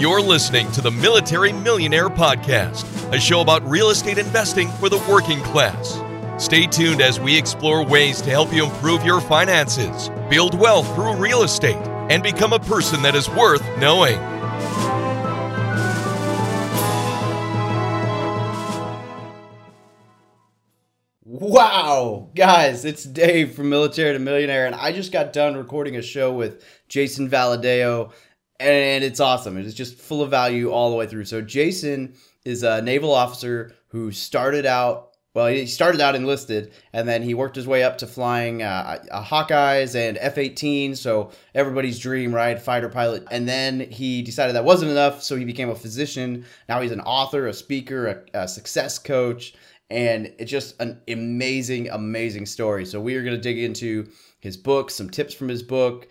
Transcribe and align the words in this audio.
You're 0.00 0.22
listening 0.22 0.72
to 0.72 0.80
the 0.80 0.90
Military 0.90 1.52
Millionaire 1.52 2.08
Podcast, 2.08 2.86
a 3.14 3.20
show 3.20 3.42
about 3.42 3.62
real 3.68 3.90
estate 3.90 4.16
investing 4.16 4.70
for 4.80 4.88
the 4.88 4.96
working 5.06 5.40
class. 5.42 6.00
Stay 6.42 6.66
tuned 6.66 7.02
as 7.02 7.20
we 7.20 7.36
explore 7.36 7.84
ways 7.84 8.22
to 8.22 8.30
help 8.30 8.50
you 8.50 8.64
improve 8.64 9.04
your 9.04 9.20
finances, 9.20 10.08
build 10.30 10.58
wealth 10.58 10.86
through 10.94 11.16
real 11.16 11.42
estate, 11.42 11.76
and 12.08 12.22
become 12.22 12.54
a 12.54 12.58
person 12.58 13.02
that 13.02 13.14
is 13.14 13.28
worth 13.28 13.62
knowing. 13.76 14.18
Wow, 21.24 22.30
guys, 22.34 22.86
it's 22.86 23.04
Dave 23.04 23.54
from 23.54 23.68
Military 23.68 24.14
to 24.14 24.18
Millionaire, 24.18 24.64
and 24.64 24.74
I 24.74 24.92
just 24.92 25.12
got 25.12 25.34
done 25.34 25.56
recording 25.56 25.96
a 25.96 26.02
show 26.02 26.32
with 26.32 26.64
Jason 26.88 27.28
Valadao, 27.28 28.12
and 28.60 29.02
it's 29.02 29.20
awesome. 29.20 29.56
It's 29.56 29.74
just 29.74 29.98
full 29.98 30.22
of 30.22 30.30
value 30.30 30.70
all 30.70 30.90
the 30.90 30.96
way 30.96 31.06
through. 31.06 31.24
So, 31.24 31.40
Jason 31.40 32.14
is 32.44 32.62
a 32.62 32.82
naval 32.82 33.12
officer 33.12 33.72
who 33.88 34.12
started 34.12 34.66
out 34.66 35.10
well, 35.32 35.46
he 35.46 35.66
started 35.66 36.00
out 36.00 36.16
enlisted, 36.16 36.72
and 36.92 37.08
then 37.08 37.22
he 37.22 37.34
worked 37.34 37.54
his 37.54 37.66
way 37.66 37.84
up 37.84 37.98
to 37.98 38.08
flying 38.08 38.62
uh, 38.64 38.98
Hawkeyes 39.12 39.94
and 39.94 40.18
F 40.18 40.38
18. 40.38 40.96
So, 40.96 41.30
everybody's 41.54 42.00
dream, 42.00 42.34
right? 42.34 42.60
Fighter 42.60 42.88
pilot. 42.88 43.28
And 43.30 43.48
then 43.48 43.78
he 43.78 44.22
decided 44.22 44.56
that 44.56 44.64
wasn't 44.64 44.90
enough, 44.90 45.22
so 45.22 45.36
he 45.36 45.44
became 45.44 45.70
a 45.70 45.74
physician. 45.76 46.44
Now 46.68 46.80
he's 46.80 46.90
an 46.90 47.00
author, 47.02 47.46
a 47.46 47.52
speaker, 47.52 48.24
a, 48.34 48.42
a 48.42 48.48
success 48.48 48.98
coach, 48.98 49.54
and 49.88 50.32
it's 50.40 50.50
just 50.50 50.74
an 50.80 51.00
amazing, 51.06 51.90
amazing 51.90 52.46
story. 52.46 52.84
So, 52.84 53.00
we 53.00 53.14
are 53.14 53.22
going 53.22 53.36
to 53.36 53.40
dig 53.40 53.60
into 53.60 54.08
his 54.40 54.56
book, 54.56 54.90
some 54.90 55.10
tips 55.10 55.32
from 55.32 55.48
his 55.48 55.62
book, 55.62 56.08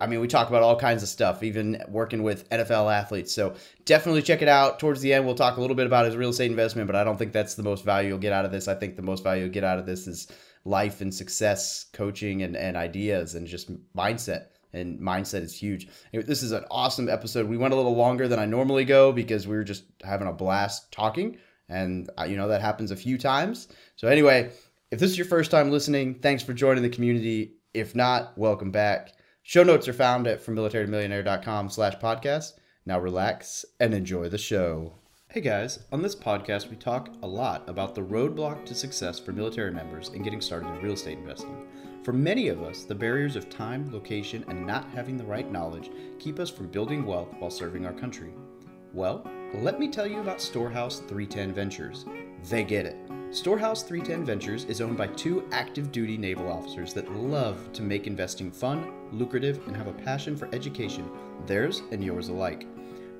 I 0.00 0.06
mean, 0.06 0.20
we 0.20 0.28
talk 0.28 0.48
about 0.48 0.62
all 0.62 0.76
kinds 0.76 1.02
of 1.02 1.08
stuff, 1.08 1.42
even 1.42 1.82
working 1.88 2.22
with 2.22 2.48
NFL 2.50 2.92
athletes. 2.92 3.32
So 3.32 3.54
definitely 3.84 4.22
check 4.22 4.42
it 4.42 4.48
out. 4.48 4.78
Towards 4.78 5.00
the 5.00 5.12
end, 5.12 5.26
we'll 5.26 5.34
talk 5.34 5.56
a 5.56 5.60
little 5.60 5.76
bit 5.76 5.86
about 5.86 6.06
his 6.06 6.16
real 6.16 6.30
estate 6.30 6.50
investment, 6.50 6.86
but 6.86 6.96
I 6.96 7.04
don't 7.04 7.16
think 7.16 7.32
that's 7.32 7.54
the 7.54 7.62
most 7.62 7.84
value 7.84 8.08
you'll 8.08 8.18
get 8.18 8.32
out 8.32 8.44
of 8.44 8.52
this. 8.52 8.68
I 8.68 8.74
think 8.74 8.96
the 8.96 9.02
most 9.02 9.22
value 9.22 9.44
you'll 9.44 9.52
get 9.52 9.64
out 9.64 9.78
of 9.78 9.86
this 9.86 10.06
is 10.06 10.28
life 10.64 11.00
and 11.00 11.14
success 11.14 11.86
coaching 11.92 12.42
and, 12.42 12.56
and 12.56 12.76
ideas 12.76 13.34
and 13.34 13.46
just 13.46 13.70
mindset. 13.94 14.46
And 14.72 15.00
mindset 15.00 15.42
is 15.42 15.54
huge. 15.54 15.88
This 16.12 16.42
is 16.42 16.52
an 16.52 16.64
awesome 16.70 17.08
episode. 17.08 17.48
We 17.48 17.56
went 17.56 17.72
a 17.72 17.76
little 17.76 17.96
longer 17.96 18.28
than 18.28 18.38
I 18.38 18.44
normally 18.44 18.84
go 18.84 19.12
because 19.12 19.46
we 19.46 19.56
were 19.56 19.64
just 19.64 19.84
having 20.04 20.28
a 20.28 20.32
blast 20.32 20.92
talking. 20.92 21.38
And, 21.68 22.10
uh, 22.18 22.24
you 22.24 22.36
know, 22.36 22.48
that 22.48 22.60
happens 22.60 22.90
a 22.90 22.96
few 22.96 23.16
times. 23.16 23.68
So, 23.96 24.08
anyway, 24.08 24.50
if 24.90 25.00
this 25.00 25.10
is 25.10 25.18
your 25.18 25.26
first 25.26 25.50
time 25.50 25.70
listening, 25.70 26.16
thanks 26.16 26.42
for 26.42 26.52
joining 26.52 26.82
the 26.82 26.90
community. 26.90 27.54
If 27.72 27.94
not, 27.94 28.36
welcome 28.36 28.70
back. 28.70 29.15
Show 29.48 29.62
notes 29.62 29.86
are 29.86 29.92
found 29.92 30.26
at 30.26 30.44
frommilitarytomillionaire.com 30.44 31.70
slash 31.70 31.94
podcast. 31.98 32.54
Now 32.84 32.98
relax 32.98 33.64
and 33.78 33.94
enjoy 33.94 34.28
the 34.28 34.38
show. 34.38 34.94
Hey 35.28 35.40
guys, 35.40 35.78
on 35.92 36.02
this 36.02 36.16
podcast 36.16 36.68
we 36.68 36.74
talk 36.74 37.14
a 37.22 37.28
lot 37.28 37.62
about 37.68 37.94
the 37.94 38.02
roadblock 38.02 38.66
to 38.66 38.74
success 38.74 39.20
for 39.20 39.30
military 39.30 39.70
members 39.70 40.08
in 40.08 40.24
getting 40.24 40.40
started 40.40 40.70
in 40.70 40.82
real 40.82 40.94
estate 40.94 41.18
investing. 41.18 41.64
For 42.02 42.12
many 42.12 42.48
of 42.48 42.60
us, 42.60 42.82
the 42.82 42.96
barriers 42.96 43.36
of 43.36 43.48
time, 43.48 43.88
location, 43.92 44.44
and 44.48 44.66
not 44.66 44.90
having 44.90 45.16
the 45.16 45.22
right 45.22 45.48
knowledge 45.48 45.92
keep 46.18 46.40
us 46.40 46.50
from 46.50 46.66
building 46.66 47.06
wealth 47.06 47.32
while 47.38 47.48
serving 47.48 47.86
our 47.86 47.92
country. 47.92 48.34
Well, 48.92 49.24
let 49.54 49.78
me 49.78 49.86
tell 49.86 50.08
you 50.08 50.18
about 50.18 50.40
Storehouse 50.40 50.98
310 51.06 51.54
Ventures. 51.54 52.04
They 52.44 52.64
get 52.64 52.86
it. 52.86 52.96
Storehouse 53.30 53.82
310 53.82 54.24
Ventures 54.24 54.64
is 54.64 54.80
owned 54.80 54.96
by 54.96 55.08
two 55.08 55.46
active 55.50 55.90
duty 55.90 56.16
naval 56.16 56.50
officers 56.50 56.94
that 56.94 57.12
love 57.12 57.72
to 57.72 57.82
make 57.82 58.06
investing 58.06 58.50
fun, 58.50 58.92
lucrative, 59.12 59.60
and 59.66 59.76
have 59.76 59.88
a 59.88 59.92
passion 59.92 60.36
for 60.36 60.48
education, 60.54 61.10
theirs 61.44 61.82
and 61.90 62.04
yours 62.04 62.28
alike. 62.28 62.66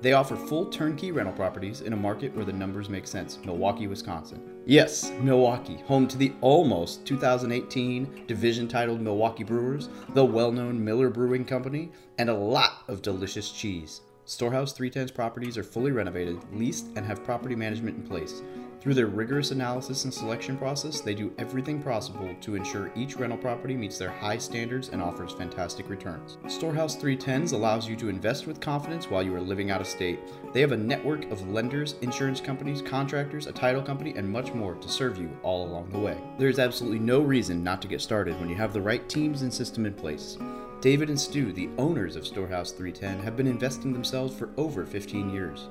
They 0.01 0.13
offer 0.13 0.35
full 0.35 0.67
turnkey 0.67 1.11
rental 1.11 1.33
properties 1.33 1.81
in 1.81 1.91
a 1.91 1.97
market 1.97 2.33
where 2.35 2.45
the 2.45 2.53
numbers 2.53 2.87
make 2.87 3.07
sense 3.07 3.39
Milwaukee, 3.43 3.87
Wisconsin. 3.87 4.41
Yes, 4.65 5.11
Milwaukee, 5.21 5.77
home 5.87 6.07
to 6.07 6.17
the 6.17 6.33
almost 6.41 7.05
2018 7.05 8.25
division 8.27 8.67
titled 8.67 9.01
Milwaukee 9.01 9.43
Brewers, 9.43 9.89
the 10.13 10.23
well 10.23 10.51
known 10.51 10.83
Miller 10.83 11.09
Brewing 11.09 11.45
Company, 11.45 11.91
and 12.19 12.29
a 12.29 12.33
lot 12.33 12.83
of 12.87 13.01
delicious 13.01 13.51
cheese. 13.51 14.01
Storehouse 14.25 14.77
310's 14.77 15.11
properties 15.11 15.57
are 15.57 15.63
fully 15.63 15.91
renovated, 15.91 16.39
leased, 16.53 16.87
and 16.95 17.05
have 17.05 17.23
property 17.23 17.55
management 17.55 17.97
in 17.97 18.03
place. 18.03 18.43
Through 18.87 18.93
their 18.93 19.07
rigorous 19.07 19.51
analysis 19.51 20.05
and 20.05 20.13
selection 20.13 20.57
process, 20.57 21.01
they 21.01 21.13
do 21.13 21.33
everything 21.37 21.83
possible 21.83 22.33
to 22.39 22.55
ensure 22.55 22.89
each 22.95 23.17
rental 23.17 23.37
property 23.37 23.75
meets 23.75 23.97
their 23.97 24.11
high 24.11 24.37
standards 24.37 24.87
and 24.87 25.01
offers 25.01 25.33
fantastic 25.33 25.89
returns. 25.89 26.37
Storehouse 26.47 26.95
310s 26.95 27.51
allows 27.51 27.85
you 27.85 27.97
to 27.97 28.07
invest 28.07 28.47
with 28.47 28.61
confidence 28.61 29.09
while 29.09 29.21
you 29.21 29.35
are 29.35 29.41
living 29.41 29.71
out 29.71 29.81
of 29.81 29.87
state. 29.87 30.21
They 30.53 30.61
have 30.61 30.71
a 30.71 30.77
network 30.77 31.29
of 31.31 31.49
lenders, 31.49 31.95
insurance 31.99 32.39
companies, 32.39 32.81
contractors, 32.81 33.47
a 33.47 33.51
title 33.51 33.81
company, 33.81 34.13
and 34.15 34.31
much 34.31 34.53
more 34.53 34.75
to 34.75 34.87
serve 34.87 35.17
you 35.17 35.37
all 35.43 35.67
along 35.67 35.89
the 35.89 35.99
way. 35.99 36.17
There 36.39 36.47
is 36.47 36.57
absolutely 36.57 36.99
no 36.99 37.19
reason 37.19 37.61
not 37.61 37.81
to 37.81 37.89
get 37.89 37.99
started 37.99 38.39
when 38.39 38.47
you 38.47 38.55
have 38.55 38.71
the 38.71 38.81
right 38.81 39.09
teams 39.09 39.41
and 39.41 39.53
system 39.53 39.85
in 39.85 39.95
place. 39.95 40.37
David 40.79 41.09
and 41.09 41.19
Stu, 41.19 41.51
the 41.51 41.69
owners 41.77 42.15
of 42.15 42.25
Storehouse 42.25 42.71
310, 42.71 43.19
have 43.25 43.35
been 43.35 43.47
investing 43.47 43.91
themselves 43.91 44.33
for 44.33 44.49
over 44.55 44.85
15 44.85 45.29
years. 45.29 45.67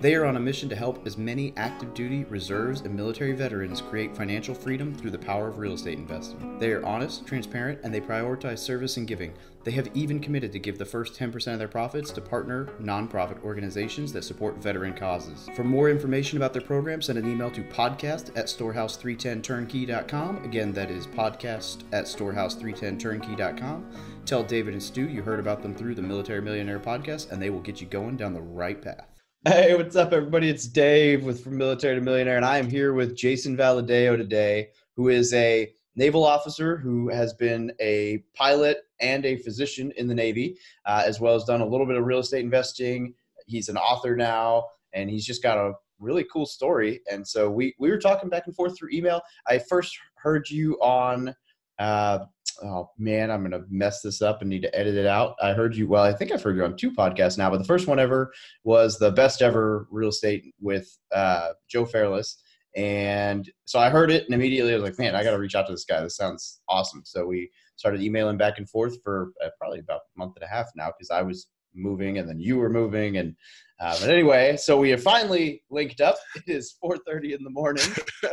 They 0.00 0.14
are 0.14 0.24
on 0.24 0.36
a 0.36 0.40
mission 0.40 0.70
to 0.70 0.76
help 0.76 1.06
as 1.06 1.18
many 1.18 1.52
active 1.58 1.92
duty, 1.92 2.24
reserves, 2.24 2.80
and 2.80 2.96
military 2.96 3.32
veterans 3.32 3.82
create 3.82 4.16
financial 4.16 4.54
freedom 4.54 4.94
through 4.94 5.10
the 5.10 5.18
power 5.18 5.48
of 5.48 5.58
real 5.58 5.74
estate 5.74 5.98
investing. 5.98 6.58
They 6.58 6.72
are 6.72 6.82
honest, 6.86 7.26
transparent, 7.26 7.80
and 7.84 7.92
they 7.92 8.00
prioritize 8.00 8.60
service 8.60 8.96
and 8.96 9.06
giving. 9.06 9.34
They 9.62 9.72
have 9.72 9.90
even 9.92 10.18
committed 10.20 10.52
to 10.52 10.58
give 10.58 10.78
the 10.78 10.86
first 10.86 11.20
10% 11.20 11.52
of 11.52 11.58
their 11.58 11.68
profits 11.68 12.10
to 12.12 12.22
partner 12.22 12.64
nonprofit 12.80 13.44
organizations 13.44 14.10
that 14.14 14.24
support 14.24 14.56
veteran 14.56 14.94
causes. 14.94 15.50
For 15.54 15.64
more 15.64 15.90
information 15.90 16.38
about 16.38 16.54
their 16.54 16.62
program, 16.62 17.02
send 17.02 17.18
an 17.18 17.30
email 17.30 17.50
to 17.50 17.62
podcast 17.64 18.30
at 18.38 18.46
storehouse310turnkey.com. 18.46 20.44
Again, 20.44 20.72
that 20.72 20.90
is 20.90 21.06
podcast 21.08 21.82
at 21.92 22.06
storehouse310turnkey.com. 22.06 23.90
Tell 24.24 24.42
David 24.44 24.72
and 24.72 24.82
Stu 24.82 25.10
you 25.10 25.20
heard 25.20 25.40
about 25.40 25.60
them 25.60 25.74
through 25.74 25.94
the 25.94 26.00
Military 26.00 26.40
Millionaire 26.40 26.80
podcast, 26.80 27.30
and 27.30 27.42
they 27.42 27.50
will 27.50 27.60
get 27.60 27.82
you 27.82 27.86
going 27.86 28.16
down 28.16 28.32
the 28.32 28.40
right 28.40 28.80
path. 28.80 29.09
Hey, 29.48 29.74
what's 29.74 29.96
up, 29.96 30.12
everybody? 30.12 30.50
It's 30.50 30.66
Dave 30.66 31.24
with 31.24 31.42
From 31.42 31.56
Military 31.56 31.94
to 31.94 32.02
Millionaire, 32.02 32.36
and 32.36 32.44
I 32.44 32.58
am 32.58 32.68
here 32.68 32.92
with 32.92 33.16
Jason 33.16 33.56
Valadao 33.56 34.18
today, 34.18 34.68
who 34.96 35.08
is 35.08 35.32
a 35.32 35.72
naval 35.96 36.26
officer 36.26 36.76
who 36.76 37.08
has 37.08 37.32
been 37.32 37.72
a 37.80 38.22
pilot 38.34 38.82
and 39.00 39.24
a 39.24 39.38
physician 39.38 39.94
in 39.96 40.08
the 40.08 40.14
Navy, 40.14 40.58
uh, 40.84 41.04
as 41.06 41.20
well 41.20 41.34
as 41.34 41.44
done 41.44 41.62
a 41.62 41.66
little 41.66 41.86
bit 41.86 41.96
of 41.96 42.04
real 42.04 42.18
estate 42.18 42.44
investing. 42.44 43.14
He's 43.46 43.70
an 43.70 43.78
author 43.78 44.14
now, 44.14 44.66
and 44.92 45.08
he's 45.08 45.24
just 45.24 45.42
got 45.42 45.56
a 45.56 45.72
really 45.98 46.26
cool 46.30 46.44
story. 46.44 47.00
And 47.10 47.26
so 47.26 47.50
we 47.50 47.74
we 47.78 47.88
were 47.88 47.96
talking 47.96 48.28
back 48.28 48.42
and 48.44 48.54
forth 48.54 48.76
through 48.76 48.90
email. 48.92 49.22
I 49.46 49.58
first 49.58 49.98
heard 50.16 50.50
you 50.50 50.74
on 50.82 51.34
uh, 51.78 52.26
oh 52.62 52.90
man, 52.98 53.30
I'm 53.30 53.42
gonna 53.42 53.64
mess 53.68 54.02
this 54.02 54.22
up 54.22 54.40
and 54.40 54.50
need 54.50 54.62
to 54.62 54.78
edit 54.78 54.94
it 54.94 55.06
out. 55.06 55.34
I 55.42 55.52
heard 55.52 55.76
you. 55.76 55.88
Well, 55.88 56.04
I 56.04 56.12
think 56.12 56.32
I've 56.32 56.42
heard 56.42 56.56
you 56.56 56.64
on 56.64 56.76
two 56.76 56.92
podcasts 56.92 57.38
now, 57.38 57.50
but 57.50 57.58
the 57.58 57.64
first 57.64 57.86
one 57.86 57.98
ever 57.98 58.32
was 58.64 58.98
the 58.98 59.10
best 59.10 59.42
ever 59.42 59.86
real 59.90 60.10
estate 60.10 60.54
with 60.60 60.96
uh, 61.12 61.50
Joe 61.68 61.84
Fairless. 61.84 62.42
And 62.76 63.50
so 63.64 63.80
I 63.80 63.90
heard 63.90 64.10
it 64.12 64.24
and 64.26 64.34
immediately 64.34 64.72
I 64.72 64.76
was 64.76 64.84
like, 64.84 64.98
man, 64.98 65.16
I 65.16 65.24
got 65.24 65.32
to 65.32 65.38
reach 65.38 65.56
out 65.56 65.66
to 65.66 65.72
this 65.72 65.84
guy. 65.84 66.00
This 66.00 66.16
sounds 66.16 66.60
awesome. 66.68 67.02
So 67.04 67.26
we 67.26 67.50
started 67.74 68.00
emailing 68.00 68.36
back 68.36 68.58
and 68.58 68.68
forth 68.68 68.96
for 69.02 69.32
uh, 69.44 69.48
probably 69.58 69.80
about 69.80 70.02
a 70.14 70.18
month 70.18 70.34
and 70.36 70.44
a 70.44 70.48
half 70.48 70.68
now 70.76 70.92
because 70.96 71.10
I 71.10 71.22
was 71.22 71.48
moving 71.74 72.18
and 72.18 72.28
then 72.28 72.40
you 72.40 72.56
were 72.56 72.70
moving 72.70 73.18
and 73.18 73.34
uh, 73.80 73.96
but 74.00 74.10
anyway 74.10 74.56
so 74.56 74.76
we 74.78 74.90
have 74.90 75.02
finally 75.02 75.62
linked 75.70 76.00
up 76.00 76.16
it 76.34 76.42
is 76.46 76.74
4.30 76.82 77.36
in 77.36 77.44
the 77.44 77.50
morning 77.50 77.84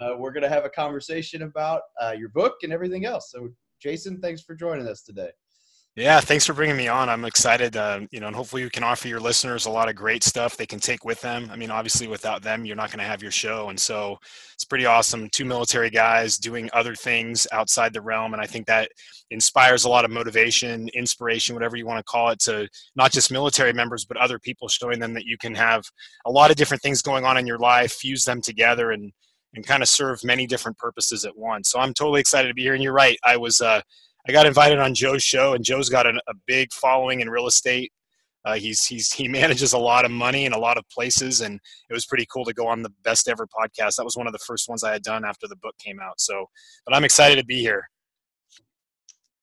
uh, 0.00 0.16
we're 0.16 0.32
going 0.32 0.42
to 0.42 0.48
have 0.48 0.64
a 0.64 0.70
conversation 0.70 1.42
about 1.42 1.82
uh, 2.02 2.14
your 2.18 2.30
book 2.30 2.56
and 2.62 2.72
everything 2.72 3.04
else 3.04 3.30
so 3.30 3.48
jason 3.80 4.20
thanks 4.20 4.42
for 4.42 4.54
joining 4.54 4.86
us 4.86 5.02
today 5.02 5.30
yeah, 5.98 6.20
thanks 6.20 6.46
for 6.46 6.52
bringing 6.52 6.76
me 6.76 6.86
on. 6.86 7.08
I'm 7.08 7.24
excited, 7.24 7.76
uh, 7.76 8.02
you 8.12 8.20
know, 8.20 8.28
and 8.28 8.36
hopefully 8.36 8.62
we 8.62 8.70
can 8.70 8.84
offer 8.84 9.08
your 9.08 9.18
listeners 9.18 9.66
a 9.66 9.70
lot 9.70 9.88
of 9.88 9.96
great 9.96 10.22
stuff 10.22 10.56
they 10.56 10.64
can 10.64 10.78
take 10.78 11.04
with 11.04 11.20
them. 11.22 11.48
I 11.50 11.56
mean, 11.56 11.72
obviously 11.72 12.06
without 12.06 12.40
them, 12.40 12.64
you're 12.64 12.76
not 12.76 12.92
going 12.92 13.00
to 13.00 13.04
have 13.04 13.20
your 13.20 13.32
show. 13.32 13.68
And 13.68 13.80
so 13.80 14.16
it's 14.54 14.64
pretty 14.64 14.86
awesome. 14.86 15.28
Two 15.32 15.44
military 15.44 15.90
guys 15.90 16.38
doing 16.38 16.70
other 16.72 16.94
things 16.94 17.48
outside 17.50 17.92
the 17.92 18.00
realm. 18.00 18.32
And 18.32 18.40
I 18.40 18.46
think 18.46 18.68
that 18.68 18.92
inspires 19.32 19.82
a 19.82 19.88
lot 19.88 20.04
of 20.04 20.12
motivation, 20.12 20.88
inspiration, 20.90 21.56
whatever 21.56 21.76
you 21.76 21.84
want 21.84 21.98
to 21.98 22.08
call 22.08 22.28
it, 22.28 22.38
to 22.42 22.68
not 22.94 23.10
just 23.10 23.32
military 23.32 23.72
members, 23.72 24.04
but 24.04 24.18
other 24.18 24.38
people, 24.38 24.68
showing 24.68 25.00
them 25.00 25.14
that 25.14 25.24
you 25.24 25.36
can 25.36 25.56
have 25.56 25.82
a 26.26 26.30
lot 26.30 26.52
of 26.52 26.56
different 26.56 26.80
things 26.80 27.02
going 27.02 27.24
on 27.24 27.36
in 27.36 27.46
your 27.46 27.58
life, 27.58 27.90
fuse 27.90 28.22
them 28.22 28.40
together 28.40 28.92
and, 28.92 29.12
and 29.54 29.66
kind 29.66 29.82
of 29.82 29.88
serve 29.88 30.22
many 30.24 30.46
different 30.46 30.78
purposes 30.78 31.24
at 31.24 31.36
once. 31.36 31.70
So 31.70 31.80
I'm 31.80 31.94
totally 31.94 32.20
excited 32.20 32.48
to 32.48 32.54
be 32.54 32.62
here. 32.62 32.74
And 32.74 32.82
you're 32.82 32.92
right. 32.92 33.18
I 33.24 33.36
was, 33.36 33.60
uh, 33.60 33.80
I 34.28 34.32
got 34.32 34.46
invited 34.46 34.78
on 34.78 34.94
Joe's 34.94 35.22
show, 35.22 35.54
and 35.54 35.64
Joe's 35.64 35.88
got 35.88 36.06
an, 36.06 36.20
a 36.28 36.34
big 36.46 36.72
following 36.72 37.20
in 37.20 37.30
real 37.30 37.46
estate. 37.46 37.92
Uh, 38.44 38.54
he's 38.54 38.86
he's 38.86 39.12
he 39.12 39.28
manages 39.28 39.72
a 39.72 39.78
lot 39.78 40.04
of 40.04 40.10
money 40.10 40.44
in 40.44 40.52
a 40.52 40.58
lot 40.58 40.76
of 40.78 40.88
places, 40.90 41.40
and 41.40 41.60
it 41.90 41.92
was 41.92 42.06
pretty 42.06 42.26
cool 42.32 42.44
to 42.44 42.52
go 42.52 42.66
on 42.66 42.82
the 42.82 42.92
best 43.04 43.28
ever 43.28 43.46
podcast. 43.46 43.96
That 43.96 44.04
was 44.04 44.16
one 44.16 44.26
of 44.26 44.32
the 44.32 44.38
first 44.38 44.68
ones 44.68 44.84
I 44.84 44.92
had 44.92 45.02
done 45.02 45.24
after 45.24 45.46
the 45.48 45.56
book 45.56 45.76
came 45.78 45.98
out. 46.00 46.20
So, 46.20 46.46
but 46.86 46.94
I'm 46.94 47.04
excited 47.04 47.36
to 47.36 47.44
be 47.44 47.60
here. 47.60 47.88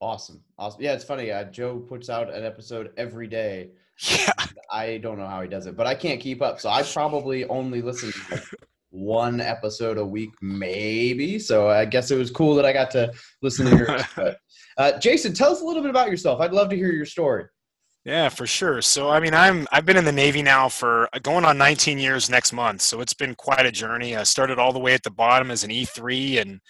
Awesome. 0.02 0.44
Awesome. 0.58 0.82
Yeah, 0.82 0.94
it's 0.94 1.04
funny. 1.04 1.32
Uh, 1.32 1.46
Joe 1.46 1.80
puts 1.80 2.10
out 2.10 2.34
an 2.34 2.44
episode 2.44 2.92
every 2.98 3.28
day. 3.28 3.72
Yeah. 4.10 4.34
I 4.70 4.98
don't 4.98 5.18
know 5.18 5.26
how 5.26 5.42
he 5.42 5.48
does 5.48 5.68
it, 5.68 5.78
but 5.78 5.88
I 5.88 5.96
can't 5.96 6.20
keep 6.20 6.42
up. 6.42 6.60
So 6.60 6.70
I 6.70 6.84
probably 6.84 7.46
only 7.46 7.82
listen 7.82 8.12
to 8.12 8.44
one 8.96 9.42
episode 9.42 9.98
a 9.98 10.06
week, 10.06 10.32
maybe. 10.42 11.38
So 11.38 11.70
I 11.70 11.86
guess 11.86 12.12
it 12.12 12.18
was 12.18 12.32
cool 12.32 12.56
that 12.56 12.66
I 12.66 12.74
got 12.74 12.92
to 12.92 13.14
listen 13.42 13.66
to 13.68 13.78
yours. 13.78 14.04
but 14.16 14.38
uh, 14.78 14.98
Jason, 15.00 15.34
tell 15.34 15.52
us 15.52 15.62
a 15.62 15.66
little 15.66 15.82
bit 15.82 15.90
about 15.90 16.10
yourself. 16.10 16.40
I'd 16.42 16.54
love 16.54 16.70
to 16.70 16.76
hear 16.76 16.92
your 16.92 17.06
story. 17.06 17.46
Yeah, 18.06 18.30
for 18.30 18.46
sure. 18.46 18.82
So 18.84 19.10
I 19.10 19.20
mean, 19.20 19.34
I'm 19.34 19.68
I've 19.72 19.86
been 19.86 19.98
in 19.98 20.06
the 20.06 20.12
Navy 20.12 20.44
now 20.44 20.70
for 20.70 21.10
uh, 21.12 21.20
going 21.20 21.44
on 21.44 21.58
19 21.58 21.98
years 21.98 22.30
next 22.30 22.54
month. 22.54 22.82
So 22.82 23.02
it's 23.02 23.16
been 23.16 23.34
quite 23.34 23.66
a 23.66 23.72
journey. 23.72 24.16
I 24.16 24.24
started 24.24 24.60
all 24.60 24.72
the 24.72 24.80
way 24.80 24.94
at 24.94 25.04
the 25.04 25.12
bottom 25.12 25.50
as 25.50 25.64
an 25.64 25.72
E3 25.72 26.40
and 26.40 26.62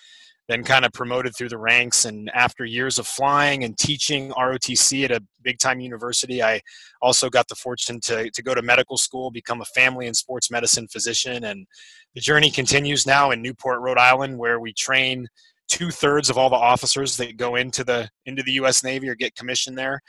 then 0.48 0.64
kind 0.64 0.86
of 0.86 0.92
promoted 0.94 1.36
through 1.36 1.50
the 1.50 1.58
ranks. 1.58 2.06
And 2.06 2.30
after 2.34 2.66
years 2.66 3.00
of 3.00 3.08
flying 3.08 3.64
and 3.64 3.78
teaching 3.78 4.32
ROTC 4.32 5.06
at 5.06 5.12
a 5.12 5.24
big 5.42 5.58
time 5.58 5.80
university, 5.80 6.44
I 6.44 6.62
also 7.02 7.30
got 7.30 7.48
the 7.48 7.56
fortune 7.56 8.00
to, 8.02 8.30
to 8.30 8.44
go 8.44 8.54
to 8.54 8.62
medical 8.62 8.98
school, 8.98 9.32
become 9.32 9.62
a 9.62 9.66
family 9.66 10.08
and 10.08 10.16
sports 10.16 10.52
medicine 10.52 10.88
physician. 10.88 11.46
And 11.46 11.66
the 12.14 12.22
journey 12.22 12.52
continues 12.52 13.06
now 13.06 13.32
in 13.32 13.42
Newport, 13.42 13.82
Rhode 13.82 13.98
Island, 13.98 14.38
where 14.38 14.60
we 14.60 14.74
train 14.74 15.28
two 15.68 15.90
thirds 15.90 16.30
of 16.30 16.38
all 16.38 16.50
the 16.50 16.56
officers 16.56 17.18
that 17.18 17.38
go 17.38 17.56
into 17.56 17.84
the 17.84 18.10
into 18.26 18.44
the 18.44 18.54
U.S. 18.54 18.84
Navy 18.84 19.10
or 19.10 19.16
get 19.16 19.36
commissioned 19.36 19.78
there, 19.78 20.00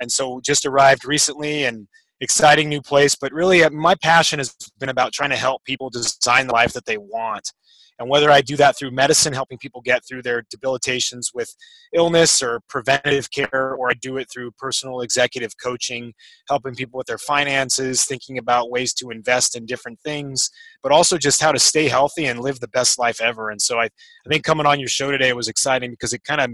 and 0.00 0.10
so 0.10 0.40
just 0.44 0.66
arrived 0.66 1.04
recently 1.04 1.64
and 1.64 1.86
exciting 2.20 2.68
new 2.68 2.82
place. 2.82 3.14
But 3.14 3.32
really, 3.32 3.62
uh, 3.62 3.70
my 3.70 3.94
passion 3.94 4.38
has 4.38 4.54
been 4.78 4.88
about 4.88 5.12
trying 5.12 5.30
to 5.30 5.36
help 5.36 5.64
people 5.64 5.90
design 5.90 6.46
the 6.46 6.54
life 6.54 6.72
that 6.72 6.86
they 6.86 6.98
want. 6.98 7.52
And 7.98 8.08
whether 8.08 8.30
I 8.30 8.40
do 8.40 8.56
that 8.56 8.76
through 8.76 8.90
medicine, 8.90 9.32
helping 9.32 9.58
people 9.58 9.80
get 9.80 10.02
through 10.06 10.22
their 10.22 10.42
debilitations 10.50 11.30
with 11.32 11.54
illness 11.92 12.42
or 12.42 12.60
preventative 12.68 13.30
care, 13.30 13.74
or 13.74 13.90
I 13.90 13.94
do 13.94 14.16
it 14.16 14.28
through 14.32 14.50
personal 14.58 15.00
executive 15.00 15.52
coaching, 15.62 16.12
helping 16.48 16.74
people 16.74 16.98
with 16.98 17.06
their 17.06 17.18
finances, 17.18 18.04
thinking 18.04 18.38
about 18.38 18.70
ways 18.70 18.92
to 18.94 19.10
invest 19.10 19.56
in 19.56 19.64
different 19.64 20.00
things, 20.00 20.50
but 20.82 20.92
also 20.92 21.16
just 21.18 21.40
how 21.40 21.52
to 21.52 21.58
stay 21.58 21.88
healthy 21.88 22.26
and 22.26 22.40
live 22.40 22.60
the 22.60 22.68
best 22.68 22.98
life 22.98 23.20
ever. 23.20 23.50
And 23.50 23.62
so 23.62 23.78
I, 23.78 23.84
I 23.84 24.28
think 24.28 24.44
coming 24.44 24.66
on 24.66 24.80
your 24.80 24.88
show 24.88 25.10
today 25.10 25.32
was 25.32 25.48
exciting 25.48 25.90
because 25.90 26.12
it 26.12 26.24
kind 26.24 26.40
of 26.40 26.50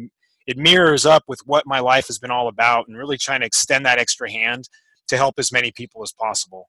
it 0.46 0.58
mirrors 0.58 1.06
up 1.06 1.22
with 1.28 1.40
what 1.46 1.66
my 1.66 1.80
life 1.80 2.08
has 2.08 2.18
been 2.18 2.30
all 2.30 2.48
about 2.48 2.88
and 2.88 2.96
really 2.96 3.16
trying 3.16 3.40
to 3.40 3.46
extend 3.46 3.86
that 3.86 3.98
extra 3.98 4.30
hand 4.30 4.68
to 5.08 5.16
help 5.16 5.34
as 5.38 5.52
many 5.52 5.70
people 5.72 6.02
as 6.02 6.12
possible. 6.12 6.68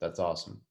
That's 0.00 0.18
awesome. 0.18 0.62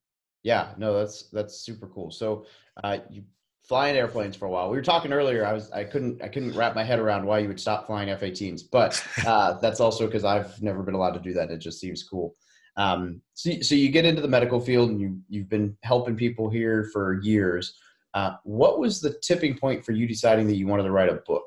Yeah, 0.43 0.69
no, 0.77 0.97
that's 0.97 1.23
that's 1.31 1.59
super 1.61 1.87
cool. 1.87 2.11
So 2.11 2.45
uh, 2.83 2.99
you 3.09 3.23
flying 3.69 3.95
airplanes 3.95 4.35
for 4.35 4.45
a 4.45 4.49
while. 4.49 4.69
We 4.69 4.77
were 4.77 4.83
talking 4.83 5.13
earlier. 5.13 5.45
I 5.45 5.53
was 5.53 5.71
I 5.71 5.83
couldn't 5.83 6.21
I 6.23 6.27
couldn't 6.27 6.55
wrap 6.55 6.75
my 6.75 6.83
head 6.83 6.99
around 6.99 7.25
why 7.25 7.39
you 7.39 7.47
would 7.47 7.59
stop 7.59 7.85
flying 7.85 8.09
F-18s, 8.09 8.63
but 8.71 9.05
uh, 9.27 9.53
that's 9.59 9.79
also 9.79 10.07
because 10.07 10.25
I've 10.25 10.61
never 10.61 10.81
been 10.81 10.95
allowed 10.95 11.13
to 11.13 11.19
do 11.19 11.33
that. 11.33 11.51
It 11.51 11.59
just 11.59 11.79
seems 11.79 12.03
cool. 12.03 12.35
Um, 12.77 13.21
so 13.35 13.51
so 13.61 13.75
you 13.75 13.89
get 13.89 14.05
into 14.05 14.21
the 14.21 14.27
medical 14.27 14.59
field 14.59 14.89
and 14.89 14.99
you 14.99 15.19
you've 15.29 15.49
been 15.49 15.77
helping 15.83 16.15
people 16.15 16.49
here 16.49 16.89
for 16.91 17.19
years. 17.21 17.77
Uh, 18.15 18.37
what 18.43 18.79
was 18.79 19.01
the 19.01 19.13
tipping 19.21 19.55
point 19.55 19.85
for 19.85 19.91
you 19.91 20.07
deciding 20.07 20.47
that 20.47 20.55
you 20.55 20.65
wanted 20.65 20.83
to 20.83 20.91
write 20.91 21.09
a 21.09 21.21
book? 21.27 21.45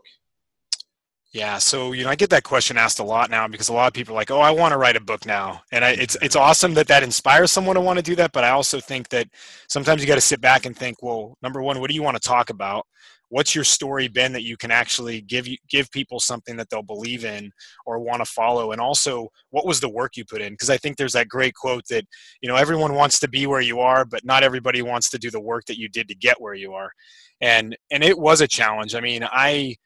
Yeah, 1.33 1.57
so 1.57 1.93
you 1.93 2.05
know, 2.05 2.11
I 2.11 2.15
get 2.15 2.29
that 2.31 2.43
question 2.43 2.77
asked 2.77 2.99
a 2.99 3.05
lot 3.05 3.31
now 3.31 3.49
because 3.49 3.71
a 3.71 3.73
lot 3.73 3.87
of 3.87 3.95
people 3.95 4.15
are 4.15 4.17
like, 4.17 4.31
"Oh, 4.31 4.41
I 4.41 4.51
want 4.51 4.73
to 4.73 4.79
write 4.79 4.97
a 4.97 5.01
book 5.01 5.25
now," 5.25 5.63
and 5.73 5.83
I, 5.83 5.93
mm-hmm. 5.93 6.03
it's 6.03 6.17
it's 6.21 6.37
awesome 6.37 6.75
that 6.75 6.89
that 6.89 7.03
inspires 7.03 7.51
someone 7.51 7.75
to 7.77 7.81
want 7.81 7.99
to 7.99 8.03
do 8.03 8.15
that. 8.17 8.33
But 8.33 8.45
I 8.45 8.51
also 8.51 8.81
think 8.81 9.09
that 9.09 9.29
sometimes 9.67 10.03
you 10.03 10.07
got 10.09 10.17
to 10.17 10.21
sit 10.21 10.43
back 10.43 10.67
and 10.67 10.77
think, 10.77 11.03
well, 11.03 11.39
number 11.43 11.63
one, 11.63 11.81
what 11.81 11.89
do 11.89 11.95
you 11.95 12.03
want 12.03 12.21
to 12.21 12.29
talk 12.29 12.51
about? 12.51 12.87
What's 13.31 13.55
your 13.55 13.65
story 13.65 14.09
been 14.09 14.35
that 14.35 14.43
you 14.43 14.59
can 14.59 14.71
actually 14.71 15.23
give 15.23 15.47
you 15.47 15.57
give 15.71 15.91
people 15.91 16.21
something 16.21 16.55
that 16.59 16.69
they'll 16.69 16.83
believe 16.83 17.25
in 17.25 17.51
or 17.87 17.99
want 17.99 18.23
to 18.23 18.31
follow? 18.31 18.73
And 18.73 18.81
also, 18.81 19.29
what 19.49 19.65
was 19.67 19.81
the 19.81 19.89
work 19.89 20.19
you 20.19 20.27
put 20.27 20.43
in? 20.43 20.53
Because 20.53 20.69
I 20.69 20.77
think 20.77 20.99
there's 20.99 21.15
that 21.15 21.29
great 21.29 21.55
quote 21.55 21.85
that 21.89 22.05
you 22.43 22.49
know 22.49 22.57
everyone 22.57 22.93
wants 22.93 23.19
to 23.21 23.29
be 23.29 23.47
where 23.47 23.63
you 23.63 23.81
are, 23.81 24.05
but 24.05 24.23
not 24.23 24.43
everybody 24.43 24.83
wants 24.83 25.09
to 25.09 25.19
do 25.19 25.31
the 25.31 25.41
work 25.41 25.65
that 25.65 25.79
you 25.79 25.89
did 25.89 26.09
to 26.09 26.15
get 26.15 26.43
where 26.43 26.53
you 26.53 26.75
are. 26.75 26.93
And 27.41 27.75
and 27.91 28.05
it 28.05 28.19
was 28.19 28.43
a 28.43 28.47
challenge. 28.47 28.95
I 28.95 29.01
mean, 29.01 29.27
I 29.33 29.77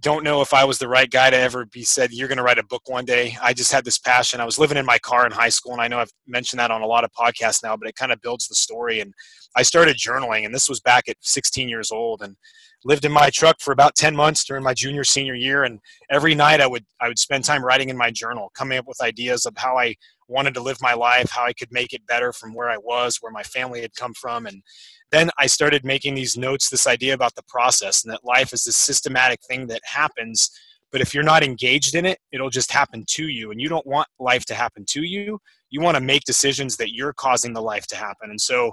don't 0.00 0.24
know 0.24 0.40
if 0.40 0.54
I 0.54 0.64
was 0.64 0.78
the 0.78 0.88
right 0.88 1.10
guy 1.10 1.30
to 1.30 1.36
ever 1.36 1.66
be 1.66 1.82
said, 1.82 2.12
you're 2.12 2.28
going 2.28 2.38
to 2.38 2.44
write 2.44 2.58
a 2.58 2.64
book 2.64 2.88
one 2.88 3.04
day. 3.04 3.36
I 3.42 3.52
just 3.52 3.72
had 3.72 3.84
this 3.84 3.98
passion. 3.98 4.40
I 4.40 4.44
was 4.44 4.58
living 4.58 4.78
in 4.78 4.86
my 4.86 4.98
car 4.98 5.26
in 5.26 5.32
high 5.32 5.48
school, 5.48 5.72
and 5.72 5.80
I 5.80 5.88
know 5.88 5.98
I've 5.98 6.12
mentioned 6.26 6.60
that 6.60 6.70
on 6.70 6.82
a 6.82 6.86
lot 6.86 7.04
of 7.04 7.10
podcasts 7.12 7.62
now, 7.62 7.76
but 7.76 7.88
it 7.88 7.96
kind 7.96 8.12
of 8.12 8.20
builds 8.20 8.48
the 8.48 8.54
story. 8.54 9.00
And 9.00 9.12
I 9.56 9.62
started 9.62 9.96
journaling, 9.96 10.44
and 10.44 10.54
this 10.54 10.68
was 10.68 10.80
back 10.80 11.08
at 11.08 11.16
16 11.20 11.68
years 11.68 11.90
old, 11.90 12.22
and 12.22 12.36
lived 12.84 13.04
in 13.04 13.12
my 13.12 13.28
truck 13.30 13.56
for 13.60 13.72
about 13.72 13.94
10 13.94 14.16
months 14.16 14.44
during 14.44 14.64
my 14.64 14.72
junior 14.72 15.04
senior 15.04 15.34
year. 15.34 15.64
And 15.64 15.80
every 16.10 16.34
night 16.34 16.60
I 16.60 16.66
would, 16.66 16.84
I 17.00 17.08
would 17.08 17.18
spend 17.18 17.44
time 17.44 17.64
writing 17.64 17.90
in 17.90 17.96
my 17.96 18.10
journal, 18.10 18.50
coming 18.54 18.78
up 18.78 18.86
with 18.88 19.02
ideas 19.02 19.44
of 19.44 19.54
how 19.56 19.76
I 19.76 19.96
wanted 20.28 20.54
to 20.54 20.62
live 20.62 20.78
my 20.80 20.94
life, 20.94 21.30
how 21.30 21.44
I 21.44 21.52
could 21.52 21.72
make 21.72 21.92
it 21.92 22.06
better 22.06 22.32
from 22.32 22.54
where 22.54 22.70
I 22.70 22.78
was, 22.78 23.18
where 23.20 23.32
my 23.32 23.42
family 23.42 23.82
had 23.82 23.94
come 23.96 24.14
from. 24.14 24.46
And 24.46 24.62
then 25.10 25.30
I 25.38 25.46
started 25.46 25.84
making 25.84 26.14
these 26.14 26.36
notes, 26.36 26.70
this 26.70 26.86
idea 26.86 27.14
about 27.14 27.34
the 27.34 27.42
process 27.48 28.04
and 28.04 28.12
that 28.12 28.24
life 28.24 28.52
is 28.52 28.64
this 28.64 28.76
systematic 28.76 29.40
thing 29.42 29.66
that 29.68 29.82
happens. 29.84 30.50
But 30.92 31.00
if 31.00 31.14
you're 31.14 31.22
not 31.22 31.42
engaged 31.42 31.94
in 31.94 32.06
it, 32.06 32.18
it'll 32.32 32.50
just 32.50 32.72
happen 32.72 33.04
to 33.08 33.28
you. 33.28 33.50
And 33.50 33.60
you 33.60 33.68
don't 33.68 33.86
want 33.86 34.08
life 34.18 34.44
to 34.46 34.54
happen 34.54 34.84
to 34.90 35.02
you. 35.02 35.38
You 35.70 35.80
want 35.80 35.96
to 35.96 36.02
make 36.02 36.24
decisions 36.24 36.76
that 36.76 36.94
you're 36.94 37.12
causing 37.12 37.52
the 37.52 37.62
life 37.62 37.86
to 37.88 37.96
happen. 37.96 38.30
And 38.30 38.40
so 38.40 38.72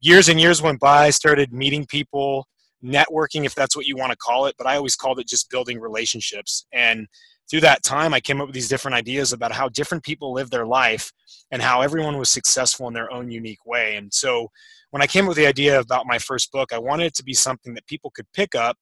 years 0.00 0.28
and 0.28 0.40
years 0.40 0.60
went 0.60 0.80
by, 0.80 1.06
I 1.06 1.10
started 1.10 1.52
meeting 1.52 1.86
people, 1.86 2.46
networking, 2.84 3.44
if 3.44 3.54
that's 3.54 3.76
what 3.76 3.86
you 3.86 3.96
want 3.96 4.10
to 4.10 4.18
call 4.18 4.46
it. 4.46 4.56
But 4.58 4.66
I 4.66 4.76
always 4.76 4.96
called 4.96 5.20
it 5.20 5.28
just 5.28 5.50
building 5.50 5.80
relationships. 5.80 6.66
And 6.72 7.06
through 7.48 7.60
that 7.60 7.82
time, 7.82 8.14
I 8.14 8.20
came 8.20 8.40
up 8.40 8.48
with 8.48 8.54
these 8.54 8.68
different 8.68 8.96
ideas 8.96 9.32
about 9.32 9.52
how 9.52 9.68
different 9.68 10.04
people 10.04 10.32
live 10.32 10.50
their 10.50 10.66
life 10.66 11.12
and 11.50 11.62
how 11.62 11.82
everyone 11.82 12.18
was 12.18 12.30
successful 12.30 12.88
in 12.88 12.94
their 12.94 13.12
own 13.12 13.30
unique 13.30 13.64
way. 13.66 13.96
And 13.96 14.12
so 14.12 14.48
when 14.92 15.00
I 15.00 15.06
came 15.06 15.24
up 15.24 15.28
with 15.28 15.38
the 15.38 15.46
idea 15.46 15.80
about 15.80 16.06
my 16.06 16.18
first 16.18 16.52
book, 16.52 16.70
I 16.70 16.78
wanted 16.78 17.06
it 17.06 17.14
to 17.14 17.24
be 17.24 17.32
something 17.32 17.72
that 17.74 17.86
people 17.86 18.10
could 18.14 18.26
pick 18.34 18.54
up, 18.54 18.76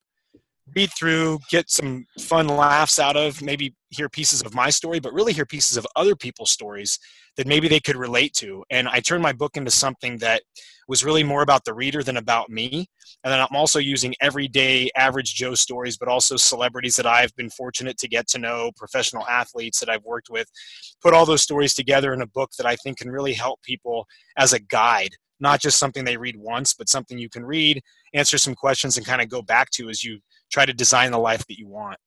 read 0.74 0.90
through, 0.98 1.38
get 1.50 1.70
some 1.70 2.04
fun 2.18 2.48
laughs 2.48 2.98
out 2.98 3.16
of, 3.16 3.40
maybe 3.40 3.76
hear 3.90 4.08
pieces 4.08 4.42
of 4.42 4.52
my 4.52 4.70
story, 4.70 4.98
but 4.98 5.12
really 5.12 5.32
hear 5.32 5.46
pieces 5.46 5.76
of 5.76 5.86
other 5.94 6.16
people's 6.16 6.50
stories 6.50 6.98
that 7.36 7.46
maybe 7.46 7.68
they 7.68 7.78
could 7.78 7.94
relate 7.94 8.32
to. 8.34 8.64
And 8.70 8.88
I 8.88 8.98
turned 8.98 9.22
my 9.22 9.32
book 9.32 9.56
into 9.56 9.70
something 9.70 10.18
that 10.18 10.42
was 10.88 11.04
really 11.04 11.22
more 11.22 11.42
about 11.42 11.64
the 11.64 11.74
reader 11.74 12.02
than 12.02 12.16
about 12.16 12.50
me. 12.50 12.88
And 13.22 13.32
then 13.32 13.38
I'm 13.38 13.54
also 13.54 13.78
using 13.78 14.12
everyday 14.20 14.90
average 14.96 15.36
Joe 15.36 15.54
stories, 15.54 15.96
but 15.96 16.08
also 16.08 16.36
celebrities 16.36 16.96
that 16.96 17.06
I've 17.06 17.34
been 17.36 17.50
fortunate 17.50 17.98
to 17.98 18.08
get 18.08 18.26
to 18.30 18.38
know, 18.38 18.72
professional 18.76 19.28
athletes 19.28 19.78
that 19.78 19.88
I've 19.88 20.02
worked 20.02 20.28
with, 20.28 20.48
put 21.00 21.14
all 21.14 21.24
those 21.24 21.42
stories 21.42 21.72
together 21.72 22.12
in 22.12 22.20
a 22.20 22.26
book 22.26 22.50
that 22.58 22.66
I 22.66 22.74
think 22.74 22.98
can 22.98 23.12
really 23.12 23.34
help 23.34 23.62
people 23.62 24.08
as 24.36 24.52
a 24.52 24.58
guide 24.58 25.10
not 25.40 25.60
just 25.60 25.78
something 25.78 26.04
they 26.04 26.16
read 26.16 26.36
once, 26.36 26.74
but 26.74 26.88
something 26.88 27.18
you 27.18 27.28
can 27.28 27.44
read, 27.44 27.82
answer 28.14 28.38
some 28.38 28.54
questions, 28.54 28.96
and 28.96 29.06
kind 29.06 29.22
of 29.22 29.28
go 29.28 29.42
back 29.42 29.70
to 29.70 29.88
as 29.88 30.04
you 30.04 30.20
try 30.50 30.66
to 30.66 30.72
design 30.72 31.10
the 31.10 31.18
life 31.18 31.46
that 31.46 31.58
you 31.58 31.66
want. 31.66 31.98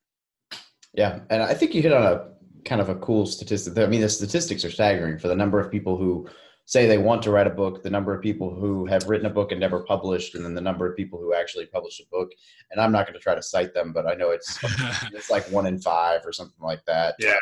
Yeah, 0.93 1.19
and 1.29 1.41
I 1.41 1.53
think 1.53 1.73
you 1.73 1.81
hit 1.81 1.93
on 1.93 2.03
a 2.03 2.29
kind 2.65 2.79
of 2.79 2.89
a 2.89 2.95
cool 2.95 3.25
statistic. 3.25 3.77
I 3.77 3.87
mean, 3.87 4.01
the 4.01 4.09
statistics 4.09 4.63
are 4.63 4.71
staggering 4.71 5.17
for 5.17 5.27
the 5.27 5.35
number 5.35 5.59
of 5.59 5.71
people 5.71 5.97
who 5.97 6.27
say 6.65 6.87
they 6.87 6.97
want 6.97 7.21
to 7.23 7.31
write 7.31 7.47
a 7.47 7.49
book, 7.49 7.83
the 7.83 7.89
number 7.89 8.15
of 8.15 8.21
people 8.21 8.53
who 8.53 8.85
have 8.85 9.09
written 9.09 9.25
a 9.25 9.29
book 9.29 9.51
and 9.51 9.59
never 9.59 9.83
published, 9.83 10.35
and 10.35 10.45
then 10.45 10.53
the 10.53 10.61
number 10.61 10.89
of 10.89 10.95
people 10.95 11.19
who 11.19 11.33
actually 11.33 11.65
publish 11.65 11.99
a 11.99 12.03
book. 12.09 12.31
And 12.71 12.79
I'm 12.79 12.91
not 12.91 13.05
going 13.05 13.15
to 13.15 13.19
try 13.19 13.35
to 13.35 13.43
cite 13.43 13.73
them, 13.73 13.91
but 13.91 14.07
I 14.07 14.13
know 14.13 14.29
it's 14.29 14.57
it's 15.13 15.29
like 15.29 15.43
one 15.51 15.65
in 15.65 15.79
five 15.79 16.21
or 16.25 16.31
something 16.31 16.63
like 16.63 16.85
that. 16.85 17.15
Yeah 17.19 17.35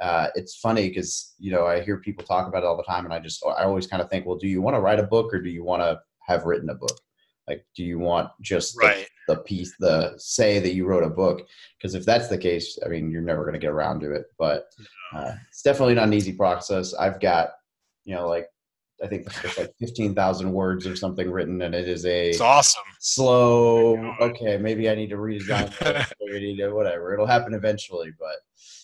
uh, 0.00 0.28
it's 0.34 0.56
funny 0.56 0.88
because 0.88 1.34
you 1.38 1.52
know 1.52 1.66
I 1.66 1.80
hear 1.80 1.98
people 1.98 2.24
talk 2.24 2.48
about 2.48 2.62
it 2.62 2.66
all 2.66 2.76
the 2.76 2.82
time, 2.82 3.04
and 3.04 3.14
I 3.14 3.18
just 3.18 3.44
I 3.46 3.64
always 3.64 3.86
kind 3.86 4.02
of 4.02 4.10
think, 4.10 4.26
well, 4.26 4.36
do 4.36 4.48
you 4.48 4.60
want 4.60 4.76
to 4.76 4.80
write 4.80 5.00
a 5.00 5.04
book 5.04 5.32
or 5.32 5.40
do 5.40 5.50
you 5.50 5.64
want 5.64 5.82
to 5.82 6.00
have 6.26 6.44
written 6.44 6.70
a 6.70 6.74
book? 6.74 6.98
Like, 7.46 7.64
do 7.76 7.84
you 7.84 7.98
want 7.98 8.30
just 8.40 8.76
right. 8.80 9.06
the, 9.28 9.34
the 9.34 9.40
piece, 9.42 9.74
the 9.78 10.14
say 10.16 10.58
that 10.60 10.74
you 10.74 10.86
wrote 10.86 11.04
a 11.04 11.10
book? 11.10 11.46
Because 11.78 11.94
if 11.94 12.06
that's 12.06 12.28
the 12.28 12.38
case, 12.38 12.78
I 12.84 12.88
mean, 12.88 13.10
you're 13.10 13.20
never 13.20 13.42
going 13.42 13.52
to 13.52 13.58
get 13.58 13.70
around 13.70 14.00
to 14.00 14.12
it. 14.12 14.24
But 14.38 14.66
uh, 15.14 15.32
it's 15.50 15.62
definitely 15.62 15.94
not 15.94 16.08
an 16.08 16.14
easy 16.14 16.32
process. 16.32 16.94
I've 16.94 17.20
got, 17.20 17.50
you 18.04 18.14
know, 18.14 18.28
like 18.28 18.48
I 19.02 19.08
think 19.08 19.26
it's 19.26 19.58
like 19.58 19.72
fifteen 19.78 20.14
thousand 20.14 20.52
words 20.52 20.86
or 20.86 20.96
something 20.96 21.30
written, 21.30 21.60
and 21.62 21.74
it 21.74 21.88
is 21.88 22.06
a 22.06 22.30
it's 22.30 22.40
awesome 22.40 22.82
slow. 23.00 23.96
Okay, 24.20 24.56
maybe 24.56 24.88
I 24.88 24.94
need 24.94 25.10
to 25.10 25.16
redesign. 25.16 25.70
whatever, 26.74 27.12
it'll 27.12 27.26
happen 27.26 27.54
eventually. 27.54 28.12
But 28.18 28.36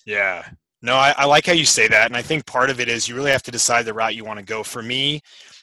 yeah, 0.05 0.47
no, 0.83 0.95
I, 0.95 1.15
I, 1.17 1.25
like 1.27 1.47
how 1.47 1.53
you 1.53 1.67
say 1.67 1.89
that. 1.89 2.07
And 2.07 2.17
I 2.17 2.23
think 2.23 2.47
part 2.47 2.71
of 2.71 2.81
it 2.81 2.89
is 2.89 3.09
you 3.09 3.15
really 3.15 3.31
have 3.31 3.43
to 3.45 3.51
decide 3.51 3.85
the 3.85 3.95
route 3.95 4.15
you 4.15 4.25
want 4.25 4.39
to 4.39 4.45
go. 4.45 4.63
For 4.63 4.83
me, 4.83 5.21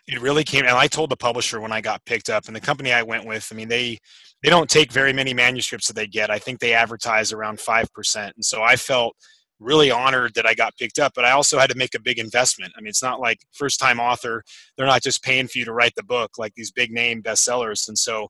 it 0.08 0.22
really 0.22 0.44
came, 0.44 0.62
and 0.66 0.78
I 0.78 0.88
told 0.88 1.10
the 1.10 1.18
publisher 1.18 1.60
when 1.60 1.72
I 1.72 1.82
got 1.82 2.06
picked 2.06 2.30
up, 2.30 2.46
and 2.48 2.56
the 2.56 2.62
company 2.62 2.94
I 2.94 3.04
went 3.04 3.26
with, 3.26 3.50
I 3.52 3.56
mean, 3.56 3.68
they, 3.68 3.98
they 4.44 4.50
don't 4.50 4.70
take 4.70 4.92
very 4.92 5.14
many 5.14 5.34
manuscripts 5.34 5.88
that 5.88 5.96
they 5.96 6.08
get. 6.08 6.30
I 6.30 6.40
think 6.40 6.60
they 6.60 6.74
advertise 6.74 7.34
around 7.34 7.58
5%. 7.58 8.32
And 8.36 8.46
so 8.46 8.62
I 8.62 8.76
felt 8.76 9.16
really 9.60 9.90
honored 9.90 10.34
that 10.36 10.46
I 10.46 10.54
got 10.54 10.78
picked 10.78 11.00
up, 11.00 11.14
but 11.16 11.26
I 11.26 11.32
also 11.32 11.58
had 11.58 11.72
to 11.72 11.78
make 11.78 11.96
a 11.96 12.00
big 12.00 12.20
investment. 12.20 12.74
I 12.78 12.82
mean, 12.82 12.90
it's 12.90 13.02
not 13.02 13.20
like 13.20 13.40
first 13.54 13.80
time 13.80 14.00
author, 14.00 14.44
they're 14.76 14.86
not 14.86 15.02
just 15.02 15.24
paying 15.24 15.48
for 15.48 15.58
you 15.58 15.66
to 15.66 15.74
write 15.74 15.94
the 15.96 16.04
book 16.04 16.32
like 16.38 16.54
these 16.56 16.72
big 16.72 16.92
name 16.92 17.24
bestsellers. 17.24 17.88
And 17.88 17.98
so 17.98 18.28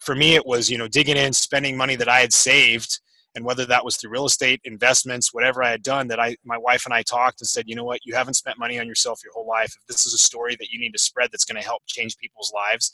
for 0.00 0.14
me, 0.14 0.34
it 0.34 0.46
was, 0.46 0.70
you 0.70 0.78
know, 0.78 0.88
digging 0.88 1.18
in, 1.18 1.32
spending 1.32 1.76
money 1.76 1.96
that 1.96 2.08
I 2.08 2.20
had 2.20 2.32
saved 2.32 3.00
and 3.34 3.44
whether 3.44 3.64
that 3.64 3.84
was 3.84 3.96
through 3.96 4.10
real 4.10 4.26
estate 4.26 4.60
investments 4.64 5.32
whatever 5.32 5.62
i 5.62 5.70
had 5.70 5.82
done 5.82 6.08
that 6.08 6.20
i 6.20 6.36
my 6.44 6.58
wife 6.58 6.84
and 6.84 6.94
i 6.94 7.02
talked 7.02 7.40
and 7.40 7.48
said 7.48 7.64
you 7.70 7.76
know 7.76 7.84
what? 7.84 8.00
You 8.04 8.14
haven't 8.14 8.34
spent 8.34 8.58
money 8.58 8.78
on 8.80 8.86
yourself 8.86 9.20
your 9.22 9.32
whole 9.32 9.46
life. 9.46 9.72
If 9.80 9.86
this 9.86 10.04
is 10.04 10.12
a 10.12 10.18
story 10.18 10.56
that 10.56 10.70
you 10.70 10.80
need 10.80 10.92
to 10.92 10.98
spread 10.98 11.30
that's 11.30 11.44
going 11.44 11.60
to 11.60 11.66
help 11.66 11.82
change 11.86 12.16
people's 12.18 12.52
lives. 12.52 12.92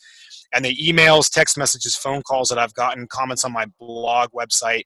And 0.52 0.64
the 0.64 0.76
emails 0.76 1.30
text 1.30 1.56
messages 1.56 1.96
phone 1.96 2.22
calls 2.22 2.48
that 2.50 2.58
i've 2.58 2.74
gotten 2.74 3.06
comments 3.08 3.44
on 3.44 3.52
my 3.52 3.66
blog 3.80 4.30
website 4.32 4.82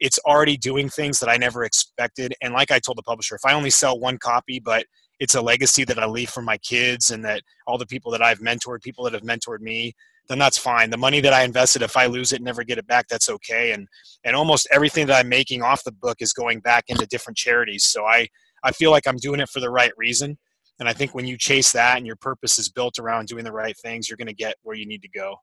it's 0.00 0.18
already 0.20 0.56
doing 0.56 0.88
things 0.88 1.18
that 1.20 1.28
i 1.28 1.36
never 1.36 1.64
expected. 1.64 2.34
And 2.40 2.54
like 2.54 2.70
i 2.70 2.78
told 2.78 2.98
the 2.98 3.02
publisher 3.02 3.34
if 3.34 3.44
i 3.44 3.52
only 3.52 3.70
sell 3.70 3.98
one 3.98 4.18
copy 4.18 4.60
but 4.60 4.86
it's 5.18 5.34
a 5.34 5.42
legacy 5.42 5.84
that 5.84 5.98
i 5.98 6.06
leave 6.06 6.30
for 6.30 6.42
my 6.42 6.58
kids 6.58 7.10
and 7.10 7.24
that 7.24 7.42
all 7.66 7.78
the 7.78 7.86
people 7.86 8.10
that 8.12 8.22
i've 8.22 8.40
mentored 8.40 8.82
people 8.82 9.04
that 9.04 9.12
have 9.12 9.22
mentored 9.22 9.60
me 9.60 9.92
then 10.28 10.38
that's 10.38 10.58
fine. 10.58 10.90
The 10.90 10.96
money 10.96 11.20
that 11.20 11.32
I 11.32 11.42
invested, 11.42 11.82
if 11.82 11.96
I 11.96 12.06
lose 12.06 12.32
it, 12.32 12.42
never 12.42 12.64
get 12.64 12.78
it 12.78 12.86
back, 12.86 13.08
that's 13.08 13.28
okay. 13.28 13.72
And 13.72 13.88
and 14.24 14.36
almost 14.36 14.68
everything 14.70 15.06
that 15.06 15.18
I'm 15.18 15.28
making 15.28 15.62
off 15.62 15.84
the 15.84 15.92
book 15.92 16.18
is 16.20 16.32
going 16.32 16.60
back 16.60 16.84
into 16.88 17.06
different 17.06 17.36
charities. 17.36 17.84
So 17.84 18.04
I 18.04 18.28
I 18.62 18.72
feel 18.72 18.90
like 18.90 19.06
I'm 19.06 19.16
doing 19.16 19.40
it 19.40 19.48
for 19.48 19.60
the 19.60 19.70
right 19.70 19.92
reason. 19.96 20.38
And 20.78 20.88
I 20.88 20.92
think 20.92 21.14
when 21.14 21.26
you 21.26 21.36
chase 21.36 21.72
that 21.72 21.98
and 21.98 22.06
your 22.06 22.16
purpose 22.16 22.58
is 22.58 22.68
built 22.68 22.98
around 22.98 23.28
doing 23.28 23.44
the 23.44 23.52
right 23.52 23.76
things, 23.82 24.08
you're 24.08 24.16
going 24.16 24.26
to 24.26 24.34
get 24.34 24.56
where 24.62 24.74
you 24.74 24.86
need 24.86 25.02
to 25.02 25.08
go. 25.08 25.36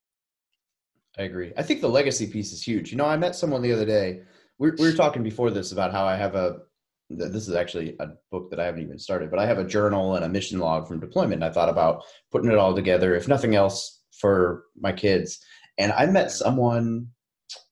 I 1.17 1.23
agree. 1.23 1.53
I 1.57 1.63
think 1.63 1.81
the 1.81 1.89
legacy 1.89 2.27
piece 2.27 2.51
is 2.51 2.61
huge. 2.61 2.91
You 2.91 2.97
know, 2.97 3.05
I 3.05 3.17
met 3.17 3.35
someone 3.35 3.61
the 3.61 3.71
other 3.71 3.85
day. 3.85 4.21
We, 4.57 4.71
we 4.71 4.89
were 4.89 4.93
talking 4.93 5.23
before 5.23 5.51
this 5.51 5.71
about 5.71 5.91
how 5.91 6.05
I 6.05 6.15
have 6.15 6.35
a 6.35 6.57
this 7.09 7.47
is 7.47 7.55
actually 7.55 7.95
a 7.99 8.09
book 8.31 8.51
that 8.51 8.59
I 8.59 8.65
haven't 8.65 8.83
even 8.83 8.99
started, 8.99 9.31
but 9.31 9.39
I 9.39 9.45
have 9.47 9.57
a 9.57 9.63
journal 9.63 10.15
and 10.15 10.25
a 10.25 10.29
mission 10.29 10.59
log 10.59 10.87
from 10.87 10.99
deployment. 10.99 11.35
And 11.35 11.45
I 11.45 11.49
thought 11.49 11.69
about 11.69 12.03
putting 12.31 12.51
it 12.51 12.57
all 12.57 12.75
together. 12.75 13.15
If 13.15 13.27
nothing 13.27 13.55
else, 13.55 13.98
for 14.19 14.65
my 14.79 14.91
kids. 14.91 15.39
And 15.77 15.91
I 15.93 16.05
met 16.05 16.31
someone, 16.31 17.07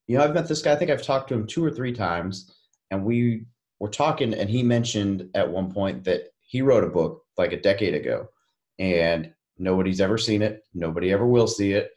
you 0.06 0.16
know, 0.16 0.24
I've 0.24 0.34
met 0.34 0.48
this 0.48 0.62
guy, 0.62 0.72
I 0.72 0.76
think 0.76 0.90
I've 0.90 1.02
talked 1.02 1.28
to 1.28 1.34
him 1.34 1.46
two 1.46 1.64
or 1.64 1.70
three 1.70 1.92
times, 1.92 2.50
and 2.90 3.04
we 3.04 3.44
were 3.78 3.90
talking, 3.90 4.34
and 4.34 4.48
he 4.48 4.62
mentioned 4.62 5.28
at 5.34 5.48
one 5.48 5.70
point 5.70 6.04
that 6.04 6.28
he 6.40 6.62
wrote 6.62 6.84
a 6.84 6.88
book 6.88 7.22
like 7.36 7.52
a 7.52 7.60
decade 7.60 7.94
ago, 7.94 8.28
and 8.78 9.32
nobody's 9.58 10.00
ever 10.00 10.16
seen 10.16 10.40
it, 10.40 10.62
nobody 10.74 11.12
ever 11.12 11.26
will 11.26 11.46
see 11.46 11.72
it. 11.72 11.90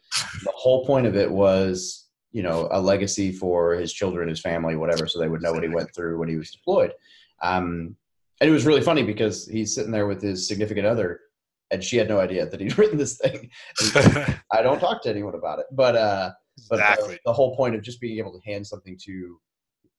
The 0.44 0.52
whole 0.54 0.84
point 0.84 1.06
of 1.06 1.16
it 1.16 1.30
was, 1.30 2.08
you 2.32 2.42
know, 2.42 2.68
a 2.70 2.80
legacy 2.80 3.32
for 3.32 3.74
his 3.74 3.92
children, 3.92 4.28
his 4.28 4.40
family, 4.40 4.76
whatever, 4.76 5.06
so 5.06 5.18
they 5.18 5.28
would 5.28 5.42
know 5.42 5.52
what 5.52 5.62
he 5.62 5.68
went 5.68 5.94
through 5.94 6.18
when 6.18 6.28
he 6.28 6.36
was 6.36 6.50
deployed. 6.50 6.92
Um, 7.42 7.96
and 8.40 8.50
it 8.50 8.52
was 8.52 8.66
really 8.66 8.80
funny 8.80 9.02
because 9.02 9.46
he's 9.46 9.74
sitting 9.74 9.92
there 9.92 10.06
with 10.06 10.20
his 10.20 10.48
significant 10.48 10.86
other 10.86 11.20
and 11.72 11.82
she 11.82 11.96
had 11.96 12.08
no 12.08 12.20
idea 12.20 12.46
that 12.46 12.60
he'd 12.60 12.78
written 12.78 12.98
this 12.98 13.16
thing. 13.16 13.50
I 14.52 14.62
don't 14.62 14.78
talk 14.78 15.02
to 15.02 15.10
anyone 15.10 15.34
about 15.34 15.58
it, 15.58 15.66
but 15.72 15.96
uh, 15.96 16.30
but 16.68 16.78
exactly. 16.78 17.14
the, 17.14 17.20
the, 17.26 17.32
whole 17.32 17.56
point 17.56 17.74
of 17.74 17.82
just 17.82 18.00
being 18.00 18.18
able 18.18 18.32
to 18.32 18.50
hand 18.50 18.66
something 18.66 18.98
to 19.04 19.40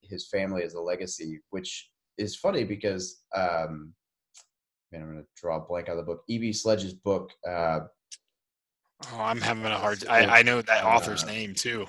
his 0.02 0.28
family 0.28 0.62
as 0.62 0.74
a 0.74 0.80
legacy, 0.80 1.40
which 1.50 1.90
is 2.16 2.36
funny 2.36 2.64
because 2.64 3.22
um, 3.34 3.92
man, 4.92 5.02
I'm 5.02 5.12
going 5.12 5.22
to 5.22 5.28
draw 5.36 5.56
a 5.56 5.60
blank 5.60 5.88
on 5.88 5.96
the 5.96 6.02
book. 6.02 6.22
E.B. 6.28 6.52
Sledge's 6.52 6.94
book. 6.94 7.30
Uh, 7.46 7.80
oh, 9.12 9.20
I'm 9.20 9.40
having 9.40 9.64
a 9.64 9.76
hard. 9.76 10.06
I, 10.08 10.38
I 10.38 10.42
know 10.42 10.62
that 10.62 10.84
author's 10.84 11.24
uh, 11.24 11.28
name 11.28 11.54
too. 11.54 11.86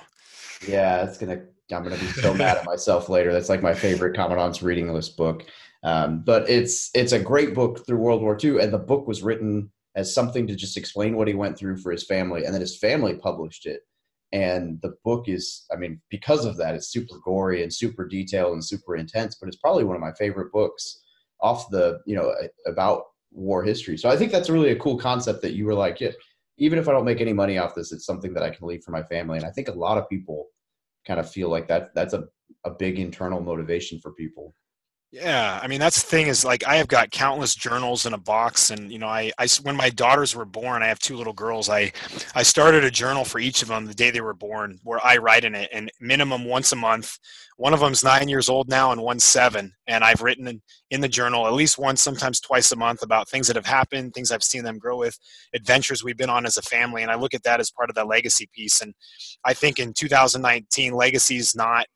Yeah, 0.66 1.04
it's 1.04 1.18
gonna. 1.18 1.42
I'm 1.72 1.82
gonna 1.82 1.96
be 1.96 2.06
so 2.06 2.32
mad 2.34 2.58
at 2.58 2.64
myself 2.64 3.08
later. 3.08 3.32
That's 3.32 3.48
like 3.48 3.62
my 3.62 3.74
favorite 3.74 4.14
Commandant's 4.14 4.62
reading 4.62 4.92
list 4.92 5.16
book. 5.16 5.44
Um, 5.82 6.22
but 6.24 6.48
it's 6.48 6.90
it's 6.94 7.12
a 7.12 7.18
great 7.18 7.54
book 7.54 7.86
through 7.86 7.98
World 7.98 8.22
War 8.22 8.36
II, 8.42 8.60
and 8.60 8.72
the 8.72 8.78
book 8.78 9.06
was 9.06 9.22
written 9.22 9.70
as 9.96 10.14
something 10.14 10.46
to 10.46 10.54
just 10.54 10.76
explain 10.76 11.16
what 11.16 11.26
he 11.26 11.34
went 11.34 11.58
through 11.58 11.78
for 11.78 11.90
his 11.90 12.04
family, 12.04 12.44
and 12.44 12.54
then 12.54 12.60
his 12.60 12.78
family 12.78 13.14
published 13.16 13.66
it. 13.66 13.80
And 14.32 14.78
the 14.82 14.94
book 15.04 15.28
is, 15.28 15.64
I 15.72 15.76
mean, 15.76 16.00
because 16.10 16.44
of 16.44 16.56
that, 16.58 16.74
it's 16.74 16.92
super 16.92 17.16
gory 17.24 17.62
and 17.62 17.72
super 17.72 18.06
detailed 18.06 18.52
and 18.52 18.64
super 18.64 18.96
intense. 18.96 19.36
But 19.40 19.48
it's 19.48 19.56
probably 19.56 19.84
one 19.84 19.96
of 19.96 20.02
my 20.02 20.12
favorite 20.12 20.52
books 20.52 21.00
off 21.40 21.70
the, 21.70 22.00
you 22.06 22.16
know, 22.16 22.34
about 22.66 23.04
war 23.30 23.62
history. 23.62 23.96
So 23.96 24.08
I 24.08 24.16
think 24.16 24.32
that's 24.32 24.50
really 24.50 24.70
a 24.70 24.78
cool 24.78 24.98
concept 24.98 25.42
that 25.42 25.54
you 25.54 25.64
were 25.64 25.74
like, 25.74 26.00
yeah, 26.00 26.10
even 26.58 26.78
if 26.78 26.88
I 26.88 26.92
don't 26.92 27.04
make 27.04 27.20
any 27.20 27.32
money 27.32 27.56
off 27.58 27.74
this, 27.74 27.92
it's 27.92 28.06
something 28.06 28.34
that 28.34 28.42
I 28.42 28.50
can 28.50 28.66
leave 28.66 28.82
for 28.82 28.90
my 28.90 29.02
family. 29.02 29.38
And 29.38 29.46
I 29.46 29.50
think 29.50 29.68
a 29.68 29.72
lot 29.72 29.98
of 29.98 30.08
people 30.08 30.46
kind 31.06 31.20
of 31.20 31.30
feel 31.30 31.48
like 31.48 31.68
that 31.68 31.94
that's 31.94 32.14
a, 32.14 32.24
a 32.64 32.70
big 32.70 32.98
internal 32.98 33.40
motivation 33.40 34.00
for 34.00 34.12
people. 34.12 34.54
Yeah, 35.12 35.60
I 35.62 35.68
mean 35.68 35.78
that's 35.80 36.02
the 36.02 36.08
thing 36.08 36.26
is 36.26 36.44
like 36.44 36.66
I 36.66 36.76
have 36.76 36.88
got 36.88 37.10
countless 37.12 37.54
journals 37.54 38.06
in 38.06 38.12
a 38.12 38.18
box, 38.18 38.70
and 38.70 38.90
you 38.92 38.98
know 38.98 39.06
I, 39.06 39.30
I 39.38 39.46
when 39.62 39.76
my 39.76 39.88
daughters 39.88 40.34
were 40.34 40.44
born, 40.44 40.82
I 40.82 40.88
have 40.88 40.98
two 40.98 41.16
little 41.16 41.32
girls. 41.32 41.70
I 41.70 41.92
I 42.34 42.42
started 42.42 42.84
a 42.84 42.90
journal 42.90 43.24
for 43.24 43.38
each 43.38 43.62
of 43.62 43.68
them 43.68 43.86
the 43.86 43.94
day 43.94 44.10
they 44.10 44.20
were 44.20 44.34
born, 44.34 44.78
where 44.82 44.98
I 45.04 45.16
write 45.18 45.44
in 45.44 45.54
it, 45.54 45.70
and 45.72 45.90
minimum 46.00 46.44
once 46.44 46.72
a 46.72 46.76
month. 46.76 47.18
One 47.56 47.72
of 47.72 47.80
them's 47.80 48.04
nine 48.04 48.28
years 48.28 48.48
old 48.50 48.68
now, 48.68 48.90
and 48.90 49.00
one's 49.00 49.24
seven, 49.24 49.72
and 49.86 50.02
I've 50.04 50.20
written 50.22 50.48
in, 50.48 50.60
in 50.90 51.00
the 51.00 51.08
journal 51.08 51.46
at 51.46 51.54
least 51.54 51.78
once, 51.78 52.02
sometimes 52.02 52.40
twice 52.40 52.70
a 52.72 52.76
month 52.76 53.02
about 53.02 53.28
things 53.30 53.46
that 53.46 53.56
have 53.56 53.64
happened, 53.64 54.12
things 54.12 54.30
I've 54.30 54.42
seen 54.42 54.64
them 54.64 54.76
grow 54.78 54.98
with, 54.98 55.18
adventures 55.54 56.04
we've 56.04 56.18
been 56.18 56.28
on 56.28 56.44
as 56.44 56.58
a 56.58 56.62
family, 56.62 57.02
and 57.02 57.10
I 57.10 57.14
look 57.14 57.32
at 57.32 57.44
that 57.44 57.60
as 57.60 57.70
part 57.70 57.88
of 57.88 57.94
that 57.96 58.08
legacy 58.08 58.48
piece. 58.54 58.82
And 58.82 58.92
I 59.44 59.54
think 59.54 59.78
in 59.78 59.94
2019, 59.94 60.92
legacy 60.92 61.36
is 61.36 61.54
not 61.54 61.86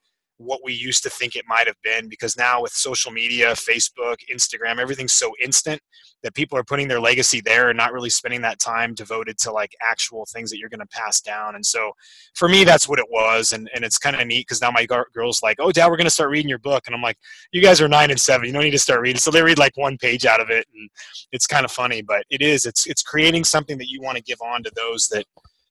what 0.41 0.61
we 0.65 0.73
used 0.73 1.03
to 1.03 1.11
think 1.11 1.37
it 1.37 1.45
might 1.47 1.67
have 1.67 1.77
been 1.83 2.09
because 2.09 2.35
now 2.35 2.63
with 2.63 2.73
social 2.73 3.13
media, 3.13 3.53
Facebook, 3.53 4.17
Instagram, 4.33 4.79
everything's 4.79 5.13
so 5.13 5.33
instant 5.43 5.81
that 6.23 6.35
people 6.35 6.57
are 6.57 6.65
putting 6.65 6.89
their 6.89 6.99
legacy 6.99 7.43
there 7.43 7.69
and 7.69 7.77
not 7.77 7.93
really 7.93 8.09
spending 8.09 8.41
that 8.41 8.59
time 8.59 8.95
devoted 8.95 9.37
to 9.39 9.53
like 9.53 9.75
actual 9.83 10.27
things 10.33 10.51
that 10.51 10.59
you're 10.59 10.71
going 10.71 10.81
to 10.81 10.87
pass 10.87 11.21
down. 11.21 11.57
And 11.57 11.65
so 11.65 11.93
for 12.35 12.49
me, 12.49 12.65
that's 12.65 12.89
what 12.89 12.99
it 12.99 13.05
was. 13.11 13.53
And, 13.53 13.69
and 13.75 13.85
it's 13.85 13.99
kind 13.99 14.17
of 14.17 14.27
neat 14.27 14.47
because 14.47 14.63
now 14.63 14.71
my 14.71 14.87
girl's 15.13 15.43
like, 15.43 15.59
oh, 15.61 15.73
dad, 15.73 15.89
we're 15.89 15.99
going 15.99 16.07
to 16.07 16.11
start 16.11 16.31
reading 16.31 16.49
your 16.49 16.59
book. 16.59 16.85
And 16.87 16.95
I'm 16.95 17.03
like, 17.03 17.19
you 17.53 17.61
guys 17.61 17.81
are 17.83 17.89
nine 17.89 18.11
and 18.11 18.21
seven. 18.21 18.47
You 18.47 18.53
don't 18.55 18.65
need 18.65 18.71
to 18.71 18.79
start 18.79 19.03
reading. 19.03 19.21
So 19.21 19.31
they 19.31 19.43
read 19.43 19.59
like 19.59 19.77
one 19.77 19.99
page 19.99 20.25
out 20.25 20.41
of 20.41 20.49
it. 20.49 20.67
And 20.75 20.89
it's 21.33 21.47
kind 21.47 21.67
of 21.67 21.71
funny, 21.71 22.01
but 22.01 22.25
it 22.31 22.41
is, 22.41 22.65
it's, 22.65 22.87
it's 22.87 23.03
creating 23.03 23.45
something 23.45 23.77
that 23.77 23.89
you 23.89 24.01
want 24.01 24.17
to 24.17 24.23
give 24.23 24.41
on 24.41 24.63
to 24.63 24.73
those 24.75 25.09
that 25.09 25.27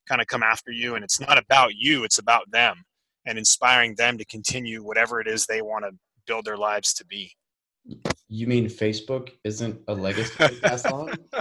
kind 0.08 0.20
of 0.20 0.28
come 0.28 0.44
after 0.44 0.70
you. 0.70 0.94
And 0.94 1.04
it's 1.04 1.18
not 1.18 1.38
about 1.38 1.72
you, 1.74 2.04
it's 2.04 2.18
about 2.18 2.48
them 2.52 2.84
and 3.30 3.38
inspiring 3.38 3.94
them 3.94 4.18
to 4.18 4.24
continue 4.24 4.82
whatever 4.82 5.20
it 5.20 5.28
is 5.28 5.46
they 5.46 5.62
want 5.62 5.84
to 5.84 5.92
build 6.26 6.44
their 6.44 6.56
lives 6.56 6.92
to 6.94 7.06
be. 7.06 7.32
You 8.28 8.46
mean 8.46 8.66
Facebook 8.66 9.30
isn't 9.44 9.80
a 9.88 9.94
legacy 9.94 10.34
to 10.36 10.60
pass 10.60 10.84
on? 10.84 11.14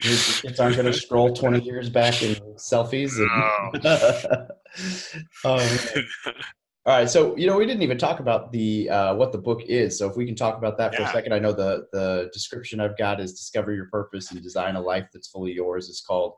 kids 0.00 0.60
aren't 0.60 0.76
going 0.76 0.86
to 0.86 0.92
scroll 0.92 1.32
20 1.32 1.60
years 1.64 1.88
back 1.88 2.22
in 2.22 2.34
selfies. 2.56 3.16
And 3.18 3.86
um, 5.44 6.04
all 6.86 6.96
right, 6.98 7.10
so 7.10 7.36
you 7.36 7.46
know 7.46 7.56
we 7.56 7.66
didn't 7.66 7.82
even 7.82 7.98
talk 7.98 8.20
about 8.20 8.52
the 8.52 8.88
uh, 8.90 9.14
what 9.14 9.32
the 9.32 9.38
book 9.38 9.62
is. 9.64 9.98
So 9.98 10.08
if 10.08 10.16
we 10.16 10.26
can 10.26 10.36
talk 10.36 10.56
about 10.56 10.78
that 10.78 10.94
for 10.94 11.02
yeah. 11.02 11.08
a 11.08 11.12
second, 11.12 11.32
I 11.32 11.38
know 11.38 11.52
the 11.52 11.86
the 11.92 12.30
description 12.32 12.80
I've 12.80 12.96
got 12.96 13.20
is 13.20 13.32
discover 13.32 13.72
your 13.72 13.86
purpose 13.86 14.30
and 14.30 14.42
design 14.42 14.76
a 14.76 14.80
life 14.80 15.08
that's 15.12 15.28
fully 15.28 15.52
yours. 15.52 15.88
It's 15.88 16.02
called 16.02 16.34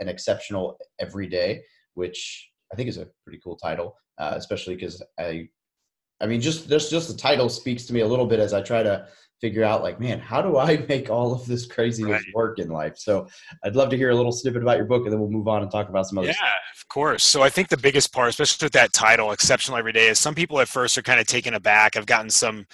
an 0.00 0.08
exceptional 0.08 0.78
everyday, 0.98 1.62
which 1.94 2.50
I 2.72 2.76
think 2.76 2.88
is 2.88 2.98
a 2.98 3.06
pretty 3.22 3.40
cool 3.44 3.56
title, 3.56 3.96
uh, 4.18 4.32
especially 4.36 4.74
because 4.74 5.02
I, 5.18 5.48
I 6.20 6.26
mean, 6.26 6.40
just 6.40 6.68
just 6.68 6.90
just 6.90 7.08
the 7.08 7.14
title 7.14 7.48
speaks 7.48 7.84
to 7.86 7.92
me 7.92 8.00
a 8.00 8.06
little 8.06 8.26
bit 8.26 8.40
as 8.40 8.52
I 8.52 8.62
try 8.62 8.82
to 8.82 9.06
figure 9.40 9.64
out, 9.64 9.82
like, 9.82 10.00
man, 10.00 10.18
how 10.18 10.40
do 10.40 10.56
I 10.56 10.76
make 10.88 11.10
all 11.10 11.32
of 11.32 11.44
this 11.46 11.66
craziness 11.66 12.12
right. 12.12 12.34
work 12.34 12.58
in 12.58 12.68
life? 12.68 12.96
So 12.96 13.26
I'd 13.64 13.76
love 13.76 13.90
to 13.90 13.96
hear 13.96 14.10
a 14.10 14.14
little 14.14 14.32
snippet 14.32 14.62
about 14.62 14.76
your 14.76 14.86
book, 14.86 15.04
and 15.04 15.12
then 15.12 15.20
we'll 15.20 15.30
move 15.30 15.48
on 15.48 15.62
and 15.62 15.70
talk 15.70 15.88
about 15.88 16.06
some 16.06 16.18
other. 16.18 16.28
Yeah, 16.28 16.34
stuff. 16.34 16.48
of 16.82 16.88
course. 16.88 17.24
So 17.24 17.42
I 17.42 17.50
think 17.50 17.68
the 17.68 17.76
biggest 17.76 18.12
part, 18.12 18.30
especially 18.30 18.66
with 18.66 18.72
that 18.72 18.92
title, 18.92 19.32
"Exceptional 19.32 19.76
Every 19.76 19.92
Day," 19.92 20.08
is 20.08 20.18
some 20.18 20.34
people 20.34 20.60
at 20.60 20.68
first 20.68 20.96
are 20.96 21.02
kind 21.02 21.20
of 21.20 21.26
taken 21.26 21.54
aback. 21.54 21.96
I've 21.96 22.06
gotten 22.06 22.30
some 22.30 22.66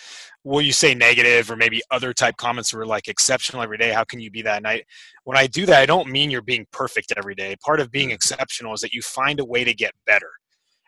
will 0.45 0.63
you 0.63 0.73
say 0.73 0.95
negative 0.95 1.51
or 1.51 1.57
maybe 1.57 1.83
other 1.91 2.13
type 2.13 2.37
comments 2.37 2.73
were 2.73 2.87
like 2.87 3.09
exceptional 3.09 3.63
every 3.63 3.77
day 3.77 3.91
how 3.91 4.05
can 4.05 4.21
you 4.21 4.31
be 4.31 4.43
that 4.43 4.63
night 4.63 4.85
when 5.25 5.37
i 5.37 5.47
do 5.47 5.67
that 5.67 5.83
i 5.83 5.87
don't 5.87 6.09
mean 6.09 6.31
you're 6.31 6.43
being 6.43 6.67
perfect 6.73 7.13
every 7.17 7.35
day 7.35 7.55
part 7.65 7.81
of 7.81 7.91
being 7.91 8.09
mm. 8.11 8.15
exceptional 8.15 8.73
is 8.73 8.81
that 8.81 8.93
you 8.93 9.03
find 9.03 9.41
a 9.41 9.45
way 9.45 9.65
to 9.65 9.75
get 9.75 9.93
better 10.07 10.31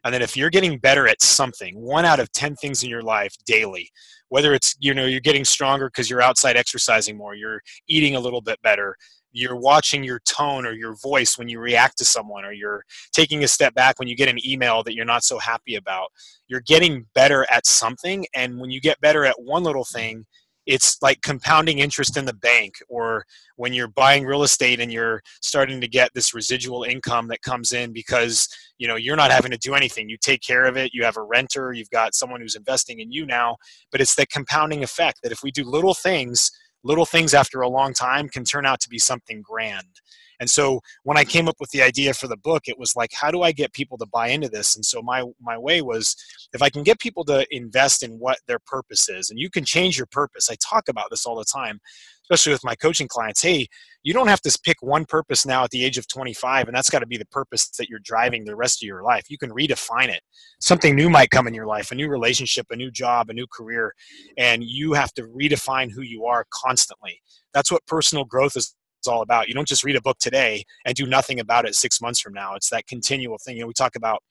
and 0.04 0.12
then 0.12 0.22
if 0.22 0.36
you're 0.36 0.50
getting 0.50 0.78
better 0.78 1.06
at 1.08 1.22
something 1.22 1.74
one 1.80 2.04
out 2.04 2.20
of 2.20 2.30
10 2.32 2.56
things 2.56 2.82
in 2.82 2.90
your 2.90 3.02
life 3.02 3.34
daily 3.44 3.90
whether 4.28 4.54
it's 4.54 4.76
you 4.80 4.94
know 4.94 5.06
you're 5.06 5.20
getting 5.20 5.44
stronger 5.44 5.88
because 5.88 6.08
you're 6.08 6.22
outside 6.22 6.56
exercising 6.56 7.16
more 7.16 7.34
you're 7.34 7.60
eating 7.88 8.16
a 8.16 8.20
little 8.20 8.40
bit 8.40 8.60
better 8.62 8.96
you're 9.34 9.56
watching 9.56 10.04
your 10.04 10.20
tone 10.20 10.66
or 10.66 10.72
your 10.72 10.94
voice 10.96 11.38
when 11.38 11.48
you 11.48 11.58
react 11.58 11.96
to 11.96 12.04
someone 12.04 12.44
or 12.44 12.52
you're 12.52 12.84
taking 13.12 13.44
a 13.44 13.48
step 13.48 13.74
back 13.74 13.98
when 13.98 14.06
you 14.06 14.14
get 14.14 14.28
an 14.28 14.38
email 14.46 14.82
that 14.82 14.94
you're 14.94 15.06
not 15.06 15.24
so 15.24 15.38
happy 15.38 15.74
about 15.74 16.10
you're 16.52 16.60
getting 16.60 17.06
better 17.14 17.46
at 17.50 17.66
something. 17.66 18.26
And 18.34 18.60
when 18.60 18.70
you 18.70 18.78
get 18.78 19.00
better 19.00 19.24
at 19.24 19.40
one 19.40 19.64
little 19.64 19.86
thing 19.86 20.26
it's 20.66 21.00
like 21.02 21.20
compounding 21.22 21.80
interest 21.80 22.16
in 22.16 22.24
the 22.24 22.34
bank 22.34 22.74
or 22.88 23.24
when 23.56 23.72
you're 23.72 23.88
buying 23.88 24.24
real 24.24 24.42
estate 24.42 24.80
and 24.80 24.92
you're 24.92 25.22
starting 25.40 25.80
to 25.80 25.88
get 25.88 26.10
this 26.14 26.34
residual 26.34 26.84
income 26.84 27.28
that 27.28 27.42
comes 27.42 27.72
in 27.72 27.92
because 27.92 28.48
you 28.78 28.86
know 28.86 28.96
you're 28.96 29.16
not 29.16 29.30
having 29.30 29.50
to 29.50 29.58
do 29.58 29.74
anything. 29.74 30.08
You 30.08 30.16
take 30.16 30.42
care 30.42 30.64
of 30.64 30.76
it. 30.76 30.94
You 30.94 31.04
have 31.04 31.16
a 31.16 31.22
renter. 31.22 31.72
You've 31.72 31.90
got 31.90 32.14
someone 32.14 32.40
who's 32.40 32.56
investing 32.56 33.00
in 33.00 33.10
you 33.10 33.26
now. 33.26 33.56
But 33.90 34.00
it's 34.00 34.14
the 34.14 34.26
compounding 34.26 34.82
effect 34.82 35.20
that 35.22 35.32
if 35.32 35.42
we 35.42 35.50
do 35.50 35.64
little 35.64 35.94
things 35.94 36.50
little 36.84 37.06
things 37.06 37.34
after 37.34 37.60
a 37.60 37.68
long 37.68 37.94
time 37.94 38.28
can 38.28 38.44
turn 38.44 38.66
out 38.66 38.80
to 38.80 38.88
be 38.88 38.98
something 38.98 39.42
grand. 39.42 40.00
And 40.42 40.50
so 40.50 40.80
when 41.04 41.16
I 41.16 41.22
came 41.22 41.46
up 41.46 41.54
with 41.60 41.70
the 41.70 41.82
idea 41.82 42.12
for 42.14 42.26
the 42.26 42.36
book, 42.36 42.64
it 42.66 42.76
was 42.76 42.96
like, 42.96 43.12
how 43.12 43.30
do 43.30 43.42
I 43.42 43.52
get 43.52 43.72
people 43.72 43.96
to 43.98 44.06
buy 44.06 44.26
into 44.26 44.48
this? 44.48 44.74
And 44.74 44.84
so 44.84 45.00
my 45.00 45.22
my 45.40 45.56
way 45.56 45.82
was 45.82 46.16
if 46.52 46.60
I 46.60 46.68
can 46.68 46.82
get 46.82 46.98
people 46.98 47.24
to 47.26 47.46
invest 47.54 48.02
in 48.02 48.18
what 48.18 48.38
their 48.48 48.58
purpose 48.58 49.08
is, 49.08 49.30
and 49.30 49.38
you 49.38 49.48
can 49.48 49.64
change 49.64 49.96
your 49.96 50.08
purpose. 50.10 50.50
I 50.50 50.56
talk 50.56 50.88
about 50.88 51.10
this 51.10 51.26
all 51.26 51.36
the 51.36 51.44
time, 51.44 51.78
especially 52.24 52.52
with 52.54 52.64
my 52.64 52.74
coaching 52.74 53.06
clients. 53.06 53.40
Hey, 53.40 53.68
you 54.02 54.12
don't 54.12 54.26
have 54.26 54.40
to 54.40 54.58
pick 54.64 54.78
one 54.80 55.04
purpose 55.04 55.46
now 55.46 55.62
at 55.62 55.70
the 55.70 55.84
age 55.84 55.96
of 55.96 56.08
25, 56.08 56.66
and 56.66 56.76
that's 56.76 56.90
got 56.90 56.98
to 56.98 57.06
be 57.06 57.16
the 57.16 57.26
purpose 57.26 57.68
that 57.78 57.88
you're 57.88 58.00
driving 58.02 58.44
the 58.44 58.56
rest 58.56 58.82
of 58.82 58.86
your 58.88 59.04
life. 59.04 59.30
You 59.30 59.38
can 59.38 59.52
redefine 59.52 60.08
it. 60.08 60.22
Something 60.60 60.96
new 60.96 61.08
might 61.08 61.30
come 61.30 61.46
in 61.46 61.54
your 61.54 61.68
life, 61.68 61.92
a 61.92 61.94
new 61.94 62.08
relationship, 62.08 62.66
a 62.70 62.76
new 62.76 62.90
job, 62.90 63.30
a 63.30 63.32
new 63.32 63.46
career, 63.46 63.92
and 64.36 64.64
you 64.64 64.94
have 64.94 65.12
to 65.14 65.22
redefine 65.22 65.92
who 65.92 66.02
you 66.02 66.24
are 66.24 66.46
constantly. 66.52 67.20
That's 67.54 67.70
what 67.70 67.86
personal 67.86 68.24
growth 68.24 68.56
is 68.56 68.74
all 69.08 69.22
about. 69.22 69.48
You 69.48 69.54
don't 69.54 69.68
just 69.68 69.84
read 69.84 69.96
a 69.96 70.00
book 70.00 70.18
today 70.18 70.64
and 70.84 70.94
do 70.94 71.06
nothing 71.06 71.40
about 71.40 71.66
it 71.66 71.74
six 71.74 72.00
months 72.00 72.20
from 72.20 72.32
now. 72.32 72.54
It's 72.54 72.70
that 72.70 72.86
continual 72.86 73.38
thing. 73.38 73.56
You 73.56 73.62
know, 73.62 73.66
we 73.68 73.74
talk 73.74 73.96
about 73.96 74.22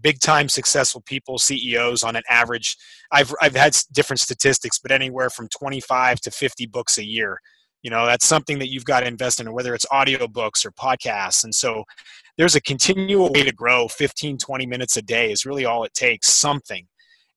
big 0.00 0.20
time 0.20 0.48
successful 0.48 1.02
people, 1.02 1.38
CEOs 1.38 2.02
on 2.02 2.16
an 2.16 2.22
average. 2.28 2.76
I've, 3.10 3.32
I've 3.40 3.56
had 3.56 3.76
different 3.92 4.20
statistics, 4.20 4.78
but 4.78 4.92
anywhere 4.92 5.30
from 5.30 5.48
25 5.48 6.20
to 6.20 6.30
50 6.30 6.66
books 6.66 6.98
a 6.98 7.04
year. 7.04 7.40
You 7.82 7.90
know, 7.90 8.04
that's 8.06 8.26
something 8.26 8.58
that 8.58 8.70
you've 8.70 8.84
got 8.84 9.00
to 9.00 9.06
invest 9.06 9.38
in, 9.38 9.52
whether 9.52 9.74
it's 9.74 9.86
audio 9.90 10.26
books 10.26 10.64
or 10.64 10.72
podcasts. 10.72 11.44
And 11.44 11.54
so 11.54 11.84
there's 12.36 12.56
a 12.56 12.60
continual 12.60 13.32
way 13.32 13.42
to 13.44 13.52
grow 13.52 13.88
15, 13.88 14.38
20 14.38 14.66
minutes 14.66 14.96
a 14.96 15.02
day 15.02 15.30
is 15.30 15.46
really 15.46 15.64
all 15.64 15.84
it 15.84 15.94
takes, 15.94 16.28
something. 16.28 16.86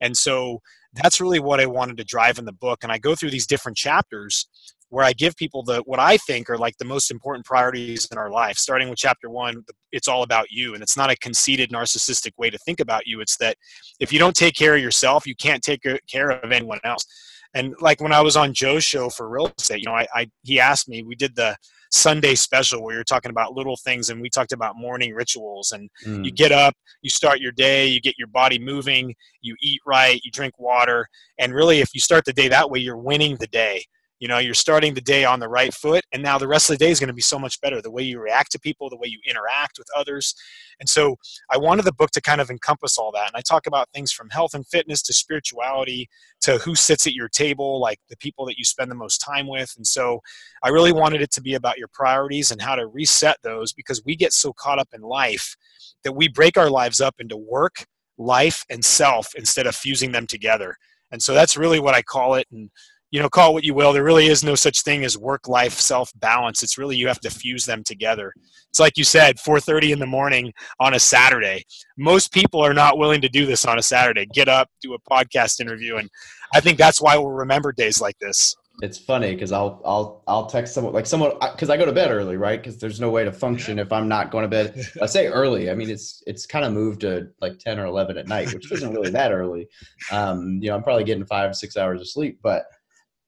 And 0.02 0.16
so 0.16 0.62
that's 0.94 1.22
really 1.22 1.40
what 1.40 1.60
I 1.60 1.66
wanted 1.66 1.98
to 1.98 2.04
drive 2.04 2.40
in 2.40 2.46
the 2.46 2.52
book. 2.52 2.80
And 2.84 2.92
I 2.92 2.98
go 2.98 3.16
through 3.16 3.30
these 3.30 3.48
different 3.48 3.78
chapters 3.78 4.48
where 4.90 5.06
I 5.06 5.14
give 5.14 5.36
people 5.36 5.64
the 5.64 5.82
what 5.86 6.00
I 6.00 6.18
think 6.18 6.50
are 6.50 6.58
like 6.58 6.78
the 6.78 6.86
most 6.86 7.12
important 7.12 7.46
priorities 7.46 8.08
in 8.12 8.18
our 8.18 8.30
life. 8.30 8.58
Starting 8.58 8.90
with 8.90 8.98
chapter 8.98 9.30
one, 9.30 9.64
it's 9.92 10.08
all 10.08 10.24
about 10.24 10.48
you, 10.50 10.74
and 10.74 10.84
it's 10.84 10.98
not 10.98 11.12
a 11.12 11.16
conceited, 11.18 11.72
narcissistic 11.72 12.32
way 12.38 12.50
to 12.50 12.58
think 12.60 12.80
about 12.80 13.06
you. 13.06 13.22
It's 13.22 13.38
that 13.38 13.56
if 14.00 14.12
you 14.12 14.20
don't 14.20 14.36
take 14.36 14.56
care 14.56 14.76
of 14.76 14.82
yourself, 14.82 15.26
you 15.28 15.36
can't 15.36 15.64
take 15.64 15.82
care 16.10 16.30
of 16.32 16.52
anyone 16.52 16.80
else. 16.84 17.06
And 17.54 17.74
like 17.80 18.00
when 18.02 18.14
I 18.14 18.22
was 18.22 18.36
on 18.36 18.54
Joe's 18.54 18.84
show 18.84 19.10
for 19.10 19.28
real 19.28 19.52
estate, 19.58 19.80
you 19.80 19.86
know, 19.86 19.96
I, 19.96 20.08
I 20.14 20.28
he 20.44 20.60
asked 20.60 20.88
me, 20.88 21.04
we 21.04 21.16
did 21.16 21.36
the 21.36 21.56
Sunday 21.92 22.36
special 22.36 22.84
where 22.84 22.94
you're 22.94 23.04
talking 23.04 23.32
about 23.32 23.54
little 23.54 23.78
things, 23.78 24.10
and 24.10 24.22
we 24.22 24.30
talked 24.30 24.52
about 24.52 24.76
morning 24.76 25.14
rituals. 25.14 25.72
And 25.72 25.90
mm. 26.06 26.26
you 26.26 26.32
get 26.32 26.52
up, 26.52 26.74
you 27.02 27.10
start 27.10 27.40
your 27.40 27.52
day, 27.52 27.88
you 27.88 28.02
get 28.02 28.16
your 28.18 28.28
body 28.28 28.60
moving, 28.60 29.16
you 29.42 29.56
eat 29.62 29.82
right, 29.86 30.20
you 30.24 30.32
drink 30.32 30.60
water, 30.60 31.08
and 31.38 31.54
really, 31.54 31.80
if 31.80 31.90
you 31.94 32.00
start 32.00 32.26
the 32.26 32.34
day 32.34 32.48
that 32.48 32.70
way, 32.70 32.80
you're 32.80 32.98
winning 32.98 33.38
the 33.40 33.48
day 33.48 33.84
you 34.20 34.28
know 34.28 34.38
you're 34.38 34.54
starting 34.54 34.94
the 34.94 35.02
day 35.02 35.26
on 35.26 35.40
the 35.40 35.48
right 35.48 35.74
foot 35.74 36.04
and 36.12 36.22
now 36.22 36.38
the 36.38 36.48
rest 36.48 36.70
of 36.70 36.78
the 36.78 36.86
day 36.86 36.92
is 36.92 37.00
going 37.00 37.08
to 37.08 37.14
be 37.14 37.22
so 37.22 37.40
much 37.40 37.60
better. 37.62 37.82
The 37.82 37.92
way 37.92 38.04
you 38.04 38.20
react 38.20 38.52
to 38.52 38.60
people 38.60 38.90
the 38.90 38.98
way 38.98 39.08
you 39.08 39.20
interact 39.28 39.78
with 39.78 39.88
others. 39.96 40.36
And 40.80 40.88
so 40.88 41.18
i 41.50 41.58
wanted 41.58 41.84
the 41.84 41.94
book 41.94 42.12
to 42.12 42.22
kind 42.22 42.42
of 42.42 42.50
encompass 42.50 42.98
all 42.98 43.12
that 43.12 43.28
and 43.28 43.36
i 43.36 43.42
talk 43.42 43.68
about 43.68 43.90
things 43.94 44.12
from 44.12 44.30
health 44.30 44.54
and 44.54 44.68
fitness 44.68 45.02
to 45.04 45.14
spirituality 45.14 46.08
to 46.42 46.58
who 46.60 46.76
sits 46.76 47.06
at 47.08 47.14
your 47.14 47.30
table 47.30 47.80
like 47.80 48.00
the 48.10 48.18
people 48.18 48.46
that 48.46 48.58
you 48.58 48.64
spend 48.64 48.90
the 48.90 48.96
most 48.96 49.20
time 49.20 49.48
with. 49.48 49.74
And 49.78 49.86
so 49.86 50.22
i 50.64 50.70
really 50.70 50.94
wanted 50.94 51.22
it 51.22 51.32
to 51.32 51.42
be 51.42 51.56
about 51.56 51.78
your 51.78 51.90
priorities 51.94 52.52
and 52.52 52.62
how 52.62 52.76
to 52.76 52.88
reset 52.88 53.38
those 53.44 53.74
because 53.74 54.04
we 54.06 54.16
get 54.16 54.34
so 54.34 54.54
caught 54.54 54.80
up 54.80 54.90
in 54.94 55.02
life 55.02 55.56
that 56.04 56.14
we 56.14 56.28
break 56.28 56.58
our 56.58 56.70
lives 56.70 57.02
up 57.02 57.16
into 57.20 57.38
work 57.38 57.86
life 58.18 58.66
and 58.70 58.84
self 58.84 59.34
instead 59.36 59.66
of 59.66 59.76
fusing 59.76 60.12
them 60.12 60.28
together. 60.28 60.76
And 61.12 61.22
so 61.22 61.34
that's 61.34 61.58
really 61.58 61.80
what 61.80 61.96
i 61.96 62.02
call 62.02 62.36
it 62.36 62.48
and 62.52 62.70
you 63.12 63.20
know, 63.20 63.30
call 63.30 63.52
it 63.52 63.54
what 63.54 63.64
you 63.64 63.74
will. 63.74 63.94
There 63.94 64.04
really 64.04 64.28
is 64.28 64.44
no 64.44 64.56
such 64.56 64.82
thing 64.82 65.04
as 65.04 65.18
work-life 65.18 65.74
self-balance. 65.74 66.62
It's 66.62 66.78
really 66.78 66.96
you 66.96 67.08
have 67.08 67.20
to 67.22 67.30
fuse 67.30 67.66
them 67.66 67.84
together. 67.84 68.34
It's 68.70 68.80
like 68.80 68.98
you 68.98 69.04
said, 69.04 69.38
4:30 69.38 69.94
in 69.94 70.00
the 70.00 70.06
morning 70.06 70.54
on 70.80 70.94
a 70.94 71.00
Saturday. 71.00 71.64
Most 71.98 72.32
people 72.32 72.64
are 72.64 72.74
not 72.74 72.98
willing 72.98 73.22
to 73.22 73.30
do 73.30 73.46
this 73.46 73.66
on 73.66 73.80
a 73.80 73.82
Saturday. 73.82 74.28
Get 74.34 74.48
up, 74.48 74.70
do 74.82 74.94
a 74.94 75.00
podcast 75.12 75.60
interview, 75.60 75.98
and 75.98 76.10
I 76.54 76.60
think 76.60 76.78
that's 76.78 77.02
why 77.02 77.18
we'll 77.18 77.32
remember 77.32 77.72
days 77.72 78.00
like 78.00 78.18
this. 78.20 78.56
It's 78.82 78.98
funny 78.98 79.34
because 79.34 79.52
I'll 79.52 79.82
I'll 79.84 80.24
I'll 80.28 80.46
text 80.46 80.74
someone 80.74 80.94
like 80.94 81.06
someone 81.06 81.32
because 81.52 81.70
I 81.70 81.76
go 81.76 81.86
to 81.86 81.92
bed 81.92 82.12
early, 82.12 82.38
right? 82.38 82.62
Because 82.62 82.80
there's 82.80 83.02
no 83.02 83.10
way 83.10 83.26
to 83.26 83.32
function 83.32 83.78
if 83.78 83.92
I'm 83.92 84.08
not 84.08 84.32
going 84.32 84.44
to 84.44 84.48
bed. 84.48 84.86
I 85.02 85.06
say 85.06 85.28
early. 85.42 85.70
I 85.70 85.76
mean 85.76 85.90
it's 85.90 86.24
it's 86.28 86.46
kind 86.46 86.64
of 86.64 86.72
moved 86.72 87.02
to 87.02 87.28
like 87.42 87.60
10 87.60 87.78
or 87.78 87.88
11 87.88 88.18
at 88.18 88.28
night, 88.28 88.54
which 88.54 88.72
isn't 88.72 88.94
really 88.94 89.10
that 89.12 89.34
early. 89.34 89.68
Um, 90.12 90.60
you 90.62 90.70
know, 90.70 90.76
I'm 90.76 90.84
probably 90.84 91.04
getting 91.04 91.26
five 91.26 91.56
six 91.56 91.76
hours 91.76 92.00
of 92.00 92.08
sleep, 92.08 92.40
but 92.42 92.66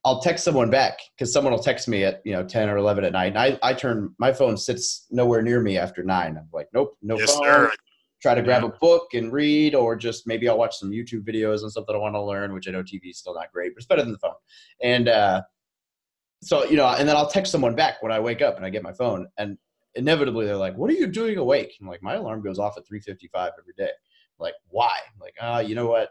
I'll 0.03 0.19
text 0.19 0.43
someone 0.43 0.71
back 0.71 0.97
because 1.15 1.31
someone 1.31 1.53
will 1.53 1.61
text 1.61 1.87
me 1.87 2.03
at 2.03 2.21
you 2.25 2.33
know 2.33 2.43
ten 2.43 2.69
or 2.69 2.77
eleven 2.77 3.03
at 3.03 3.13
night, 3.13 3.35
and 3.35 3.37
I, 3.37 3.59
I 3.61 3.73
turn 3.73 4.15
my 4.17 4.33
phone 4.33 4.57
sits 4.57 5.05
nowhere 5.11 5.41
near 5.41 5.61
me 5.61 5.77
after 5.77 6.03
nine. 6.03 6.37
I'm 6.37 6.47
like, 6.51 6.67
nope, 6.73 6.97
no 7.01 7.17
yes, 7.17 7.33
phone. 7.33 7.43
Sir. 7.43 7.71
Try 8.21 8.35
to 8.35 8.43
grab 8.43 8.61
yeah. 8.61 8.69
a 8.69 8.71
book 8.73 9.13
and 9.13 9.31
read, 9.31 9.73
or 9.73 9.95
just 9.95 10.27
maybe 10.27 10.47
I'll 10.47 10.57
watch 10.57 10.77
some 10.77 10.91
YouTube 10.91 11.23
videos 11.23 11.61
and 11.61 11.71
stuff 11.71 11.85
that 11.87 11.95
I 11.95 11.97
want 11.97 12.13
to 12.13 12.21
learn, 12.21 12.53
which 12.53 12.67
I 12.67 12.71
know 12.71 12.83
TV 12.83 13.09
is 13.09 13.17
still 13.17 13.33
not 13.33 13.51
great, 13.51 13.73
but 13.73 13.77
it's 13.79 13.87
better 13.87 14.03
than 14.03 14.11
the 14.11 14.19
phone. 14.19 14.35
And 14.83 15.07
uh, 15.07 15.41
so 16.41 16.65
you 16.65 16.77
know, 16.77 16.87
and 16.87 17.07
then 17.07 17.15
I'll 17.15 17.29
text 17.29 17.51
someone 17.51 17.75
back 17.75 18.01
when 18.01 18.11
I 18.11 18.19
wake 18.19 18.41
up 18.41 18.57
and 18.57 18.65
I 18.65 18.69
get 18.69 18.83
my 18.83 18.93
phone, 18.93 19.27
and 19.37 19.57
inevitably 19.95 20.45
they're 20.45 20.55
like, 20.55 20.77
"What 20.77 20.89
are 20.89 20.93
you 20.95 21.07
doing 21.07 21.37
awake?" 21.37 21.73
I'm 21.79 21.87
like, 21.87 22.03
"My 22.03 22.15
alarm 22.15 22.41
goes 22.41 22.59
off 22.59 22.77
at 22.77 22.87
3:55 22.87 23.51
every 23.59 23.73
day." 23.77 23.91
I'm 24.41 24.45
like, 24.45 24.55
why? 24.69 24.91
I'm 25.13 25.19
like, 25.19 25.35
ah, 25.39 25.55
uh, 25.55 25.59
you 25.59 25.75
know 25.75 25.87
what? 25.87 26.09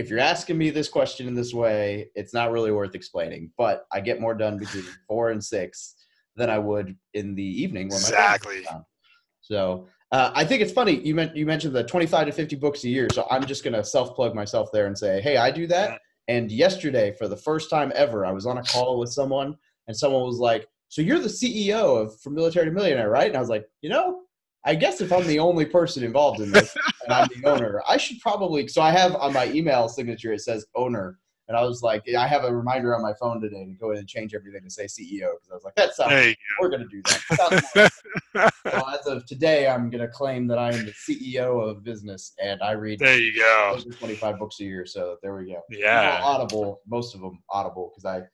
If 0.00 0.08
you're 0.08 0.18
asking 0.18 0.56
me 0.56 0.70
this 0.70 0.88
question 0.88 1.28
in 1.28 1.34
this 1.34 1.52
way, 1.52 2.08
it's 2.14 2.32
not 2.32 2.50
really 2.50 2.72
worth 2.72 2.94
explaining. 2.94 3.52
But 3.58 3.84
I 3.92 4.00
get 4.00 4.18
more 4.18 4.34
done 4.34 4.56
between 4.56 4.84
four 5.08 5.30
and 5.30 5.44
six 5.44 5.94
than 6.36 6.48
I 6.48 6.58
would 6.58 6.96
in 7.12 7.34
the 7.34 7.44
evening 7.44 7.88
when 7.88 8.00
my 8.00 8.08
exactly. 8.08 8.66
So 9.42 9.88
uh, 10.10 10.32
I 10.34 10.44
think 10.44 10.62
it's 10.62 10.72
funny 10.72 11.00
you 11.00 11.14
meant 11.14 11.36
you 11.36 11.44
mentioned 11.44 11.74
the 11.74 11.84
25 11.84 12.26
to 12.26 12.32
50 12.32 12.56
books 12.56 12.84
a 12.84 12.88
year. 12.88 13.08
So 13.12 13.26
I'm 13.30 13.44
just 13.46 13.62
gonna 13.62 13.84
self 13.84 14.16
plug 14.16 14.34
myself 14.34 14.70
there 14.72 14.86
and 14.86 14.96
say, 14.96 15.20
hey, 15.20 15.36
I 15.36 15.50
do 15.50 15.66
that. 15.66 16.00
And 16.28 16.50
yesterday, 16.50 17.12
for 17.12 17.28
the 17.28 17.36
first 17.36 17.68
time 17.68 17.92
ever, 17.94 18.24
I 18.24 18.32
was 18.32 18.46
on 18.46 18.56
a 18.56 18.62
call 18.62 18.98
with 18.98 19.10
someone, 19.10 19.56
and 19.88 19.96
someone 19.96 20.22
was 20.22 20.38
like, 20.38 20.68
"So 20.88 21.02
you're 21.02 21.18
the 21.18 21.28
CEO 21.28 22.00
of 22.00 22.20
From 22.20 22.34
Military 22.34 22.66
to 22.66 22.70
Millionaire, 22.70 23.10
right?" 23.10 23.26
And 23.26 23.36
I 23.36 23.40
was 23.40 23.48
like, 23.48 23.64
"You 23.82 23.90
know, 23.90 24.20
I 24.64 24.74
guess 24.74 25.00
if 25.00 25.12
I'm 25.12 25.26
the 25.26 25.38
only 25.38 25.64
person 25.64 26.04
involved 26.04 26.40
in 26.40 26.50
this 26.50 26.76
and 27.04 27.12
I'm 27.12 27.28
the 27.34 27.48
owner, 27.50 27.82
I 27.88 27.96
should 27.96 28.20
probably. 28.20 28.68
So 28.68 28.82
I 28.82 28.90
have 28.90 29.14
on 29.16 29.32
my 29.32 29.50
email 29.50 29.88
signature 29.88 30.32
it 30.32 30.40
says 30.40 30.66
owner, 30.74 31.18
and 31.48 31.56
I 31.56 31.64
was 31.64 31.82
like, 31.82 32.02
I 32.16 32.26
have 32.26 32.44
a 32.44 32.54
reminder 32.54 32.94
on 32.94 33.02
my 33.02 33.14
phone 33.14 33.40
today 33.40 33.64
to 33.64 33.72
go 33.72 33.90
in 33.92 33.98
and 33.98 34.06
change 34.06 34.34
everything 34.34 34.62
to 34.62 34.70
say 34.70 34.84
CEO 34.84 35.32
because 35.32 35.50
I 35.50 35.54
was 35.54 35.64
like, 35.64 35.74
that 35.76 35.94
sounds. 35.94 36.36
We're 36.60 36.68
gonna 36.68 36.86
do 36.88 37.02
that. 37.02 37.90
so 38.70 38.88
as 38.88 39.06
of 39.06 39.24
today, 39.26 39.66
I'm 39.66 39.88
gonna 39.88 40.08
claim 40.08 40.46
that 40.48 40.58
I 40.58 40.72
am 40.72 40.84
the 40.84 40.92
CEO 40.92 41.66
of 41.66 41.82
business, 41.82 42.34
and 42.42 42.62
I 42.62 42.72
read. 42.72 42.98
There 42.98 43.18
you 43.18 43.36
go. 43.38 43.80
25 43.98 44.38
books 44.38 44.60
a 44.60 44.64
year, 44.64 44.84
so 44.84 45.16
there 45.22 45.34
we 45.34 45.46
go. 45.46 45.62
Yeah. 45.70 46.20
Audible, 46.22 46.80
most 46.86 47.14
of 47.14 47.22
them 47.22 47.42
Audible 47.48 47.92
because 47.94 48.04
I 48.04 48.26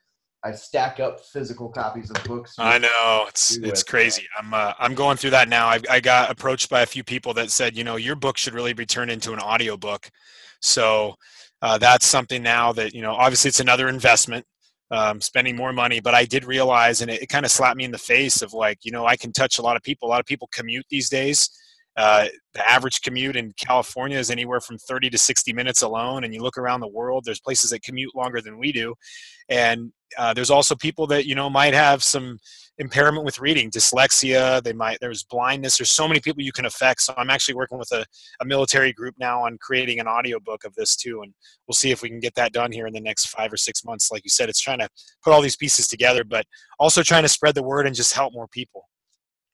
I 0.46 0.52
stack 0.52 1.00
up 1.00 1.20
physical 1.20 1.68
copies 1.68 2.09
of 2.11 2.22
books. 2.22 2.54
I 2.56 2.78
know 2.78 3.24
it's 3.28 3.56
it's 3.56 3.82
crazy. 3.82 4.28
I'm 4.38 4.54
uh, 4.54 4.74
I'm 4.78 4.94
going 4.94 5.16
through 5.16 5.30
that 5.30 5.48
now. 5.48 5.66
I, 5.66 5.80
I 5.90 5.98
got 5.98 6.30
approached 6.30 6.70
by 6.70 6.82
a 6.82 6.87
few 6.87 7.02
people 7.02 7.35
that 7.35 7.50
said, 7.50 7.76
you 7.76 7.82
know, 7.82 7.96
your 7.96 8.14
book 8.14 8.38
should 8.38 8.54
really 8.54 8.72
be 8.72 8.87
turned 8.87 9.11
into 9.11 9.32
an 9.32 9.40
audio 9.40 9.76
book. 9.76 10.09
So 10.61 11.16
uh, 11.62 11.78
that's 11.78 12.06
something 12.06 12.44
now 12.44 12.72
that 12.74 12.94
you 12.94 13.02
know. 13.02 13.12
Obviously, 13.12 13.48
it's 13.48 13.59
another 13.59 13.88
investment, 13.88 14.46
um, 14.92 15.20
spending 15.20 15.56
more 15.56 15.72
money. 15.72 15.98
But 15.98 16.14
I 16.14 16.24
did 16.24 16.44
realize, 16.44 17.00
and 17.00 17.11
it, 17.11 17.22
it 17.22 17.26
kind 17.26 17.44
of 17.44 17.50
slapped 17.50 17.76
me 17.76 17.85
in 17.85 17.90
the 17.90 17.98
face 17.98 18.40
of 18.40 18.52
like, 18.52 18.85
you 18.85 18.92
know, 18.92 19.04
I 19.04 19.16
can 19.16 19.32
touch 19.32 19.59
a 19.59 19.62
lot 19.62 19.74
of 19.76 19.82
people. 19.82 20.09
A 20.09 20.11
lot 20.11 20.20
of 20.20 20.26
people 20.26 20.48
commute 20.52 20.87
these 20.88 21.09
days. 21.09 21.50
Uh, 21.96 22.26
the 22.52 22.70
average 22.70 23.00
commute 23.00 23.37
in 23.37 23.52
California 23.59 24.18
is 24.18 24.30
anywhere 24.30 24.61
from 24.61 24.78
30 24.78 25.11
to 25.11 25.18
60 25.18 25.52
minutes 25.52 25.82
alone. 25.82 26.24
And 26.24 26.35
you 26.35 26.42
look 26.42 26.59
around 26.59 26.80
the 26.80 26.88
world, 26.88 27.24
there's 27.24 27.40
places 27.40 27.70
that 27.70 27.82
commute 27.82 28.14
longer 28.14 28.40
than 28.40 28.59
we 28.59 28.70
do. 28.70 28.94
And 29.48 29.92
uh, 30.18 30.35
there's 30.35 30.50
also 30.50 30.74
people 30.74 31.06
that, 31.09 31.26
you 31.26 31.35
know, 31.35 31.48
might 31.48 31.74
have 31.74 32.02
some 32.02 32.38
impairment 32.78 33.24
with 33.24 33.38
reading, 33.38 33.70
dyslexia, 33.70 34.62
they 34.62 34.72
might, 34.72 34.98
there's 35.00 35.24
blindness. 35.24 35.78
There's 35.78 35.90
so 35.90 36.06
many 36.06 36.20
people 36.20 36.42
you 36.42 36.52
can 36.52 36.66
affect. 36.66 37.00
So 37.00 37.14
I'm 37.16 37.30
actually 37.30 37.54
working 37.54 37.78
with 37.78 37.90
a, 37.92 38.04
a 38.40 38.44
military 38.44 38.92
group 38.92 39.14
now 39.18 39.44
on 39.44 39.56
creating 39.61 39.98
an 39.98 40.06
audiobook 40.06 40.64
of 40.64 40.74
this 40.74 40.96
too. 40.96 41.22
And 41.22 41.32
we'll 41.66 41.74
see 41.74 41.90
if 41.90 42.02
we 42.02 42.11
can 42.11 42.20
get 42.20 42.35
that 42.35 42.52
done 42.52 42.72
here 42.72 42.87
in 42.87 42.92
the 42.92 43.00
next 43.00 43.26
five 43.26 43.52
or 43.52 43.56
six 43.56 43.85
months. 43.85 44.11
Like 44.11 44.24
you 44.24 44.30
said, 44.30 44.48
it's 44.48 44.61
trying 44.61 44.80
to 44.80 44.88
put 45.24 45.32
all 45.32 45.40
these 45.40 45.56
pieces 45.56 45.88
together, 45.88 46.24
but 46.24 46.44
also 46.78 47.02
trying 47.02 47.22
to 47.22 47.28
spread 47.28 47.54
the 47.54 47.62
word 47.62 47.87
and 47.87 47.96
just 47.96 48.12
help 48.12 48.35
more 48.35 48.48
people. 48.48 48.88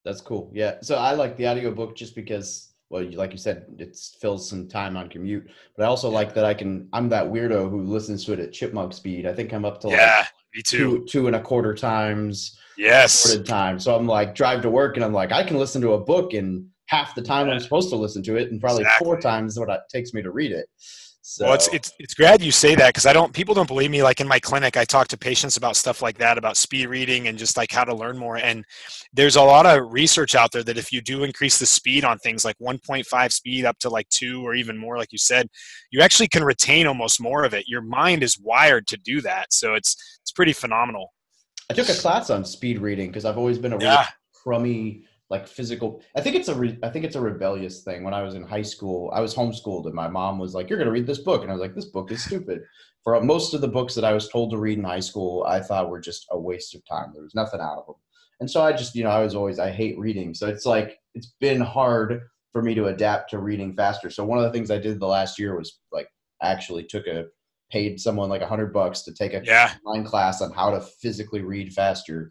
That's 0.04 0.20
cool. 0.20 0.50
Yeah. 0.52 0.76
So 0.82 0.96
I 0.96 1.12
like 1.12 1.36
the 1.36 1.48
audiobook 1.48 1.96
just 1.96 2.14
because 2.14 2.72
well, 2.92 3.08
like 3.14 3.32
you 3.32 3.38
said, 3.38 3.64
it 3.78 3.98
fills 4.20 4.48
some 4.48 4.68
time 4.68 4.98
on 4.98 5.08
commute. 5.08 5.48
But 5.76 5.84
I 5.84 5.86
also 5.86 6.10
yeah. 6.10 6.14
like 6.14 6.34
that 6.34 6.44
I 6.44 6.52
can. 6.52 6.88
I'm 6.92 7.08
that 7.08 7.24
weirdo 7.24 7.70
who 7.70 7.82
listens 7.84 8.22
to 8.26 8.34
it 8.34 8.38
at 8.38 8.52
chipmunk 8.52 8.92
speed. 8.92 9.26
I 9.26 9.32
think 9.32 9.52
I'm 9.54 9.64
up 9.64 9.80
to 9.80 9.88
yeah, 9.88 10.18
like 10.18 10.26
me 10.54 10.62
too. 10.62 10.98
Two, 10.98 11.04
two 11.06 11.26
and 11.26 11.34
a 11.34 11.40
quarter 11.40 11.74
times. 11.74 12.58
Yes. 12.76 13.34
Time. 13.44 13.78
So 13.78 13.96
I'm 13.96 14.06
like 14.06 14.34
drive 14.34 14.60
to 14.62 14.70
work, 14.70 14.96
and 14.96 15.04
I'm 15.04 15.14
like 15.14 15.32
I 15.32 15.42
can 15.42 15.56
listen 15.56 15.80
to 15.82 15.94
a 15.94 16.00
book 16.00 16.34
in 16.34 16.68
half 16.86 17.14
the 17.14 17.22
time 17.22 17.46
yeah. 17.46 17.54
I'm 17.54 17.60
supposed 17.60 17.88
to 17.90 17.96
listen 17.96 18.22
to 18.24 18.36
it, 18.36 18.50
and 18.50 18.60
probably 18.60 18.82
exactly. 18.82 19.06
four 19.06 19.18
times 19.18 19.58
what 19.58 19.70
it 19.70 19.80
takes 19.90 20.12
me 20.12 20.20
to 20.20 20.30
read 20.30 20.52
it. 20.52 20.66
So 21.24 21.44
Well, 21.46 21.54
it's 21.54 21.68
it's 21.68 21.92
it's 22.00 22.14
glad 22.14 22.42
you 22.42 22.50
say 22.50 22.74
that 22.74 22.88
because 22.88 23.06
I 23.06 23.12
don't 23.12 23.32
people 23.32 23.54
don't 23.54 23.68
believe 23.68 23.92
me. 23.92 24.02
Like 24.02 24.20
in 24.20 24.26
my 24.26 24.40
clinic, 24.40 24.76
I 24.76 24.84
talk 24.84 25.06
to 25.08 25.16
patients 25.16 25.56
about 25.56 25.76
stuff 25.76 26.02
like 26.02 26.18
that, 26.18 26.36
about 26.36 26.56
speed 26.56 26.86
reading 26.88 27.28
and 27.28 27.38
just 27.38 27.56
like 27.56 27.70
how 27.70 27.84
to 27.84 27.94
learn 27.94 28.18
more. 28.18 28.38
And 28.38 28.64
there's 29.12 29.36
a 29.36 29.42
lot 29.42 29.64
of 29.64 29.92
research 29.92 30.34
out 30.34 30.50
there 30.50 30.64
that 30.64 30.76
if 30.76 30.92
you 30.92 31.00
do 31.00 31.22
increase 31.22 31.58
the 31.58 31.66
speed 31.66 32.04
on 32.04 32.18
things 32.18 32.44
like 32.44 32.58
1.5 32.58 33.32
speed 33.32 33.64
up 33.64 33.78
to 33.78 33.88
like 33.88 34.08
two 34.08 34.44
or 34.44 34.54
even 34.54 34.76
more, 34.76 34.98
like 34.98 35.12
you 35.12 35.18
said, 35.18 35.48
you 35.92 36.00
actually 36.00 36.28
can 36.28 36.42
retain 36.42 36.88
almost 36.88 37.20
more 37.20 37.44
of 37.44 37.54
it. 37.54 37.68
Your 37.68 37.82
mind 37.82 38.24
is 38.24 38.36
wired 38.40 38.88
to 38.88 38.96
do 38.96 39.20
that, 39.20 39.52
so 39.52 39.74
it's 39.74 39.96
it's 40.22 40.32
pretty 40.32 40.52
phenomenal. 40.52 41.12
I 41.70 41.74
took 41.74 41.88
a 41.88 41.94
class 41.94 42.30
on 42.30 42.44
speed 42.44 42.80
reading 42.80 43.08
because 43.10 43.24
I've 43.24 43.38
always 43.38 43.58
been 43.58 43.72
a 43.72 43.76
really 43.76 43.86
Yeah. 43.86 44.06
crummy 44.34 45.04
like 45.32 45.48
physical 45.48 45.88
i 46.16 46.20
think 46.20 46.36
it's 46.36 46.48
a 46.48 46.54
re, 46.54 46.78
i 46.84 46.88
think 46.90 47.04
it's 47.04 47.16
a 47.16 47.20
rebellious 47.30 47.82
thing. 47.82 48.04
When 48.04 48.14
i 48.14 48.22
was 48.22 48.34
in 48.34 48.44
high 48.44 48.68
school 48.74 49.10
i 49.14 49.20
was 49.20 49.34
homeschooled 49.34 49.86
and 49.86 49.94
my 49.94 50.08
mom 50.08 50.38
was 50.38 50.54
like 50.54 50.68
you're 50.68 50.78
going 50.78 50.92
to 50.92 50.92
read 50.98 51.06
this 51.08 51.24
book. 51.28 51.42
And 51.42 51.50
i 51.50 51.54
was 51.54 51.60
like 51.66 51.74
this 51.74 51.86
book 51.96 52.12
is 52.12 52.22
stupid. 52.22 52.60
For 53.02 53.20
most 53.20 53.54
of 53.54 53.60
the 53.62 53.74
books 53.78 53.94
that 53.96 54.04
i 54.04 54.12
was 54.12 54.28
told 54.28 54.50
to 54.50 54.58
read 54.58 54.78
in 54.78 54.84
high 54.84 55.06
school 55.10 55.44
i 55.48 55.58
thought 55.58 55.90
were 55.90 56.00
just 56.00 56.26
a 56.30 56.38
waste 56.38 56.74
of 56.76 56.82
time. 56.86 57.08
There 57.12 57.22
was 57.28 57.34
nothing 57.34 57.60
out 57.60 57.78
of 57.78 57.86
them. 57.86 57.96
And 58.40 58.50
so 58.50 58.62
i 58.62 58.72
just 58.72 58.94
you 58.94 59.04
know 59.04 59.10
i 59.18 59.22
was 59.24 59.34
always 59.34 59.58
i 59.58 59.70
hate 59.70 59.98
reading. 59.98 60.34
So 60.34 60.46
it's 60.48 60.66
like 60.66 60.98
it's 61.14 61.32
been 61.40 61.60
hard 61.60 62.20
for 62.52 62.62
me 62.62 62.74
to 62.74 62.88
adapt 62.94 63.30
to 63.30 63.38
reading 63.38 63.74
faster. 63.74 64.10
So 64.10 64.24
one 64.24 64.38
of 64.38 64.44
the 64.44 64.52
things 64.52 64.70
i 64.70 64.78
did 64.78 65.00
the 65.00 65.06
last 65.18 65.38
year 65.38 65.56
was 65.56 65.80
like 65.90 66.08
actually 66.42 66.84
took 66.84 67.06
a 67.06 67.24
paid 67.70 67.98
someone 67.98 68.28
like 68.28 68.42
a 68.42 68.46
hundred 68.52 68.70
bucks 68.72 69.00
to 69.02 69.14
take 69.14 69.32
a 69.32 69.42
Yeah, 69.44 69.70
online 69.86 70.04
class 70.04 70.42
on 70.42 70.52
how 70.52 70.68
to 70.70 70.80
physically 71.02 71.40
read 71.40 71.72
faster. 71.72 72.30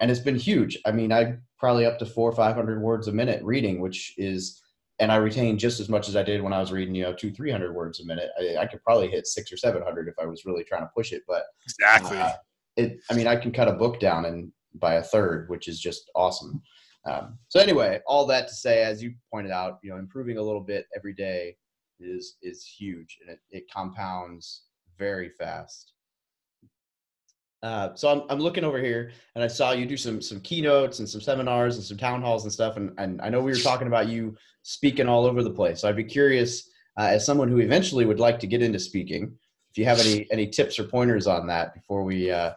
And 0.00 0.10
it's 0.10 0.26
been 0.28 0.36
huge. 0.50 0.76
I 0.84 0.90
mean 0.92 1.12
i 1.12 1.36
probably 1.60 1.84
up 1.86 1.98
to 1.98 2.06
four 2.06 2.28
or 2.28 2.34
five 2.34 2.56
hundred 2.56 2.80
words 2.80 3.06
a 3.06 3.12
minute 3.12 3.42
reading 3.44 3.80
which 3.80 4.14
is 4.16 4.62
and 4.98 5.12
i 5.12 5.16
retain 5.16 5.58
just 5.58 5.78
as 5.78 5.88
much 5.88 6.08
as 6.08 6.16
i 6.16 6.22
did 6.22 6.42
when 6.42 6.52
i 6.52 6.58
was 6.58 6.72
reading 6.72 6.94
you 6.94 7.02
know 7.02 7.12
two 7.12 7.30
three 7.30 7.50
hundred 7.50 7.74
words 7.74 8.00
a 8.00 8.06
minute. 8.06 8.30
I, 8.40 8.62
I 8.62 8.66
could 8.66 8.82
probably 8.82 9.08
hit 9.08 9.26
six 9.26 9.52
or 9.52 9.56
seven 9.56 9.82
hundred 9.82 10.08
if 10.08 10.14
i 10.20 10.26
was 10.26 10.44
really 10.44 10.64
trying 10.64 10.82
to 10.82 10.90
push 10.96 11.12
it 11.12 11.22
but 11.28 11.44
exactly. 11.64 12.18
uh, 12.18 12.32
it 12.76 12.98
i 13.10 13.14
mean 13.14 13.26
i 13.26 13.36
can 13.36 13.52
cut 13.52 13.68
a 13.68 13.72
book 13.72 14.00
down 14.00 14.24
and 14.24 14.50
by 14.74 14.94
a 14.94 15.02
third 15.02 15.48
which 15.48 15.68
is 15.68 15.80
just 15.80 16.10
awesome. 16.14 16.62
Um, 17.06 17.38
so 17.48 17.60
anyway 17.60 18.00
all 18.06 18.26
that 18.26 18.46
to 18.48 18.54
say 18.54 18.82
as 18.82 19.02
you 19.02 19.14
pointed 19.32 19.52
out 19.52 19.78
you 19.82 19.90
know 19.90 19.96
improving 19.96 20.36
a 20.36 20.42
little 20.42 20.60
bit 20.60 20.86
every 20.94 21.14
day 21.14 21.56
is 21.98 22.36
is 22.42 22.64
huge 22.64 23.18
and 23.20 23.30
it, 23.30 23.40
it 23.50 23.64
compounds 23.72 24.64
very 24.98 25.30
fast 25.30 25.94
uh, 27.62 27.94
so 27.94 28.08
I'm, 28.08 28.22
I'm 28.30 28.40
looking 28.40 28.64
over 28.64 28.78
here 28.78 29.12
and 29.34 29.44
I 29.44 29.46
saw 29.46 29.72
you 29.72 29.86
do 29.86 29.96
some 29.96 30.22
some 30.22 30.40
keynotes 30.40 30.98
and 30.98 31.08
some 31.08 31.20
seminars 31.20 31.76
and 31.76 31.84
some 31.84 31.98
town 31.98 32.22
halls 32.22 32.44
and 32.44 32.52
stuff 32.52 32.76
and, 32.76 32.92
and 32.98 33.20
I 33.20 33.28
know 33.28 33.40
we 33.40 33.50
were 33.50 33.58
talking 33.58 33.86
about 33.86 34.08
you 34.08 34.36
speaking 34.62 35.08
all 35.08 35.24
over 35.26 35.42
the 35.42 35.50
place. 35.50 35.80
So 35.80 35.88
I'd 35.88 35.96
be 35.96 36.04
curious 36.04 36.70
uh, 36.98 37.08
as 37.10 37.24
someone 37.24 37.48
who 37.48 37.58
eventually 37.58 38.06
would 38.06 38.20
like 38.20 38.38
to 38.40 38.46
get 38.46 38.62
into 38.62 38.78
speaking 38.78 39.34
if 39.70 39.78
you 39.78 39.84
have 39.84 40.00
any 40.00 40.26
any 40.30 40.46
tips 40.46 40.78
or 40.78 40.84
pointers 40.84 41.26
on 41.26 41.46
that 41.46 41.74
before 41.74 42.02
we 42.02 42.30
uh, 42.30 42.52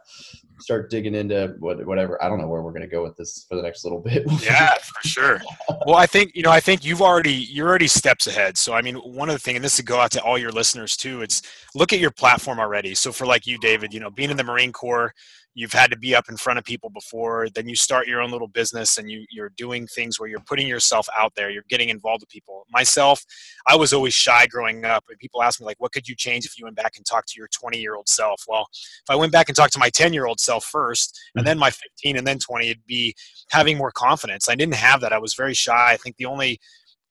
start 0.60 0.90
digging 0.90 1.14
into 1.14 1.56
what, 1.60 1.86
whatever 1.86 2.22
I 2.24 2.30
don't 2.30 2.40
know 2.40 2.48
where 2.48 2.62
we're 2.62 2.72
going 2.72 2.82
to 2.84 2.88
go 2.88 3.04
with 3.04 3.18
this 3.18 3.46
for 3.48 3.56
the 3.56 3.62
next 3.62 3.84
little 3.84 4.00
bit. 4.00 4.26
Yeah 4.44 4.74
for 4.76 5.08
sure. 5.08 5.42
Well 5.86 5.96
i 5.96 6.06
think 6.06 6.36
you 6.36 6.44
know 6.44 6.52
i 6.52 6.60
think 6.60 6.84
you've 6.84 7.02
already 7.02 7.34
you're 7.34 7.68
already 7.68 7.88
steps 7.88 8.28
ahead. 8.28 8.58
So 8.58 8.74
i 8.74 8.82
mean 8.82 8.96
one 8.96 9.30
of 9.30 9.36
the 9.36 9.40
things 9.40 9.58
and 9.58 9.66
this 9.66 9.78
would 9.78 9.86
go 9.86 10.00
out 10.00 10.12
to 10.12 10.22
all 10.24 10.38
your 10.38 10.52
listeners 10.52 10.98
too 10.98 11.22
it's 11.22 11.42
look 11.76 11.94
at 11.94 12.00
your 12.00 12.12
platform 12.12 12.60
already. 12.60 12.96
So 12.96 13.12
for 13.12 13.26
like 13.26 13.46
you 13.46 13.58
david 13.60 13.94
you 13.94 14.00
know 14.00 14.10
being 14.10 14.32
in 14.32 14.38
the 14.38 14.44
marine 14.44 14.72
corps 14.72 15.14
you've 15.56 15.74
had 15.74 15.92
to 15.92 15.98
be 15.98 16.16
up 16.16 16.30
in 16.30 16.38
front 16.38 16.58
of 16.58 16.66
people 16.66 16.90
before 16.90 17.48
then 17.54 17.68
you 17.68 17.76
start 17.76 18.08
your 18.08 18.22
own 18.22 18.32
little 18.32 18.48
business 18.48 18.98
and 18.98 19.10
you 19.10 19.26
you're 19.30 19.52
doing 19.58 19.86
things 19.88 20.20
where 20.20 20.30
you're 20.30 20.40
putting 20.42 20.68
yourself 20.68 21.08
out 21.18 21.34
there 21.36 21.50
you're 21.50 21.64
getting 21.70 21.90
involved 21.90 22.22
with 22.22 22.30
people 22.30 22.66
myself 22.72 23.24
i 23.68 23.76
was 23.76 23.94
always 23.94 24.14
shy 24.14 24.46
growing 24.48 24.86
up 24.86 25.04
and 25.10 25.18
people 25.20 25.42
ask 25.42 25.60
me 25.60 25.66
like 25.66 25.80
what 25.80 25.92
could 25.92 26.08
you 26.08 26.16
change 26.16 26.46
if 26.46 26.58
you 26.58 26.66
went 26.66 26.76
back 26.76 26.94
and 26.98 27.06
talked 27.06 27.28
to 27.28 27.40
your 27.40 27.48
20 27.48 27.80
year 27.80 27.96
old 27.96 28.08
self 28.08 28.44
well 28.48 28.68
if 28.72 29.10
i 29.10 29.16
went 29.16 29.32
back 29.32 29.50
and 29.50 29.56
talked 29.56 29.74
to 29.74 29.80
my 29.80 29.90
10 29.90 30.14
year 30.14 30.26
old 30.26 30.40
self 30.40 30.66
first 30.66 31.20
and 31.36 31.46
then 31.46 31.56
mm-hmm. 31.56 31.62
my 31.62 31.70
15 31.70 32.18
and 32.18 32.28
then 32.28 32.40
20 32.40 32.70
it'd 32.70 32.86
be 32.86 33.14
having 33.50 33.78
more 33.78 33.92
confidence 33.92 34.50
i 34.50 34.56
didn't 34.56 34.76
have 34.76 35.02
that 35.02 35.14
i 35.14 35.20
was 35.20 35.34
very 35.34 35.54
shy 35.54 35.92
i 35.92 35.98
think 35.98 36.16
the 36.18 36.26
only 36.26 36.60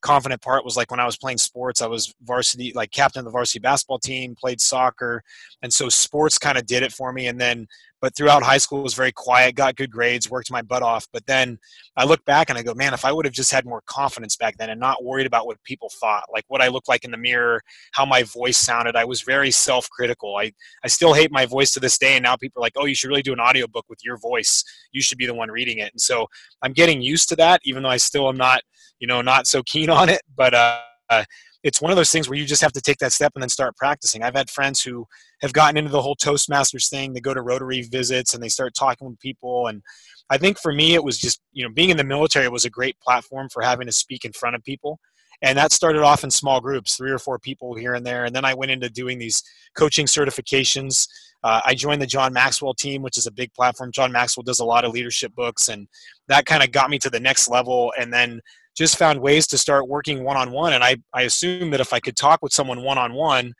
confident 0.02 0.42
part 0.42 0.64
was 0.64 0.76
like 0.76 0.90
when 0.90 1.00
I 1.00 1.07
was 1.07 1.16
playing 1.16 1.38
sports, 1.38 1.81
I 1.81 1.87
was 1.87 2.12
varsity, 2.22 2.72
like 2.74 2.90
captain 2.90 3.20
of 3.20 3.24
the 3.24 3.31
varsity 3.31 3.61
basketball 3.61 4.00
team, 4.00 4.35
played 4.35 4.61
soccer. 4.61 5.22
And 5.62 5.72
so 5.72 5.88
sports 5.88 6.38
kind 6.38 6.59
of 6.59 6.66
did 6.66 6.83
it 6.83 6.92
for 6.92 7.12
me. 7.12 7.28
And 7.28 7.40
then, 7.40 7.66
but 8.02 8.14
throughout 8.14 8.42
high 8.42 8.58
school, 8.58 8.82
was 8.82 8.94
very 8.94 9.12
quiet, 9.12 9.54
got 9.54 9.76
good 9.76 9.90
grades, 9.90 10.28
worked 10.28 10.50
my 10.50 10.60
butt 10.60 10.82
off. 10.82 11.06
But 11.12 11.24
then 11.26 11.58
I 11.96 12.04
look 12.04 12.22
back 12.24 12.50
and 12.50 12.58
I 12.58 12.62
go, 12.62 12.74
man, 12.74 12.92
if 12.92 13.04
I 13.04 13.12
would 13.12 13.24
have 13.24 13.32
just 13.32 13.52
had 13.52 13.64
more 13.64 13.82
confidence 13.86 14.36
back 14.36 14.58
then 14.58 14.68
and 14.68 14.80
not 14.80 15.04
worried 15.04 15.26
about 15.26 15.46
what 15.46 15.62
people 15.64 15.88
thought, 16.00 16.24
like 16.30 16.44
what 16.48 16.60
I 16.60 16.68
looked 16.68 16.88
like 16.88 17.04
in 17.04 17.12
the 17.12 17.16
mirror, 17.16 17.62
how 17.92 18.04
my 18.04 18.24
voice 18.24 18.58
sounded, 18.58 18.96
I 18.96 19.04
was 19.04 19.22
very 19.22 19.50
self 19.50 19.88
critical. 19.88 20.36
I, 20.36 20.52
I 20.84 20.88
still 20.88 21.14
hate 21.14 21.30
my 21.32 21.46
voice 21.46 21.72
to 21.72 21.80
this 21.80 21.96
day. 21.96 22.16
And 22.16 22.24
now 22.24 22.36
people 22.36 22.60
are 22.60 22.66
like, 22.66 22.74
oh, 22.76 22.84
you 22.84 22.94
should 22.94 23.08
really 23.08 23.22
do 23.22 23.32
an 23.32 23.40
audiobook 23.40 23.86
with 23.88 24.00
your 24.04 24.18
voice. 24.18 24.64
You 24.90 25.00
should 25.00 25.18
be 25.18 25.26
the 25.26 25.34
one 25.34 25.50
reading 25.50 25.78
it. 25.78 25.92
And 25.92 26.00
so 26.00 26.26
I'm 26.60 26.72
getting 26.72 27.00
used 27.00 27.28
to 27.30 27.36
that, 27.36 27.60
even 27.64 27.82
though 27.82 27.88
I 27.88 27.96
still 27.96 28.28
am 28.28 28.36
not 28.36 28.62
you 29.02 29.08
know 29.08 29.20
not 29.20 29.46
so 29.46 29.62
keen 29.64 29.90
on 30.00 30.08
it 30.08 30.22
but 30.34 30.54
uh, 30.54 31.24
it's 31.62 31.81
one 31.81 31.92
of 31.92 31.96
those 31.96 32.11
things 32.11 32.29
where 32.29 32.38
you 32.38 32.44
just 32.44 32.62
have 32.62 32.72
to 32.72 32.81
take 32.81 32.98
that 32.98 33.12
step 33.12 33.33
and 33.35 33.42
then 33.42 33.48
start 33.48 33.77
practicing. 33.77 34.22
I've 34.22 34.35
had 34.35 34.51
friends 34.51 34.83
who 34.83 35.07
have 35.40 35.53
gotten 35.53 35.77
into 35.77 35.90
the 35.90 36.03
whole 36.03 36.16
toastmasters 36.16 36.88
thing. 36.88 37.12
They 37.12 37.20
go 37.20 37.35
to 37.35 37.42
rotary 37.42 37.83
visits 37.83 38.35
and 38.35 38.42
they 38.42 38.48
start 38.48 38.75
talking 38.75 39.09
with 39.09 39.20
people. 39.20 39.68
And 39.68 39.83
i 40.31 40.38
think 40.38 40.59
for 40.59 40.72
me 40.72 40.94
it 40.94 41.03
was 41.03 41.18
just 41.18 41.40
you 41.53 41.64
know 41.64 41.70
being 41.70 41.90
in 41.90 41.96
the 41.96 42.05
military 42.05 42.48
was 42.48 42.64
a 42.64 42.70
great 42.70 42.98
platform 43.01 43.48
for 43.53 43.61
having 43.61 43.87
to 43.87 43.92
speak 43.92 44.25
in 44.25 44.33
front 44.33 44.57
of 44.57 44.64
people. 44.64 44.98
And 45.44 45.59
that 45.59 45.72
started 45.72 46.03
off 46.03 46.22
in 46.22 46.31
small 46.31 46.61
groups 46.61 46.96
three 46.96 47.11
or 47.11 47.18
four 47.18 47.38
people 47.38 47.75
here 47.75 47.94
and 47.94 48.07
there. 48.07 48.25
And 48.25 48.35
then 48.35 48.44
i 48.44 48.55
went 48.55 48.70
into 48.70 48.88
doing 48.88 49.18
these 49.18 49.42
coaching 49.77 50.07
certifications. 50.07 51.09
Uh, 51.44 51.61
I 51.64 51.75
joined 51.75 52.01
the 52.01 52.07
John 52.07 52.33
Maxwell 52.33 52.75
team, 52.75 53.03
which 53.03 53.18
is 53.18 53.27
a 53.27 53.33
big 53.33 53.53
platform. 53.53 53.90
John 53.90 54.12
Maxwell 54.12 54.44
does 54.44 54.61
a 54.61 54.64
lot 54.64 54.85
of 54.85 54.92
leadership 54.92 55.35
books, 55.35 55.68
and 55.68 55.88
that 56.29 56.46
kind 56.46 56.62
of 56.62 56.70
got 56.70 56.88
me 56.88 56.98
to 57.01 57.11
the 57.11 57.18
next 57.18 57.48
level. 57.48 57.92
And 57.98 58.12
then 58.12 58.40
just 58.76 58.96
found 58.96 59.20
ways 59.20 59.46
to 59.48 59.58
start 59.58 59.88
working 59.88 60.24
one 60.24 60.37
on 60.37 60.50
one. 60.50 60.72
And 60.72 60.82
I, 60.82 60.96
I 61.12 61.22
assume 61.22 61.70
that 61.70 61.80
if 61.80 61.92
I 61.92 62.00
could 62.00 62.16
talk 62.16 62.40
with 62.42 62.52
someone 62.52 62.82
one 62.82 62.98
on 62.98 63.12
one, 63.12 63.52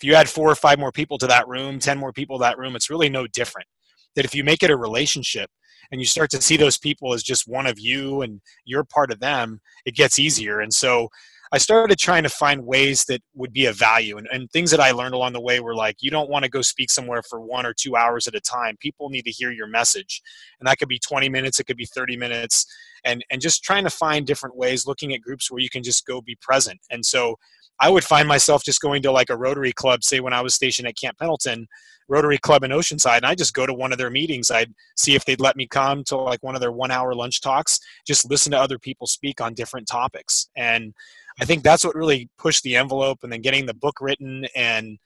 if 0.00 0.04
you 0.04 0.14
add 0.14 0.28
four 0.28 0.50
or 0.50 0.54
five 0.54 0.78
more 0.78 0.92
people 0.92 1.18
to 1.18 1.26
that 1.26 1.48
room, 1.48 1.78
10 1.78 1.98
more 1.98 2.12
people 2.12 2.38
to 2.38 2.42
that 2.42 2.58
room, 2.58 2.76
it's 2.76 2.90
really 2.90 3.08
no 3.08 3.26
different. 3.26 3.66
That 4.14 4.24
if 4.24 4.34
you 4.34 4.44
make 4.44 4.62
it 4.62 4.70
a 4.70 4.76
relationship 4.76 5.50
and 5.90 6.00
you 6.00 6.06
start 6.06 6.30
to 6.30 6.42
see 6.42 6.56
those 6.56 6.78
people 6.78 7.14
as 7.14 7.22
just 7.22 7.48
one 7.48 7.66
of 7.66 7.78
you 7.78 8.22
and 8.22 8.40
you're 8.64 8.84
part 8.84 9.10
of 9.10 9.20
them, 9.20 9.60
it 9.84 9.94
gets 9.94 10.18
easier. 10.18 10.60
And 10.60 10.72
so 10.72 11.08
I 11.52 11.58
started 11.58 11.98
trying 11.98 12.22
to 12.24 12.28
find 12.28 12.66
ways 12.66 13.04
that 13.06 13.22
would 13.34 13.52
be 13.52 13.66
of 13.66 13.76
value. 13.76 14.18
And, 14.18 14.28
and 14.30 14.50
things 14.50 14.70
that 14.70 14.80
I 14.80 14.90
learned 14.90 15.14
along 15.14 15.32
the 15.32 15.40
way 15.40 15.60
were 15.60 15.74
like, 15.74 15.96
you 16.00 16.10
don't 16.10 16.30
want 16.30 16.44
to 16.44 16.50
go 16.50 16.62
speak 16.62 16.90
somewhere 16.90 17.22
for 17.22 17.40
one 17.40 17.64
or 17.64 17.72
two 17.72 17.96
hours 17.96 18.26
at 18.26 18.34
a 18.34 18.40
time. 18.40 18.76
People 18.78 19.08
need 19.08 19.24
to 19.24 19.30
hear 19.30 19.50
your 19.50 19.66
message. 19.66 20.22
And 20.60 20.66
that 20.66 20.78
could 20.78 20.88
be 20.88 20.98
20 20.98 21.28
minutes, 21.28 21.58
it 21.58 21.64
could 21.64 21.76
be 21.76 21.86
30 21.86 22.16
minutes. 22.16 22.66
And, 23.04 23.24
and 23.30 23.40
just 23.40 23.62
trying 23.62 23.84
to 23.84 23.90
find 23.90 24.26
different 24.26 24.56
ways, 24.56 24.86
looking 24.86 25.14
at 25.14 25.20
groups 25.20 25.50
where 25.50 25.60
you 25.60 25.70
can 25.70 25.82
just 25.82 26.06
go 26.06 26.20
be 26.20 26.36
present. 26.40 26.80
And 26.90 27.04
so 27.04 27.36
I 27.80 27.90
would 27.90 28.04
find 28.04 28.26
myself 28.26 28.64
just 28.64 28.80
going 28.80 29.02
to 29.02 29.12
like 29.12 29.30
a 29.30 29.36
Rotary 29.36 29.72
Club, 29.72 30.02
say 30.02 30.20
when 30.20 30.32
I 30.32 30.40
was 30.40 30.54
stationed 30.54 30.88
at 30.88 30.96
Camp 30.96 31.18
Pendleton, 31.18 31.68
Rotary 32.08 32.38
Club 32.38 32.64
in 32.64 32.70
Oceanside, 32.70 33.18
and 33.18 33.26
I 33.26 33.34
just 33.34 33.54
go 33.54 33.66
to 33.66 33.74
one 33.74 33.92
of 33.92 33.98
their 33.98 34.10
meetings. 34.10 34.50
I'd 34.50 34.72
see 34.96 35.14
if 35.14 35.24
they'd 35.24 35.40
let 35.40 35.56
me 35.56 35.66
come 35.66 36.02
to 36.04 36.16
like 36.16 36.42
one 36.42 36.54
of 36.54 36.60
their 36.60 36.72
one 36.72 36.90
hour 36.90 37.14
lunch 37.14 37.40
talks, 37.40 37.78
just 38.06 38.28
listen 38.30 38.52
to 38.52 38.58
other 38.58 38.78
people 38.78 39.06
speak 39.06 39.40
on 39.40 39.54
different 39.54 39.86
topics. 39.86 40.48
And 40.56 40.94
I 41.40 41.44
think 41.44 41.62
that's 41.62 41.84
what 41.84 41.94
really 41.94 42.28
pushed 42.38 42.62
the 42.62 42.76
envelope 42.76 43.18
and 43.22 43.32
then 43.32 43.42
getting 43.42 43.66
the 43.66 43.74
book 43.74 44.00
written 44.00 44.46
and 44.56 44.98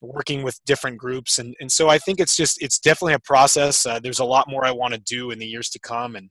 working 0.00 0.42
with 0.42 0.62
different 0.64 0.98
groups. 0.98 1.38
And, 1.38 1.56
and 1.60 1.70
so 1.70 1.88
I 1.88 1.98
think 1.98 2.20
it's 2.20 2.36
just, 2.36 2.60
it's 2.62 2.78
definitely 2.78 3.14
a 3.14 3.20
process. 3.20 3.86
Uh, 3.86 3.98
there's 3.98 4.20
a 4.20 4.24
lot 4.24 4.48
more 4.48 4.64
I 4.64 4.70
want 4.70 4.94
to 4.94 5.00
do 5.00 5.30
in 5.30 5.38
the 5.38 5.46
years 5.46 5.70
to 5.70 5.78
come. 5.78 6.16
And 6.16 6.30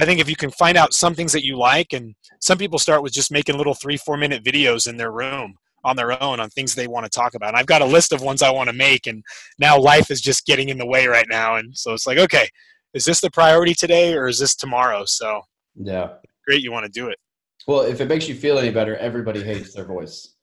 I 0.00 0.04
think 0.04 0.20
if 0.20 0.28
you 0.28 0.36
can 0.36 0.50
find 0.50 0.76
out 0.76 0.92
some 0.92 1.14
things 1.14 1.32
that 1.32 1.44
you 1.44 1.56
like, 1.56 1.92
and 1.92 2.14
some 2.40 2.58
people 2.58 2.78
start 2.78 3.02
with 3.02 3.12
just 3.12 3.30
making 3.30 3.56
little 3.56 3.74
three, 3.74 3.96
four 3.96 4.16
minute 4.16 4.42
videos 4.44 4.88
in 4.88 4.96
their 4.96 5.12
room 5.12 5.54
on 5.84 5.96
their 5.96 6.22
own 6.22 6.40
on 6.40 6.48
things 6.50 6.74
they 6.74 6.86
want 6.86 7.04
to 7.04 7.10
talk 7.10 7.34
about. 7.34 7.50
And 7.50 7.58
I've 7.58 7.66
got 7.66 7.82
a 7.82 7.86
list 7.86 8.12
of 8.12 8.22
ones 8.22 8.42
I 8.42 8.50
want 8.50 8.68
to 8.70 8.74
make, 8.74 9.06
and 9.06 9.22
now 9.58 9.78
life 9.78 10.10
is 10.10 10.20
just 10.20 10.46
getting 10.46 10.70
in 10.70 10.78
the 10.78 10.86
way 10.86 11.06
right 11.06 11.26
now. 11.28 11.56
And 11.56 11.76
so 11.76 11.92
it's 11.92 12.06
like, 12.06 12.18
okay, 12.18 12.48
is 12.94 13.04
this 13.04 13.20
the 13.20 13.30
priority 13.30 13.74
today 13.74 14.14
or 14.14 14.26
is 14.26 14.38
this 14.38 14.54
tomorrow? 14.54 15.04
So 15.04 15.42
yeah, 15.76 16.14
great, 16.46 16.62
you 16.62 16.72
want 16.72 16.86
to 16.86 16.90
do 16.90 17.08
it. 17.08 17.18
Well, 17.66 17.82
if 17.82 18.00
it 18.00 18.08
makes 18.08 18.28
you 18.28 18.34
feel 18.34 18.58
any 18.58 18.70
better, 18.70 18.96
everybody 18.96 19.42
hates 19.42 19.74
their 19.74 19.84
voice. 19.84 20.33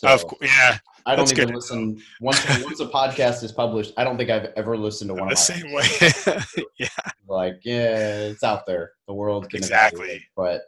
So 0.00 0.08
of 0.08 0.26
course, 0.26 0.50
yeah. 0.50 0.78
I 1.04 1.14
don't 1.14 1.30
even 1.30 1.54
listen 1.54 2.00
once 2.22 2.42
once 2.64 2.80
a 2.80 2.86
podcast 2.86 3.42
is 3.42 3.52
published. 3.52 3.92
I 3.98 4.04
don't 4.04 4.16
think 4.16 4.30
I've 4.30 4.46
ever 4.56 4.74
listened 4.74 5.08
to 5.08 5.14
one. 5.14 5.28
The 5.28 5.36
same 5.36 5.72
way, 5.72 5.84
yeah. 6.78 6.88
Like, 7.28 7.60
yeah, 7.64 8.20
it's 8.20 8.42
out 8.42 8.64
there. 8.66 8.92
The 9.06 9.12
world 9.12 9.50
can 9.50 9.58
exactly, 9.58 10.24
but 10.34 10.62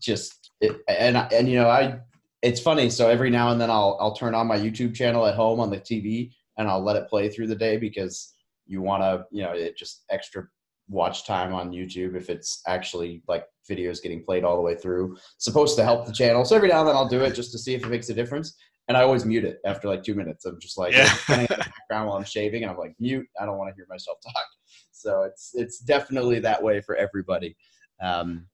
just 0.00 0.52
it, 0.62 0.80
and 0.88 1.18
and 1.18 1.46
you 1.46 1.56
know, 1.56 1.68
I 1.68 1.98
it's 2.40 2.60
funny. 2.60 2.88
So 2.88 3.10
every 3.10 3.28
now 3.28 3.50
and 3.50 3.60
then 3.60 3.70
I'll 3.70 3.98
I'll 4.00 4.14
turn 4.14 4.34
on 4.34 4.46
my 4.46 4.56
YouTube 4.56 4.94
channel 4.94 5.26
at 5.26 5.34
home 5.34 5.60
on 5.60 5.68
the 5.68 5.76
TV 5.78 6.32
and 6.56 6.66
I'll 6.66 6.82
let 6.82 6.96
it 6.96 7.08
play 7.10 7.28
through 7.28 7.48
the 7.48 7.54
day 7.54 7.76
because 7.76 8.32
you 8.66 8.80
want 8.80 9.02
to, 9.02 9.26
you 9.30 9.42
know, 9.42 9.52
it 9.52 9.76
just 9.76 10.04
extra 10.08 10.48
watch 10.88 11.26
time 11.26 11.52
on 11.52 11.72
YouTube 11.72 12.16
if 12.16 12.30
it's 12.30 12.62
actually 12.66 13.22
like 13.28 13.44
videos 13.68 14.02
getting 14.02 14.24
played 14.24 14.44
all 14.44 14.56
the 14.56 14.62
way 14.62 14.74
through. 14.74 15.16
supposed 15.36 15.76
to 15.76 15.84
help 15.84 16.06
the 16.06 16.12
channel. 16.12 16.44
So 16.44 16.56
every 16.56 16.68
now 16.68 16.80
and 16.80 16.88
then 16.88 16.96
I'll 16.96 17.08
do 17.08 17.22
it 17.22 17.34
just 17.34 17.52
to 17.52 17.58
see 17.58 17.74
if 17.74 17.84
it 17.84 17.90
makes 17.90 18.08
a 18.08 18.14
difference. 18.14 18.56
And 18.88 18.96
I 18.96 19.02
always 19.02 19.24
mute 19.24 19.44
it 19.44 19.58
after 19.64 19.88
like 19.88 20.02
two 20.02 20.14
minutes. 20.14 20.44
I'm 20.44 20.58
just 20.60 20.78
like 20.78 20.92
Yeah. 20.94 21.12
in 21.28 21.42
the 21.42 21.48
background 21.48 22.08
while 22.08 22.16
I'm 22.16 22.24
shaving, 22.24 22.62
and 22.62 22.72
I'm 22.72 22.78
like 22.78 22.94
mute. 22.98 23.26
I 23.40 23.46
don't 23.46 23.58
want 23.58 23.70
to 23.70 23.74
hear 23.76 23.86
myself 23.88 24.18
talk. 24.22 24.46
So 24.92 25.22
it's 25.22 25.52
it's 25.54 25.78
definitely 25.78 26.40
that 26.40 26.62
way 26.62 26.80
for 26.80 26.96
everybody. 26.96 27.56
Um, 28.02 28.46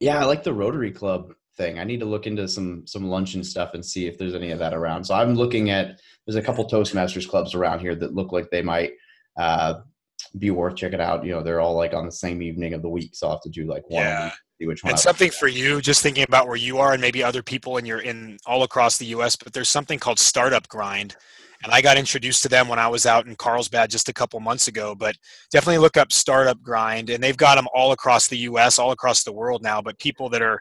yeah, 0.00 0.20
I 0.20 0.24
like 0.24 0.42
the 0.42 0.52
Rotary 0.52 0.90
Club 0.90 1.32
thing. 1.56 1.78
I 1.78 1.84
need 1.84 2.00
to 2.00 2.06
look 2.06 2.26
into 2.26 2.48
some 2.48 2.86
some 2.86 3.08
luncheon 3.08 3.44
stuff 3.44 3.74
and 3.74 3.84
see 3.84 4.06
if 4.06 4.16
there's 4.18 4.34
any 4.34 4.50
of 4.50 4.58
that 4.60 4.74
around. 4.74 5.04
So 5.04 5.14
I'm 5.14 5.34
looking 5.34 5.70
at 5.70 6.00
there's 6.26 6.36
a 6.36 6.42
couple 6.42 6.68
Toastmasters 6.68 7.28
clubs 7.28 7.54
around 7.54 7.80
here 7.80 7.94
that 7.96 8.14
look 8.14 8.32
like 8.32 8.50
they 8.50 8.62
might 8.62 8.92
uh, 9.38 9.80
be 10.38 10.50
worth 10.50 10.76
checking 10.76 11.00
out. 11.00 11.24
You 11.24 11.32
know, 11.32 11.42
they're 11.42 11.60
all 11.60 11.74
like 11.76 11.94
on 11.94 12.06
the 12.06 12.12
same 12.12 12.42
evening 12.42 12.74
of 12.74 12.82
the 12.82 12.88
week, 12.88 13.10
so 13.14 13.26
I'll 13.28 13.34
have 13.34 13.42
to 13.42 13.48
do 13.50 13.66
like 13.66 13.88
one. 13.88 14.02
Yeah. 14.04 14.32
week, 14.58 14.68
which 14.68 14.82
one. 14.84 14.90
and 14.90 14.98
I- 14.98 15.00
something 15.00 15.30
for 15.30 15.48
you 15.48 15.80
just 15.80 16.02
thinking 16.02 16.24
about 16.24 16.46
where 16.48 16.56
you 16.56 16.78
are 16.78 16.92
and 16.92 17.00
maybe 17.00 17.22
other 17.22 17.42
people 17.42 17.76
and 17.76 17.86
you're 17.86 18.00
in 18.00 18.38
all 18.46 18.62
across 18.64 18.98
the 18.98 19.06
us 19.06 19.36
but 19.36 19.52
there's 19.52 19.68
something 19.68 19.98
called 20.00 20.18
startup 20.18 20.66
grind 20.68 21.14
and 21.62 21.72
i 21.72 21.80
got 21.80 21.96
introduced 21.96 22.42
to 22.42 22.48
them 22.48 22.66
when 22.66 22.80
i 22.80 22.88
was 22.88 23.06
out 23.06 23.26
in 23.28 23.36
carlsbad 23.36 23.88
just 23.88 24.08
a 24.08 24.12
couple 24.12 24.40
months 24.40 24.66
ago 24.66 24.96
but 24.96 25.14
definitely 25.52 25.78
look 25.78 25.96
up 25.96 26.10
startup 26.10 26.60
grind 26.60 27.08
and 27.08 27.22
they've 27.22 27.36
got 27.36 27.54
them 27.54 27.68
all 27.72 27.92
across 27.92 28.26
the 28.26 28.36
us 28.38 28.80
all 28.80 28.90
across 28.90 29.22
the 29.22 29.32
world 29.32 29.62
now 29.62 29.80
but 29.80 29.96
people 30.00 30.28
that 30.28 30.42
are 30.42 30.60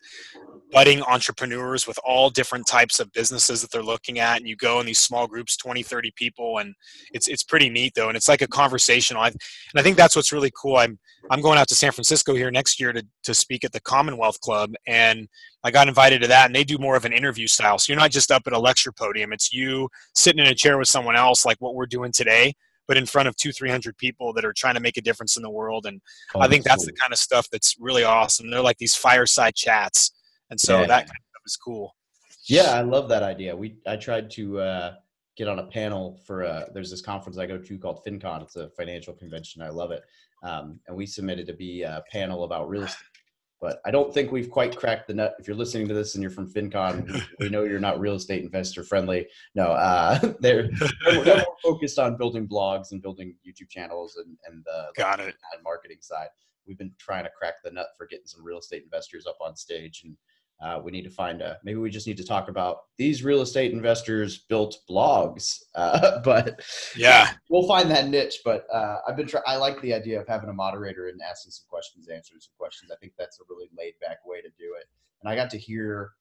budding 0.72 1.02
entrepreneurs 1.04 1.88
with 1.88 1.98
all 2.04 2.30
different 2.30 2.68
types 2.68 3.00
of 3.00 3.12
businesses 3.14 3.62
that 3.62 3.72
they're 3.72 3.84
looking 3.84 4.20
at 4.20 4.38
and 4.38 4.48
you 4.48 4.56
go 4.56 4.80
in 4.80 4.86
these 4.86 5.00
small 5.00 5.28
groups 5.28 5.56
20 5.58 5.82
30 5.84 6.12
people 6.16 6.58
and 6.58 6.76
it's 7.14 7.28
it's 7.28 7.44
pretty 7.44 7.70
neat 7.70 7.94
though 7.96 8.10
and 8.10 8.18
it's 8.18 8.28
like 8.28 8.42
a 8.42 8.48
conversational 8.48 9.22
I, 9.22 9.28
and 9.28 9.38
i 9.78 9.82
think 9.82 9.96
that's 9.98 10.16
what's 10.16 10.32
really 10.34 10.52
cool. 10.60 10.76
I'm 10.78 11.00
i'm 11.32 11.42
going 11.42 11.58
out 11.58 11.68
to 11.70 11.76
san 11.76 11.92
francisco 11.92 12.34
here 12.36 12.52
next 12.52 12.80
year 12.80 12.92
to, 12.94 13.06
to 13.24 13.34
speak 13.34 13.64
at 13.64 13.72
the 13.72 13.80
commonwealth 13.80 14.40
club 14.42 14.74
and 14.86 15.28
i 15.64 15.72
got 15.72 15.88
invited 15.88 16.22
to 16.22 16.28
that 16.28 16.48
and 16.48 16.56
they 16.56 16.64
do 16.64 16.78
more 16.78 16.96
of 16.96 17.06
an 17.06 17.14
interview 17.14 17.48
style. 17.48 17.78
So 17.80 17.94
you're 17.94 18.00
not 18.00 18.12
just 18.12 18.32
up 18.32 18.44
at 18.46 18.54
a 18.54 18.60
lecture 18.60 18.92
podium 18.92 19.32
it's 19.34 19.54
you 19.54 19.90
sitting 20.16 20.44
in 20.44 20.52
a 20.52 20.56
chair 20.56 20.78
with 20.78 20.90
someone 20.90 21.16
else 21.16 21.46
like 21.46 21.58
what 21.60 21.76
we're 21.76 21.86
doing 21.86 22.12
today 22.12 22.54
but 22.88 22.98
in 22.98 23.06
front 23.06 23.28
of 23.28 23.36
two 23.36 23.52
300 23.52 23.98
people 23.98 24.32
that 24.34 24.46
are 24.46 24.54
trying 24.54 24.76
to 24.76 24.80
make 24.82 24.98
a 24.98 25.02
difference 25.02 25.38
in 25.38 25.44
the 25.44 25.50
world 25.50 25.86
and 25.86 26.02
Oh, 26.36 26.42
i 26.42 26.48
think 26.48 26.64
that's 26.66 26.84
cool. 26.86 26.94
the 26.94 27.00
kind 27.00 27.14
of 27.14 27.20
stuff 27.20 27.48
that's 27.52 27.76
really 27.80 28.04
awesome. 28.04 28.50
They're 28.50 28.62
like 28.62 28.78
these 28.78 28.96
fireside 28.96 29.56
chats 29.56 30.12
and 30.50 30.60
so 30.60 30.82
Yeah. 30.82 30.88
that 30.88 31.06
kind 31.08 31.10
of 31.36 31.42
is 31.46 31.56
cool 31.58 31.96
Yeah, 32.46 32.72
I 32.72 32.82
love 32.82 33.10
that 33.10 33.24
idea. 33.24 33.56
We 33.56 33.78
I 33.86 33.96
tried 33.98 34.30
to 34.32 34.60
uh, 34.60 34.94
get 35.36 35.48
on 35.48 35.60
a 35.60 35.68
panel 35.68 36.20
for 36.26 36.44
a, 36.44 36.68
there's 36.74 36.90
this 36.90 37.02
conference 37.02 37.38
I 37.38 37.46
go 37.46 37.58
to 37.58 37.78
called 37.78 38.04
FinCon. 38.06 38.42
It's 38.44 38.56
a 38.56 38.70
financial 38.70 39.14
convention. 39.14 39.62
I 39.62 39.70
love 39.70 39.92
it. 39.92 40.04
Um, 40.44 40.80
and 40.88 40.96
we 40.96 41.06
submitted 41.06 41.46
to 41.48 41.54
be 41.54 41.84
a 41.84 42.04
panel 42.12 42.44
about 42.44 42.70
real 42.70 42.84
estate. 42.84 43.04
But 43.60 43.82
I 43.86 43.92
don't 43.92 44.14
think 44.14 44.32
we've 44.32 44.52
quite 44.52 44.76
cracked 44.78 45.08
the 45.08 45.16
nut. 45.16 45.36
If 45.40 45.48
you're 45.48 45.58
listening 45.58 45.88
to 45.88 45.94
this 45.96 46.14
and 46.16 46.22
you're 46.22 46.32
from 46.32 46.52
FinCon, 46.52 47.22
we- 47.40 47.50
know 47.50 47.64
you're 47.64 47.80
not 47.80 48.00
real 48.00 48.14
estate 48.16 48.44
investor 48.44 48.84
friendly. 48.84 49.28
No, 49.56 49.66
uh, 49.72 50.20
they're, 50.40 50.70
they're 51.06 51.38
more 51.38 51.56
focused 51.64 51.98
on 52.00 52.18
building 52.18 52.48
blogs 52.48 52.92
and 52.92 53.02
building 53.02 53.36
YouTube 53.46 53.70
channels 53.70 54.16
and, 54.24 54.38
and 54.48 54.64
the 54.66 54.86
got 54.96 55.20
it 55.20 55.36
ad 55.54 55.64
marketing 55.64 55.98
side. 56.02 56.30
We've 56.68 56.78
been 56.78 56.94
trying 57.00 57.24
to 57.26 57.32
crack 57.38 57.56
the 57.64 57.72
nut 57.72 57.88
for 57.98 58.06
getting 58.08 58.28
some 58.28 58.44
real 58.44 58.60
estate 58.60 58.84
investors 58.84 59.26
up 59.26 59.38
on 59.42 59.56
stage, 59.56 60.02
and 60.06 60.16
uh, 60.60 60.82
we 60.84 60.92
need 60.92 61.04
to 61.04 61.10
find 61.10 61.42
a. 61.42 61.58
Maybe 61.64 61.78
we 61.78 61.90
just 61.90 62.08
need 62.08 62.18
to 62.18 62.26
talk 62.26 62.50
about 62.50 62.78
these 62.98 63.24
real 63.24 63.42
estate 63.42 63.74
investors 63.74 64.40
built 64.50 64.78
blogs, 64.90 65.60
uh, 65.76 66.20
but 66.24 66.62
yeah 66.96 67.32
we'll 67.50 67.68
find 67.68 67.92
that 67.92 68.08
niche. 68.08 68.42
But 68.44 68.66
uh, 68.74 68.98
I've 69.08 69.16
been. 69.16 69.28
Try- 69.28 69.42
I 69.46 69.58
like 69.58 69.80
the 69.82 69.94
idea 69.94 70.20
of 70.20 70.28
having 70.28 70.50
a 70.50 70.54
moderator 70.54 71.10
and 71.10 71.22
asking 71.22 71.52
some 71.52 71.66
questions, 71.70 72.10
answering 72.10 72.42
some 72.42 72.54
questions. 72.58 72.92
I 72.92 72.96
think 72.96 73.14
that's 73.18 73.40
a 73.40 73.44
really 73.50 73.70
laid 73.78 73.94
back 74.02 74.26
way 74.26 74.42
to 74.42 74.50
do 74.50 74.76
it. 74.80 74.86
And 75.22 75.30
I 75.32 75.36
got 75.36 75.50
to 75.52 75.58
hear. 75.58 76.12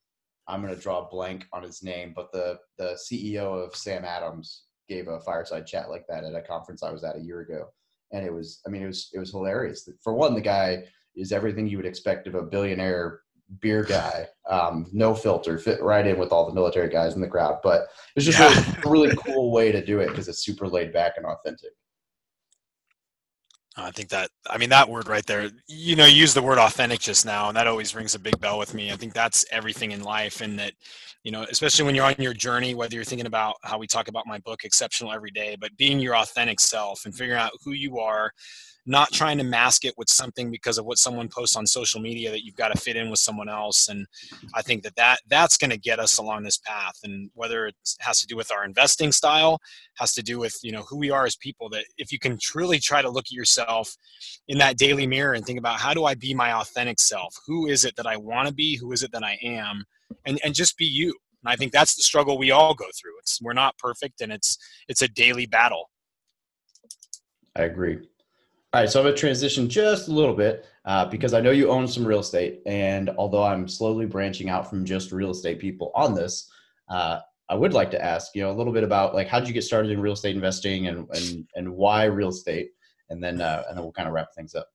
I'm 0.49 0.63
going 0.63 0.75
to 0.75 0.81
draw 0.81 1.05
a 1.05 1.09
blank 1.09 1.47
on 1.53 1.63
his 1.63 1.83
name, 1.83 2.13
but 2.15 2.31
the 2.31 2.59
the 2.77 2.99
CEO 3.11 3.65
of 3.65 3.75
Sam 3.75 4.05
Adams 4.05 4.65
gave 4.87 5.09
a 5.09 5.19
fireside 5.21 5.67
chat 5.67 5.91
like 5.91 6.07
that 6.09 6.25
at 6.25 6.35
a 6.35 6.43
conference 6.43 6.83
I 6.83 6.93
was 6.93 7.05
at 7.05 7.17
a 7.17 7.21
year 7.21 7.41
ago, 7.41 7.69
and 8.13 8.25
it 8.25 8.33
was. 8.33 8.61
I 8.67 8.71
mean, 8.71 8.83
it 8.83 8.87
was 8.87 9.09
it 9.15 9.19
was 9.19 9.31
hilarious. 9.31 9.89
For 10.05 10.13
one, 10.13 10.35
the 10.35 10.43
guy 10.43 10.85
is 11.17 11.33
everything 11.33 11.67
you 11.67 11.79
would 11.79 11.87
expect 11.87 12.27
of 12.27 12.35
a 12.35 12.43
billionaire 12.43 13.21
beer 13.61 13.83
guy, 13.83 14.27
um, 14.49 14.87
no 14.93 15.15
filter, 15.15 15.59
fit 15.59 15.83
right 15.83 16.07
in 16.07 16.19
with 16.19 16.33
all 16.33 16.47
the 16.47 16.55
military 16.55 16.89
guys 16.89 17.15
in 17.15 17.21
the 17.21 17.29
crowd. 17.29 17.59
But 17.63 17.89
it's 18.15 18.27
just 18.27 18.39
Yeah. 18.39 18.65
a 18.85 18.89
really 18.89 19.15
cool 19.17 19.53
way 19.53 19.73
to 19.73 19.85
do 19.85 20.01
it 20.01 20.09
because 20.09 20.29
it's 20.29 20.45
super 20.45 20.69
laid 20.69 20.93
back 20.93 21.15
and 21.17 21.27
authentic. 21.27 21.71
I 23.79 23.91
think 23.91 24.09
that 24.09 24.31
I 24.49 24.57
mean 24.57 24.71
that 24.71 24.89
word 24.89 25.07
right 25.07 25.25
there. 25.27 25.51
You 25.69 25.97
know, 25.97 26.07
you 26.07 26.17
use 26.17 26.33
the 26.33 26.41
word 26.41 26.59
authentic 26.59 26.99
just 26.99 27.27
now, 27.27 27.49
and 27.49 27.57
that 27.59 27.67
always 27.67 27.95
rings 27.95 28.15
a 28.15 28.19
big 28.19 28.41
bell 28.41 28.59
with 28.59 28.73
me. 28.73 28.91
I 28.91 28.97
think 28.97 29.13
that's 29.13 29.45
everything 29.51 29.93
in 29.93 30.03
life, 30.03 30.41
and 30.41 30.59
that 30.59 30.73
you 31.25 31.31
know, 31.31 31.43
especially 31.51 31.85
when 31.85 31.95
you're 31.95 32.07
on 32.07 32.15
your 32.19 32.33
journey, 32.33 32.75
whether 32.75 32.95
you're 32.95 33.05
thinking 33.05 33.27
about 33.27 33.57
how 33.65 33.77
we 33.79 33.87
talk 33.87 34.09
about 34.09 34.27
my 34.27 34.39
book, 34.39 34.65
Exceptional 34.65 35.13
Every 35.13 35.31
Day, 35.31 35.57
but 35.61 35.77
being 35.77 36.01
your 36.01 36.17
authentic 36.17 36.59
self 36.59 37.05
and 37.05 37.15
figuring 37.15 37.39
out 37.39 37.51
who 37.65 37.73
you 37.73 37.99
are, 37.99 38.33
not 38.87 39.13
trying 39.13 39.37
to 39.39 39.45
mask 39.45 39.85
it 39.85 39.95
with 39.97 40.09
something 40.09 40.51
because 40.51 40.79
of 40.79 40.85
what 40.85 40.99
someone 40.99 41.29
posts 41.29 41.57
on 41.57 41.67
social 41.67 42.01
media 42.01 42.31
that 42.31 42.45
you've 42.45 42.57
got 42.57 42.73
to 42.73 42.81
fit 42.81 42.97
in 42.97 43.11
with 43.11 43.19
someone 43.19 43.49
else. 43.49 43.89
And 43.89 44.07
I 44.55 44.63
think 44.63 44.85
that 44.85 44.97
that 44.97 45.21
that's 45.29 45.57
going 45.57 45.71
to 45.71 45.79
get 45.79 45.99
us 45.99 46.19
along 46.19 46.45
this 46.45 46.59
path. 46.59 46.95
And 47.03 47.31
whether 47.35 47.67
it 47.67 47.75
has 48.01 48.21
to 48.21 48.27
do 48.27 48.37
with 48.37 48.53
our 48.53 48.65
investing 48.65 49.13
style, 49.13 49.59
has 49.97 50.13
to 50.15 50.23
do 50.23 50.39
with 50.39 50.57
you 50.63 50.73
know 50.73 50.83
who 50.83 50.97
we 50.97 51.11
are 51.11 51.27
as 51.27 51.37
people. 51.37 51.69
That 51.71 51.85
if 51.99 52.13
you 52.13 52.19
can 52.19 52.39
truly 52.41 52.79
try 52.79 53.03
to 53.03 53.11
look 53.11 53.27
at 53.27 53.33
yourself 53.33 53.97
in 54.49 54.59
that 54.59 54.79
daily 54.79 55.07
mirror 55.07 55.35
and 55.35 55.45
think 55.45 55.59
about 55.59 55.81
how 55.81 55.93
do 55.93 56.05
I 56.05 56.15
be 56.15 56.33
my 56.35 56.53
authentic 56.53 57.01
self? 57.01 57.35
Who 57.47 57.67
is 57.67 57.85
it 57.85 57.97
that 57.97 58.07
I 58.07 58.17
want 58.17 58.49
to 58.49 58.55
be? 58.55 58.77
Who 58.77 58.93
is 58.93 59.03
it 59.03 59.13
that 59.13 59.25
I 59.25 59.39
am? 59.43 59.85
And 60.25 60.39
and 60.45 60.55
just 60.55 60.77
be 60.77 60.87
you. 60.87 61.15
And 61.45 61.53
I 61.53 61.57
think 61.57 61.73
that's 61.73 61.97
the 61.97 62.03
struggle 62.03 62.39
we 62.39 62.51
all 62.51 62.75
go 62.75 62.87
through. 63.01 63.19
It's 63.21 63.41
we're 63.43 63.53
not 63.53 63.79
perfect, 63.79 64.21
and 64.21 64.33
it's 64.33 64.59
it's 64.89 65.03
a 65.03 65.09
daily 65.09 65.47
battle. 65.47 65.91
I 67.57 67.63
agree. 67.63 68.01
All 68.73 68.83
right, 68.83 68.91
so 68.91 69.01
I'm 69.01 69.05
going 69.05 69.15
to 69.15 69.21
transition 69.21 69.69
just 69.69 70.09
a 70.09 70.13
little 70.13 70.35
bit 70.35 70.67
uh, 70.85 71.07
because 71.07 71.35
I 71.35 71.41
know 71.41 71.51
you 71.53 71.71
own 71.71 71.87
some 71.87 72.07
real 72.07 72.19
estate, 72.21 72.63
and 72.67 73.11
although 73.11 73.45
I'm 73.45 73.69
slowly 73.69 74.07
branching 74.07 74.51
out 74.51 74.69
from 74.69 74.85
just 74.85 75.13
real 75.13 75.31
estate 75.31 75.61
people 75.61 75.93
on 75.95 76.15
this, 76.15 76.51
uh, 76.91 77.21
I 77.49 77.55
would 77.55 77.73
like 77.73 77.91
to 77.93 78.05
ask 78.05 78.35
you 78.35 78.43
know 78.43 78.51
a 78.51 78.57
little 78.57 78.73
bit 78.73 78.83
about 78.83 79.15
like 79.15 79.29
how 79.29 79.39
did 79.39 79.49
you 79.49 79.55
get 79.55 79.65
started 79.65 79.93
in 79.93 80.01
real 80.01 80.15
estate 80.15 80.35
investing 80.35 80.89
and 80.89 81.07
and 81.13 81.47
and 81.55 81.75
why 81.75 82.05
real 82.05 82.29
estate, 82.29 82.71
and 83.09 83.23
then 83.23 83.41
uh, 83.41 83.63
and 83.69 83.77
then 83.77 83.85
we'll 83.85 83.93
kind 83.93 84.09
of 84.09 84.15
wrap 84.15 84.35
things 84.35 84.55
up. 84.55 84.69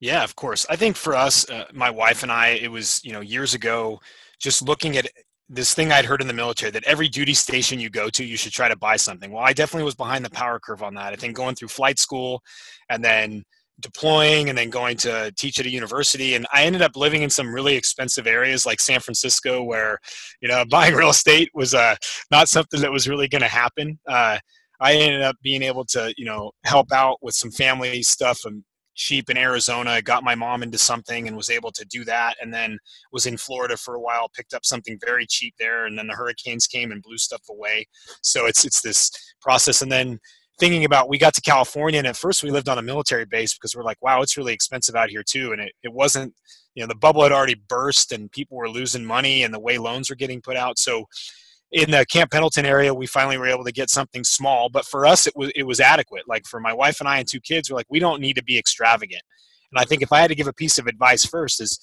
Yeah, 0.00 0.22
of 0.22 0.36
course. 0.36 0.66
I 0.68 0.76
think 0.76 0.96
for 0.96 1.14
us, 1.14 1.48
uh, 1.48 1.66
my 1.72 1.90
wife 1.90 2.22
and 2.22 2.30
I, 2.30 2.48
it 2.48 2.70
was 2.70 3.02
you 3.04 3.12
know 3.12 3.20
years 3.20 3.54
ago, 3.54 4.00
just 4.38 4.62
looking 4.62 4.96
at 4.96 5.06
this 5.52 5.74
thing 5.74 5.90
I'd 5.90 6.04
heard 6.04 6.22
in 6.22 6.28
the 6.28 6.34
military 6.34 6.70
that 6.70 6.84
every 6.84 7.08
duty 7.08 7.34
station 7.34 7.80
you 7.80 7.90
go 7.90 8.08
to, 8.10 8.24
you 8.24 8.36
should 8.36 8.52
try 8.52 8.68
to 8.68 8.76
buy 8.76 8.96
something. 8.96 9.32
Well, 9.32 9.42
I 9.42 9.52
definitely 9.52 9.84
was 9.84 9.96
behind 9.96 10.24
the 10.24 10.30
power 10.30 10.60
curve 10.60 10.82
on 10.82 10.94
that. 10.94 11.12
I 11.12 11.16
think 11.16 11.34
going 11.34 11.56
through 11.56 11.68
flight 11.68 11.98
school, 11.98 12.40
and 12.88 13.04
then 13.04 13.44
deploying 13.80 14.48
and 14.48 14.56
then 14.56 14.70
going 14.70 14.96
to 14.96 15.32
teach 15.36 15.58
at 15.58 15.66
a 15.66 15.70
university 15.70 16.34
and 16.34 16.46
i 16.52 16.64
ended 16.64 16.82
up 16.82 16.96
living 16.96 17.22
in 17.22 17.30
some 17.30 17.52
really 17.52 17.74
expensive 17.74 18.26
areas 18.26 18.66
like 18.66 18.78
san 18.78 19.00
francisco 19.00 19.62
where 19.62 19.98
you 20.42 20.48
know 20.48 20.64
buying 20.70 20.94
real 20.94 21.08
estate 21.08 21.48
was 21.54 21.72
uh, 21.72 21.96
not 22.30 22.46
something 22.46 22.80
that 22.80 22.92
was 22.92 23.08
really 23.08 23.26
going 23.26 23.40
to 23.40 23.48
happen 23.48 23.98
uh, 24.06 24.36
i 24.80 24.92
ended 24.92 25.22
up 25.22 25.36
being 25.42 25.62
able 25.62 25.84
to 25.84 26.12
you 26.18 26.26
know 26.26 26.50
help 26.64 26.92
out 26.92 27.16
with 27.22 27.34
some 27.34 27.50
family 27.50 28.02
stuff 28.02 28.40
and 28.44 28.62
cheap 28.94 29.30
in 29.30 29.36
arizona 29.36 30.02
got 30.02 30.24
my 30.24 30.34
mom 30.34 30.62
into 30.62 30.78
something 30.78 31.28
and 31.28 31.36
was 31.36 31.50
able 31.50 31.70
to 31.70 31.84
do 31.86 32.04
that 32.04 32.34
and 32.40 32.52
then 32.52 32.78
was 33.12 33.26
in 33.26 33.36
florida 33.36 33.76
for 33.76 33.94
a 33.94 34.00
while 34.00 34.28
picked 34.34 34.54
up 34.54 34.64
something 34.64 34.98
very 35.04 35.26
cheap 35.26 35.54
there 35.58 35.86
and 35.86 35.98
then 35.98 36.06
the 36.06 36.14
hurricanes 36.14 36.66
came 36.66 36.92
and 36.92 37.02
blew 37.02 37.18
stuff 37.18 37.42
away 37.50 37.86
so 38.22 38.46
it's 38.46 38.64
it's 38.64 38.82
this 38.82 39.10
process 39.40 39.82
and 39.82 39.90
then 39.90 40.18
thinking 40.60 40.84
about 40.84 41.08
we 41.08 41.18
got 41.18 41.32
to 41.34 41.40
California 41.40 41.98
and 41.98 42.06
at 42.06 42.16
first 42.16 42.44
we 42.44 42.50
lived 42.50 42.68
on 42.68 42.78
a 42.78 42.82
military 42.82 43.24
base 43.24 43.54
because 43.54 43.74
we're 43.74 43.82
like, 43.82 44.00
wow, 44.02 44.20
it's 44.20 44.36
really 44.36 44.52
expensive 44.52 44.94
out 44.94 45.08
here 45.08 45.22
too. 45.22 45.52
And 45.52 45.60
it, 45.62 45.72
it 45.82 45.92
wasn't, 45.92 46.34
you 46.74 46.82
know, 46.82 46.86
the 46.86 46.94
bubble 46.94 47.22
had 47.22 47.32
already 47.32 47.60
burst 47.68 48.12
and 48.12 48.30
people 48.30 48.58
were 48.58 48.68
losing 48.68 49.04
money 49.04 49.42
and 49.42 49.54
the 49.54 49.58
way 49.58 49.78
loans 49.78 50.10
were 50.10 50.16
getting 50.16 50.42
put 50.42 50.56
out. 50.56 50.78
So 50.78 51.06
in 51.72 51.90
the 51.90 52.04
Camp 52.06 52.30
Pendleton 52.30 52.66
area, 52.66 52.92
we 52.92 53.06
finally 53.06 53.38
were 53.38 53.46
able 53.46 53.64
to 53.64 53.72
get 53.72 53.90
something 53.90 54.24
small. 54.24 54.68
But 54.68 54.84
for 54.84 55.06
us 55.06 55.26
it 55.26 55.34
was 55.36 55.50
it 55.54 55.64
was 55.64 55.80
adequate. 55.80 56.28
Like 56.28 56.46
for 56.46 56.60
my 56.60 56.72
wife 56.72 57.00
and 57.00 57.08
I 57.08 57.18
and 57.18 57.28
two 57.28 57.40
kids, 57.40 57.70
we're 57.70 57.76
like, 57.76 57.86
we 57.90 57.98
don't 57.98 58.20
need 58.20 58.36
to 58.36 58.44
be 58.44 58.58
extravagant. 58.58 59.22
And 59.72 59.80
I 59.80 59.84
think 59.84 60.02
if 60.02 60.12
I 60.12 60.20
had 60.20 60.28
to 60.28 60.34
give 60.34 60.48
a 60.48 60.52
piece 60.52 60.78
of 60.78 60.86
advice 60.86 61.24
first 61.24 61.60
is 61.60 61.80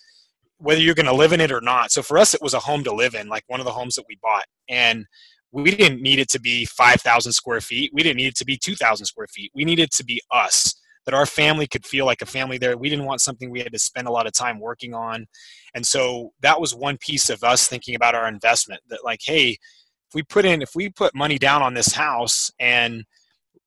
whether 0.57 0.81
you're 0.81 0.95
going 0.95 1.05
to 1.05 1.13
live 1.13 1.33
in 1.33 1.41
it 1.41 1.51
or 1.51 1.61
not. 1.61 1.91
So 1.91 2.01
for 2.01 2.17
us, 2.17 2.33
it 2.33 2.41
was 2.41 2.53
a 2.53 2.59
home 2.59 2.83
to 2.83 2.93
live 2.93 3.13
in, 3.13 3.27
like 3.27 3.43
one 3.47 3.59
of 3.59 3.65
the 3.65 3.71
homes 3.71 3.95
that 3.95 4.05
we 4.09 4.17
bought. 4.21 4.45
And 4.67 5.05
we 5.51 5.71
didn't 5.71 6.01
need 6.01 6.19
it 6.19 6.29
to 6.29 6.41
be 6.41 6.65
5,000 6.65 7.31
square 7.31 7.61
feet. 7.61 7.91
We 7.93 8.03
didn't 8.03 8.17
need 8.17 8.27
it 8.27 8.35
to 8.37 8.45
be 8.45 8.57
2,000 8.57 9.05
square 9.05 9.27
feet. 9.27 9.51
We 9.55 9.65
needed 9.65 9.91
to 9.91 10.03
be 10.03 10.21
us, 10.31 10.75
that 11.07 11.13
our 11.13 11.25
family 11.25 11.65
could 11.65 11.85
feel 11.85 12.05
like 12.05 12.21
a 12.21 12.25
family 12.25 12.57
there. 12.57 12.77
We 12.77 12.89
didn't 12.89 13.05
want 13.05 13.21
something 13.21 13.49
we 13.49 13.61
had 13.61 13.71
to 13.71 13.79
spend 13.79 14.09
a 14.09 14.11
lot 14.11 14.27
of 14.27 14.33
time 14.33 14.59
working 14.59 14.93
on. 14.93 15.25
And 15.73 15.87
so 15.87 16.33
that 16.41 16.59
was 16.59 16.75
one 16.75 16.97
piece 16.97 17.29
of 17.29 17.45
us 17.45 17.65
thinking 17.65 17.95
about 17.95 18.13
our 18.13 18.27
investment 18.27 18.81
that, 18.89 19.05
like, 19.05 19.21
hey, 19.23 19.51
if 19.51 20.13
we 20.13 20.21
put 20.23 20.43
in, 20.43 20.61
if 20.61 20.71
we 20.75 20.89
put 20.89 21.15
money 21.15 21.37
down 21.37 21.61
on 21.61 21.73
this 21.73 21.93
house 21.93 22.51
and 22.59 23.05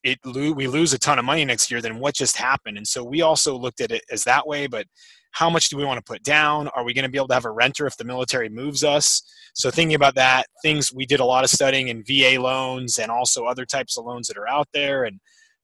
it 0.03 0.19
we 0.25 0.67
lose 0.67 0.93
a 0.93 0.99
ton 0.99 1.19
of 1.19 1.25
money 1.25 1.47
next 1.47 1.71
year, 1.71 1.81
then 1.81 1.99
what 1.99 2.15
just 2.15 2.37
happened? 2.37 2.77
And 2.77 2.87
so 2.87 3.03
we 3.03 3.23
also 3.23 3.57
looked 3.57 3.81
at 3.81 3.91
it 3.91 4.03
as 4.11 4.23
that 4.25 4.47
way, 4.47 4.67
but 4.67 4.85
how 5.33 5.49
much 5.49 5.71
do 5.71 5.79
we 5.79 5.85
want 5.85 5.97
to 5.97 6.13
put 6.13 6.23
down? 6.23 6.69
Are 6.69 6.85
we 6.85 6.93
going 6.93 7.05
to 7.05 7.11
be 7.11 7.17
able 7.17 7.29
to 7.29 7.35
have 7.35 7.47
a 7.47 7.51
renter 7.51 7.87
if 7.87 7.97
the 7.97 8.05
military 8.05 8.51
moves 8.51 8.85
us? 8.85 9.23
So 9.55 9.71
thinking 9.71 9.95
about 9.95 10.15
that, 10.17 10.47
things 10.61 10.93
we 10.93 11.07
did 11.07 11.21
a 11.21 11.25
lot 11.25 11.45
of 11.45 11.51
studying 11.51 11.89
in 11.89 12.05
VA 12.07 12.39
loans 12.39 12.99
and 12.99 13.11
also 13.11 13.47
other 13.47 13.65
types 13.65 13.97
of 13.97 14.05
loans 14.05 14.29
that 14.29 14.37
are 14.37 14.49
out 14.49 14.69
there 14.75 15.05
and 15.05 15.21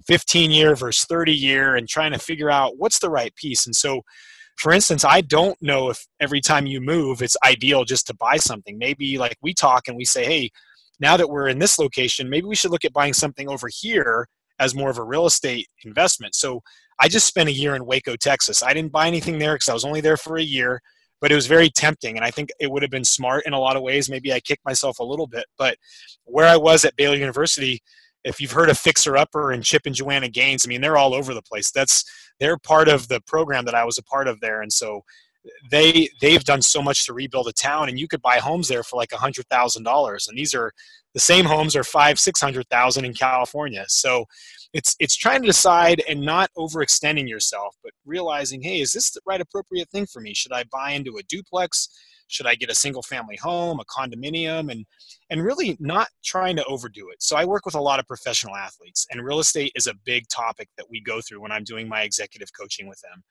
15 0.07 0.51
year 0.51 0.75
versus 0.77 1.05
30 1.07 1.33
year 1.33 1.77
and 1.77 1.88
trying 1.88 2.12
to 2.12 2.19
figure 2.19 2.51
out 2.51 2.79
what's 2.79 2.99
the 2.99 3.11
right 3.11 3.35
piece. 3.35 3.66
And 3.66 3.75
so 3.75 4.03
for 4.57 4.73
instance, 4.73 5.05
I 5.05 5.21
don't 5.21 5.61
know 5.61 5.90
if 5.90 6.07
every 6.19 6.40
time 6.40 6.66
you 6.66 6.81
move 6.81 7.23
it's 7.23 7.37
ideal 7.45 7.85
just 7.85 8.07
to 8.07 8.14
buy 8.14 8.38
something. 8.38 8.79
Maybe 8.79 9.19
like 9.19 9.37
we 9.42 9.53
talk 9.55 9.88
and 9.88 9.97
we 9.97 10.05
say, 10.05 10.25
"Hey, 10.25 10.51
now 10.99 11.16
that 11.16 11.29
we're 11.29 11.49
in 11.49 11.59
this 11.59 11.79
location, 11.79 12.31
maybe 12.31 12.47
we 12.47 12.57
should 12.57 12.71
look 12.71 12.85
at 12.85 12.92
buying 12.92 13.12
something 13.12 13.49
over 13.49 13.69
here 13.69 14.29
as 14.59 14.75
more 14.75 14.88
of 14.90 14.99
a 14.99 15.05
real 15.05 15.27
estate 15.27 15.69
investment." 15.85 16.35
So 16.35 16.62
I 16.99 17.09
just 17.09 17.27
spent 17.27 17.51
a 17.51 17.53
year 17.53 17.77
in 17.77 17.85
Waco, 17.85 18.16
Texas. 18.16 18.62
I 18.62 18.73
didn't 18.73 18.92
buy 18.92 19.07
anything 19.07 19.38
there 19.38 19.55
because 19.55 19.69
I 19.69 19.75
was 19.75 19.85
only 19.85 20.01
there 20.01 20.16
for 20.16 20.38
a 20.38 20.42
year, 20.42 20.81
but 21.21 21.31
it 21.31 21.35
was 21.35 21.47
very 21.47 21.69
tempting. 21.69 22.16
And 22.16 22.25
I 22.25 22.31
think 22.31 22.49
it 22.59 22.71
would 22.71 22.83
have 22.83 22.90
been 22.90 23.05
smart 23.05 23.45
in 23.47 23.53
a 23.53 23.61
lot 23.61 23.77
of 23.77 23.83
ways. 23.83 24.09
Maybe 24.09 24.33
I 24.33 24.40
kicked 24.40 24.64
myself 24.64 24.99
a 24.99 25.05
little 25.05 25.27
bit. 25.27 25.45
But 25.59 25.77
where 26.25 26.47
I 26.47 26.57
was 26.57 26.85
at 26.87 26.97
Baylor 26.97 27.16
University, 27.16 27.83
if 28.27 28.41
you've 28.41 28.53
heard 28.53 28.69
of 28.69 28.77
Fixer 28.77 29.17
Upper 29.17 29.53
and 29.53 29.62
Chip 29.62 29.83
and 29.87 29.95
Joanna 29.95 30.29
Gaines, 30.29 30.67
I 30.67 30.69
mean, 30.69 30.81
they're 30.81 30.97
all 30.97 31.15
over 31.15 31.33
the 31.33 31.43
place. 31.43 31.71
That's 31.71 32.05
they're 32.41 32.59
part 32.59 32.89
of 32.89 33.09
the 33.09 33.21
program 33.21 33.65
that 33.65 33.75
I 33.75 33.85
was 33.85 33.99
a 33.99 34.03
part 34.03 34.29
of 34.29 34.41
there. 34.41 34.61
And 34.61 34.73
so 34.73 35.03
they 35.71 36.09
they've 36.21 36.45
done 36.45 36.62
so 36.62 36.83
much 36.83 37.07
to 37.07 37.12
rebuild 37.12 37.47
a 37.47 37.53
town 37.53 37.89
and 37.89 37.99
you 37.99 38.09
could 38.09 38.21
buy 38.23 38.39
homes 38.39 38.69
there 38.69 38.83
for 38.83 38.97
like 38.97 39.12
a 39.12 39.17
hundred 39.17 39.47
thousand 39.49 39.85
dollars 39.85 40.27
and 40.27 40.37
these 40.37 40.55
are 40.55 40.73
the 41.15 41.21
same 41.21 41.45
homes 41.45 41.77
are 41.77 41.85
five 41.85 42.19
six 42.19 42.41
hundred 42.41 42.67
thousand 42.69 43.05
in 43.05 43.15
california 43.15 43.85
so 43.87 44.25
it's 44.73 44.97
it's 44.99 45.17
trying 45.17 45.41
to 45.41 45.47
decide 45.47 46.03
and 46.09 46.21
not 46.21 46.51
overextending 46.57 47.29
yourself 47.29 47.77
but 47.83 47.93
realizing 48.05 48.62
hey 48.62 48.81
is 48.81 48.93
this 48.93 49.11
the 49.11 49.21
right 49.27 49.41
appropriate 49.41 49.89
thing 49.91 50.07
for 50.07 50.21
me 50.21 50.35
should 50.35 50.53
i 50.53 50.65
buy 50.73 50.91
into 50.91 51.17
a 51.17 51.23
duplex 51.29 51.89
should 52.29 52.47
i 52.47 52.55
get 52.55 52.71
a 52.71 52.75
single 52.75 53.03
family 53.03 53.37
home 53.37 53.81
a 53.81 53.85
condominium 53.85 54.71
and 54.71 54.85
and 55.31 55.45
really 55.45 55.77
not 55.81 56.09
trying 56.25 56.57
to 56.57 56.65
overdo 56.65 57.09
it 57.11 57.23
so 57.23 57.37
i 57.37 57.45
work 57.45 57.65
with 57.65 57.75
a 57.75 57.81
lot 57.81 57.99
of 57.99 58.07
professional 58.07 58.57
athletes 58.57 59.07
and 59.11 59.25
real 59.25 59.41
estate 59.41 59.73
is 59.75 59.87
a 59.87 59.95
big 60.05 60.27
topic 60.29 60.69
that 60.77 60.87
we 60.91 61.01
go 61.01 61.21
through 61.21 61.41
when 61.41 61.53
i'm 61.53 61.65
doing 61.65 61.89
my 61.89 62.03
executive 62.03 62.49
coaching 62.59 62.89
with 62.89 63.01
them 63.01 63.23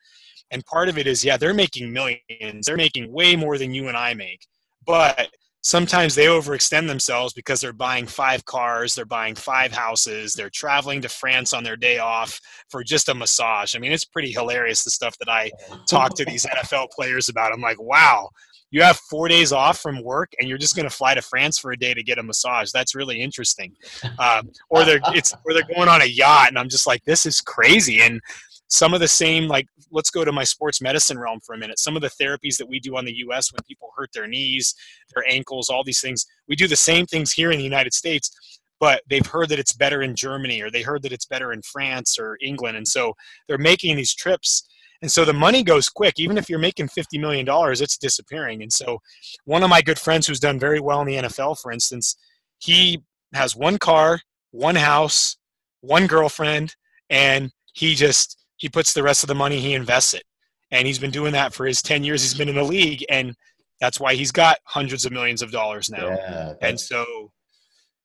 and 0.50 0.64
part 0.66 0.88
of 0.88 0.98
it 0.98 1.06
is 1.06 1.24
yeah 1.24 1.36
they're 1.36 1.54
making 1.54 1.92
millions 1.92 2.66
they're 2.66 2.76
making 2.76 3.12
way 3.12 3.36
more 3.36 3.58
than 3.58 3.72
you 3.72 3.88
and 3.88 3.96
i 3.96 4.14
make 4.14 4.46
but 4.86 5.28
sometimes 5.66 6.14
they 6.14 6.26
overextend 6.26 6.86
themselves 6.86 7.32
because 7.32 7.60
they're 7.60 7.72
buying 7.72 8.06
five 8.06 8.44
cars, 8.44 8.94
they're 8.94 9.04
buying 9.04 9.34
five 9.34 9.72
houses, 9.72 10.32
they're 10.32 10.48
traveling 10.48 11.00
to 11.00 11.08
France 11.08 11.52
on 11.52 11.64
their 11.64 11.76
day 11.76 11.98
off 11.98 12.40
for 12.70 12.84
just 12.84 13.08
a 13.08 13.14
massage. 13.14 13.74
I 13.74 13.80
mean, 13.80 13.90
it's 13.90 14.04
pretty 14.04 14.30
hilarious 14.30 14.84
the 14.84 14.92
stuff 14.92 15.18
that 15.18 15.28
I 15.28 15.50
talk 15.90 16.14
to 16.14 16.24
these 16.24 16.46
NFL 16.46 16.90
players 16.92 17.28
about. 17.28 17.52
I'm 17.52 17.60
like, 17.60 17.82
wow, 17.82 18.28
you 18.76 18.82
have 18.82 18.98
four 19.08 19.26
days 19.26 19.52
off 19.52 19.78
from 19.78 20.02
work 20.02 20.32
and 20.38 20.46
you're 20.46 20.58
just 20.58 20.76
going 20.76 20.86
to 20.86 20.94
fly 20.94 21.14
to 21.14 21.22
France 21.22 21.58
for 21.58 21.72
a 21.72 21.78
day 21.78 21.94
to 21.94 22.02
get 22.02 22.18
a 22.18 22.22
massage. 22.22 22.70
That's 22.72 22.94
really 22.94 23.22
interesting. 23.22 23.72
Um, 24.18 24.50
or 24.68 24.84
they're 24.84 25.00
it's 25.14 25.32
or 25.46 25.54
they're 25.54 25.74
going 25.74 25.88
on 25.88 26.02
a 26.02 26.04
yacht, 26.04 26.48
and 26.48 26.58
I'm 26.58 26.68
just 26.68 26.86
like, 26.86 27.02
this 27.04 27.24
is 27.24 27.40
crazy. 27.40 28.02
And 28.02 28.20
some 28.68 28.92
of 28.92 29.00
the 29.00 29.08
same 29.08 29.48
like 29.48 29.66
let's 29.92 30.10
go 30.10 30.26
to 30.26 30.32
my 30.32 30.44
sports 30.44 30.82
medicine 30.82 31.18
realm 31.18 31.38
for 31.40 31.54
a 31.54 31.58
minute 31.58 31.78
some 31.78 31.94
of 31.94 32.02
the 32.02 32.10
therapies 32.20 32.56
that 32.58 32.68
we 32.68 32.80
do 32.80 32.96
on 32.96 33.04
the 33.04 33.12
us 33.12 33.52
when 33.52 33.62
people 33.62 33.92
hurt 33.96 34.10
their 34.12 34.26
knees 34.26 34.74
their 35.14 35.22
ankles 35.28 35.68
all 35.68 35.84
these 35.84 36.00
things 36.00 36.26
we 36.48 36.56
do 36.56 36.66
the 36.66 36.74
same 36.74 37.06
things 37.06 37.30
here 37.30 37.52
in 37.52 37.58
the 37.58 37.64
united 37.64 37.94
states 37.94 38.60
but 38.80 39.02
they've 39.08 39.26
heard 39.26 39.48
that 39.48 39.60
it's 39.60 39.72
better 39.72 40.02
in 40.02 40.16
germany 40.16 40.60
or 40.60 40.68
they 40.68 40.82
heard 40.82 41.00
that 41.02 41.12
it's 41.12 41.26
better 41.26 41.52
in 41.52 41.62
france 41.62 42.18
or 42.18 42.36
england 42.42 42.76
and 42.76 42.88
so 42.88 43.14
they're 43.46 43.56
making 43.56 43.94
these 43.94 44.12
trips 44.12 44.68
and 45.02 45.10
so 45.10 45.24
the 45.24 45.32
money 45.32 45.62
goes 45.62 45.88
quick. 45.88 46.14
Even 46.18 46.38
if 46.38 46.48
you're 46.48 46.58
making 46.58 46.88
50 46.88 47.18
million 47.18 47.44
dollars 47.44 47.80
it's 47.80 47.96
disappearing. 47.96 48.62
And 48.62 48.72
so 48.72 48.98
one 49.44 49.62
of 49.62 49.70
my 49.70 49.82
good 49.82 49.98
friends 49.98 50.26
who's 50.26 50.40
done 50.40 50.58
very 50.58 50.80
well 50.80 51.00
in 51.00 51.06
the 51.06 51.16
nfl 51.16 51.56
for 51.60 51.72
instance 51.72 52.16
he 52.58 53.02
has 53.34 53.56
one 53.56 53.78
car 53.78 54.20
one 54.50 54.76
house 54.76 55.36
one 55.80 56.06
girlfriend 56.06 56.74
and 57.10 57.50
he 57.74 57.94
just 57.94 58.38
he 58.56 58.68
puts 58.68 58.92
the 58.92 59.02
rest 59.02 59.22
of 59.22 59.28
the 59.28 59.34
money 59.34 59.60
he 59.60 59.74
invests 59.74 60.14
it. 60.14 60.24
And 60.70 60.86
he's 60.86 60.98
been 60.98 61.10
doing 61.10 61.32
that 61.32 61.54
for 61.54 61.66
his 61.66 61.82
10 61.82 62.04
years 62.04 62.22
he's 62.22 62.34
been 62.34 62.48
in 62.48 62.56
the 62.56 62.64
league 62.64 63.04
and 63.08 63.34
that's 63.80 64.00
why 64.00 64.14
he's 64.14 64.32
got 64.32 64.58
hundreds 64.64 65.04
of 65.04 65.12
millions 65.12 65.42
of 65.42 65.50
dollars 65.50 65.90
now. 65.90 66.08
Yeah, 66.08 66.54
and 66.62 66.80
so 66.80 67.30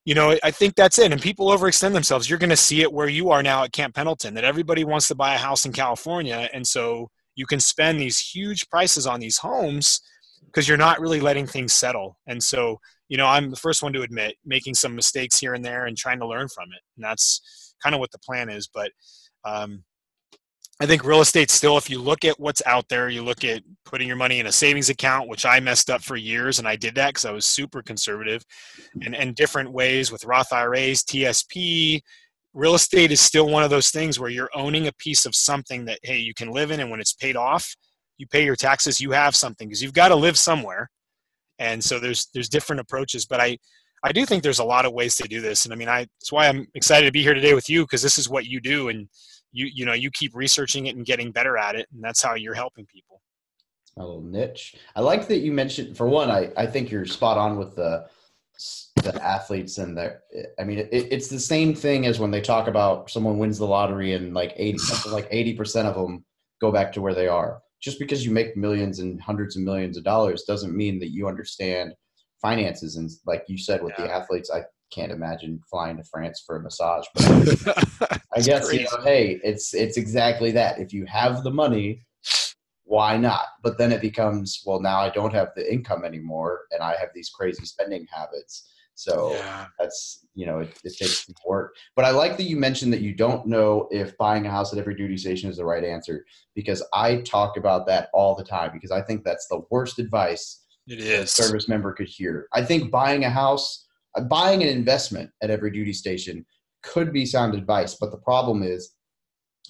you 0.04 0.14
know 0.14 0.36
i 0.42 0.50
think 0.50 0.74
that's 0.74 0.98
it 0.98 1.12
and 1.12 1.20
people 1.20 1.48
overextend 1.48 1.92
themselves. 1.92 2.28
You're 2.28 2.38
going 2.38 2.50
to 2.50 2.56
see 2.56 2.82
it 2.82 2.92
where 2.92 3.08
you 3.08 3.30
are 3.30 3.42
now 3.42 3.64
at 3.64 3.72
camp 3.72 3.94
pendleton 3.94 4.34
that 4.34 4.44
everybody 4.44 4.84
wants 4.84 5.08
to 5.08 5.14
buy 5.14 5.34
a 5.34 5.38
house 5.38 5.64
in 5.66 5.72
california 5.72 6.48
and 6.52 6.66
so 6.66 7.08
you 7.34 7.46
can 7.46 7.60
spend 7.60 7.98
these 7.98 8.18
huge 8.18 8.68
prices 8.68 9.06
on 9.06 9.20
these 9.20 9.38
homes 9.38 10.00
because 10.46 10.68
you're 10.68 10.76
not 10.76 11.00
really 11.00 11.18
letting 11.18 11.46
things 11.46 11.72
settle. 11.72 12.18
And 12.26 12.42
so 12.42 12.78
you 13.12 13.18
know 13.18 13.26
i'm 13.26 13.50
the 13.50 13.56
first 13.56 13.82
one 13.82 13.92
to 13.92 14.00
admit 14.00 14.36
making 14.44 14.74
some 14.74 14.96
mistakes 14.96 15.38
here 15.38 15.52
and 15.52 15.62
there 15.62 15.84
and 15.84 15.98
trying 15.98 16.18
to 16.18 16.26
learn 16.26 16.48
from 16.48 16.68
it 16.72 16.80
and 16.96 17.04
that's 17.04 17.74
kind 17.82 17.94
of 17.94 18.00
what 18.00 18.10
the 18.10 18.18
plan 18.18 18.48
is 18.48 18.68
but 18.72 18.90
um, 19.44 19.84
I 20.80 20.86
think 20.86 21.04
real 21.04 21.20
estate 21.20 21.50
still, 21.50 21.76
if 21.76 21.88
you 21.88 22.00
look 22.00 22.24
at 22.24 22.40
what's 22.40 22.62
out 22.66 22.88
there, 22.88 23.08
you 23.08 23.22
look 23.22 23.44
at 23.44 23.62
putting 23.84 24.08
your 24.08 24.16
money 24.16 24.40
in 24.40 24.46
a 24.46 24.52
savings 24.52 24.88
account, 24.88 25.28
which 25.28 25.46
I 25.46 25.60
messed 25.60 25.90
up 25.90 26.02
for 26.02 26.16
years, 26.16 26.58
and 26.58 26.66
I 26.66 26.76
did 26.76 26.94
that 26.96 27.10
because 27.10 27.24
I 27.24 27.30
was 27.30 27.46
super 27.46 27.82
conservative, 27.82 28.42
and, 29.02 29.14
and 29.14 29.36
different 29.36 29.70
ways 29.70 30.10
with 30.10 30.24
Roth 30.24 30.52
IRAs, 30.52 31.04
TSP. 31.04 32.00
Real 32.54 32.74
estate 32.74 33.12
is 33.12 33.20
still 33.20 33.48
one 33.48 33.62
of 33.62 33.70
those 33.70 33.90
things 33.90 34.18
where 34.18 34.30
you're 34.30 34.50
owning 34.54 34.88
a 34.88 34.92
piece 34.94 35.24
of 35.24 35.34
something 35.34 35.84
that, 35.84 36.00
hey, 36.02 36.18
you 36.18 36.34
can 36.34 36.50
live 36.50 36.70
in, 36.70 36.80
and 36.80 36.90
when 36.90 37.00
it's 37.00 37.14
paid 37.14 37.36
off, 37.36 37.76
you 38.18 38.26
pay 38.26 38.44
your 38.44 38.56
taxes, 38.56 39.00
you 39.00 39.12
have 39.12 39.36
something 39.36 39.68
because 39.68 39.82
you've 39.82 39.92
got 39.92 40.08
to 40.08 40.16
live 40.16 40.38
somewhere. 40.38 40.88
And 41.58 41.82
so 41.82 42.00
there's 42.00 42.28
there's 42.34 42.48
different 42.48 42.80
approaches, 42.80 43.26
but 43.26 43.40
I 43.40 43.58
I 44.04 44.10
do 44.10 44.26
think 44.26 44.42
there's 44.42 44.58
a 44.58 44.64
lot 44.64 44.84
of 44.84 44.92
ways 44.92 45.14
to 45.16 45.28
do 45.28 45.40
this, 45.40 45.64
and 45.64 45.72
I 45.72 45.76
mean, 45.76 45.88
I 45.88 46.00
that's 46.20 46.32
why 46.32 46.48
I'm 46.48 46.66
excited 46.74 47.06
to 47.06 47.12
be 47.12 47.22
here 47.22 47.34
today 47.34 47.54
with 47.54 47.68
you 47.70 47.82
because 47.82 48.02
this 48.02 48.18
is 48.18 48.28
what 48.28 48.46
you 48.46 48.60
do, 48.60 48.88
and 48.88 49.08
you 49.52 49.66
you 49.72 49.84
know 49.84 49.92
you 49.92 50.10
keep 50.10 50.34
researching 50.34 50.86
it 50.86 50.96
and 50.96 51.04
getting 51.04 51.30
better 51.30 51.56
at 51.56 51.74
it 51.76 51.86
and 51.92 52.02
that's 52.02 52.22
how 52.22 52.34
you're 52.34 52.54
helping 52.54 52.86
people. 52.86 53.20
A 53.98 54.00
little 54.00 54.22
niche. 54.22 54.76
I 54.96 55.00
like 55.00 55.28
that 55.28 55.38
you 55.38 55.52
mentioned 55.52 55.96
for 55.96 56.08
one 56.08 56.30
i 56.30 56.50
i 56.56 56.66
think 56.66 56.90
you're 56.90 57.06
spot 57.06 57.38
on 57.38 57.58
with 57.58 57.76
the 57.76 58.06
the 59.02 59.22
athletes 59.22 59.78
and 59.78 59.96
the 59.96 60.20
i 60.58 60.64
mean 60.64 60.78
it, 60.78 60.88
it's 60.92 61.28
the 61.28 61.40
same 61.40 61.74
thing 61.74 62.06
as 62.06 62.20
when 62.20 62.30
they 62.30 62.40
talk 62.40 62.68
about 62.68 63.10
someone 63.10 63.38
wins 63.38 63.58
the 63.58 63.66
lottery 63.66 64.14
and 64.14 64.34
like 64.34 64.52
80 64.56 64.78
like 65.10 65.30
80% 65.30 65.86
of 65.86 65.94
them 65.94 66.24
go 66.62 66.72
back 66.72 66.92
to 66.92 67.02
where 67.02 67.14
they 67.14 67.28
are. 67.28 67.60
Just 67.80 67.98
because 67.98 68.24
you 68.24 68.30
make 68.30 68.56
millions 68.56 69.00
and 69.00 69.20
hundreds 69.20 69.56
of 69.56 69.62
millions 69.62 69.98
of 69.98 70.04
dollars 70.04 70.44
doesn't 70.44 70.74
mean 70.74 71.00
that 71.00 71.10
you 71.10 71.26
understand 71.26 71.92
finances 72.40 72.96
and 72.96 73.10
like 73.26 73.44
you 73.48 73.58
said 73.58 73.82
with 73.82 73.92
yeah. 73.96 74.06
the 74.06 74.12
athletes 74.12 74.50
i 74.50 74.60
can't 74.92 75.12
imagine 75.12 75.60
flying 75.70 75.96
to 75.96 76.04
France 76.04 76.42
for 76.46 76.56
a 76.56 76.62
massage. 76.62 77.04
But 77.14 78.20
I 78.36 78.40
guess 78.40 78.68
crazy. 78.68 78.82
you 78.82 78.84
know, 78.84 79.02
hey, 79.02 79.40
it's 79.42 79.74
it's 79.74 79.96
exactly 79.96 80.50
that. 80.52 80.78
If 80.78 80.92
you 80.92 81.04
have 81.06 81.42
the 81.42 81.50
money, 81.50 82.02
why 82.84 83.16
not? 83.16 83.46
But 83.62 83.78
then 83.78 83.92
it 83.92 84.00
becomes, 84.00 84.62
well, 84.66 84.80
now 84.80 84.98
I 84.98 85.10
don't 85.10 85.34
have 85.34 85.48
the 85.56 85.72
income 85.72 86.04
anymore, 86.04 86.62
and 86.70 86.82
I 86.82 86.96
have 87.00 87.10
these 87.14 87.30
crazy 87.30 87.64
spending 87.64 88.06
habits. 88.10 88.68
So 88.94 89.32
yeah. 89.32 89.66
that's 89.78 90.26
you 90.34 90.46
know, 90.46 90.60
it, 90.60 90.78
it 90.84 90.96
takes 90.96 91.26
work. 91.46 91.74
But 91.96 92.04
I 92.04 92.10
like 92.10 92.36
that 92.36 92.44
you 92.44 92.56
mentioned 92.56 92.92
that 92.92 93.00
you 93.00 93.14
don't 93.14 93.46
know 93.46 93.88
if 93.90 94.16
buying 94.18 94.46
a 94.46 94.50
house 94.50 94.72
at 94.72 94.78
every 94.78 94.94
duty 94.94 95.16
station 95.16 95.50
is 95.50 95.56
the 95.56 95.64
right 95.64 95.84
answer 95.84 96.24
because 96.54 96.86
I 96.92 97.16
talk 97.22 97.56
about 97.56 97.86
that 97.86 98.08
all 98.12 98.34
the 98.34 98.44
time 98.44 98.70
because 98.72 98.90
I 98.90 99.02
think 99.02 99.24
that's 99.24 99.46
the 99.48 99.62
worst 99.70 99.98
advice 99.98 100.60
it 100.86 100.98
is 100.98 101.30
service 101.30 101.68
member 101.68 101.92
could 101.92 102.08
hear. 102.08 102.48
I 102.52 102.64
think 102.64 102.90
buying 102.90 103.24
a 103.24 103.30
house 103.30 103.86
buying 104.28 104.62
an 104.62 104.68
investment 104.68 105.30
at 105.42 105.50
every 105.50 105.70
duty 105.70 105.92
station 105.92 106.44
could 106.82 107.12
be 107.12 107.24
sound 107.24 107.54
advice, 107.54 107.94
but 107.94 108.10
the 108.10 108.18
problem 108.18 108.62
is 108.62 108.94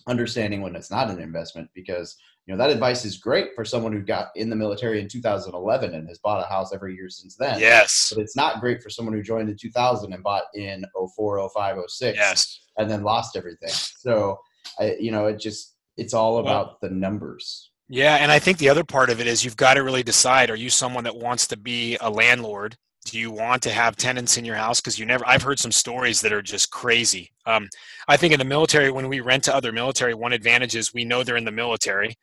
understanding 0.09 0.63
when 0.63 0.75
it's 0.75 0.91
not 0.91 1.11
an 1.11 1.21
investment 1.21 1.69
because 1.75 2.17
you 2.47 2.53
know 2.53 2.59
that 2.59 2.71
advice 2.71 3.05
is 3.05 3.19
great 3.19 3.55
for 3.55 3.65
someone 3.65 3.93
who 3.93 4.01
got 4.01 4.29
in 4.35 4.51
the 4.51 4.57
military 4.57 5.01
in 5.01 5.07
2011 5.07 5.95
and 5.95 6.09
has 6.09 6.19
bought 6.19 6.45
a 6.45 6.49
house 6.49 6.75
every 6.75 6.97
year 6.97 7.09
since 7.09 7.37
then. 7.37 7.61
Yes. 7.61 8.13
But 8.13 8.21
it's 8.21 8.35
not 8.35 8.61
great 8.61 8.83
for 8.83 8.91
someone 8.91 9.15
who 9.15 9.23
joined 9.23 9.49
in 9.49 9.57
2000 9.57 10.13
and 10.13 10.23
bought 10.25 10.45
in 10.55 10.85
04, 11.15 11.49
05, 11.55 11.77
06 11.87 12.17
yes. 12.19 12.61
and 12.79 12.91
then 12.91 13.05
lost 13.05 13.37
everything. 13.37 13.71
So, 13.71 14.41
I, 14.81 14.97
you 14.99 15.13
know, 15.13 15.27
it 15.27 15.39
just 15.39 15.77
it's 15.97 16.15
all 16.15 16.39
about 16.39 16.67
well, 16.67 16.79
the 16.83 16.91
numbers. 16.91 17.71
Yeah, 17.89 18.17
and 18.17 18.33
I 18.33 18.39
think 18.39 18.59
the 18.59 18.71
other 18.71 18.85
part 18.85 19.11
of 19.11 19.21
it 19.21 19.27
is 19.27 19.45
you've 19.45 19.57
got 19.57 19.75
to 19.75 19.85
really 19.85 20.03
decide 20.03 20.51
are 20.51 20.57
you 20.57 20.71
someone 20.71 21.05
that 21.05 21.17
wants 21.17 21.47
to 21.49 21.57
be 21.57 21.97
a 22.01 22.11
landlord 22.11 22.77
do 23.05 23.19
you 23.19 23.31
want 23.31 23.63
to 23.63 23.71
have 23.71 23.97
tenants 23.97 24.37
in 24.37 24.45
your 24.45 24.57
house 24.57 24.81
because 24.81 24.99
you 24.99 25.07
never 25.07 25.27
i've 25.27 25.43
heard 25.43 25.59
some 25.59 25.73
stories 25.73 26.21
that 26.21 26.33
are 26.33 26.43
just 26.43 26.71
crazy 26.71 27.31
um, 27.47 27.69
i 28.09 28.17
think 28.17 28.33
in 28.33 28.39
the 28.39 28.45
military 28.45 28.91
when 28.91 29.09
we 29.09 29.21
rent 29.21 29.45
to 29.45 29.55
other 29.55 29.73
military 29.73 30.15
one 30.15 30.33
advantage 30.33 30.77
is 30.77 30.95
we 30.95 31.05
know 31.05 31.23
they're 31.23 31.37
in 31.37 31.45
the 31.45 31.51
military 31.51 32.15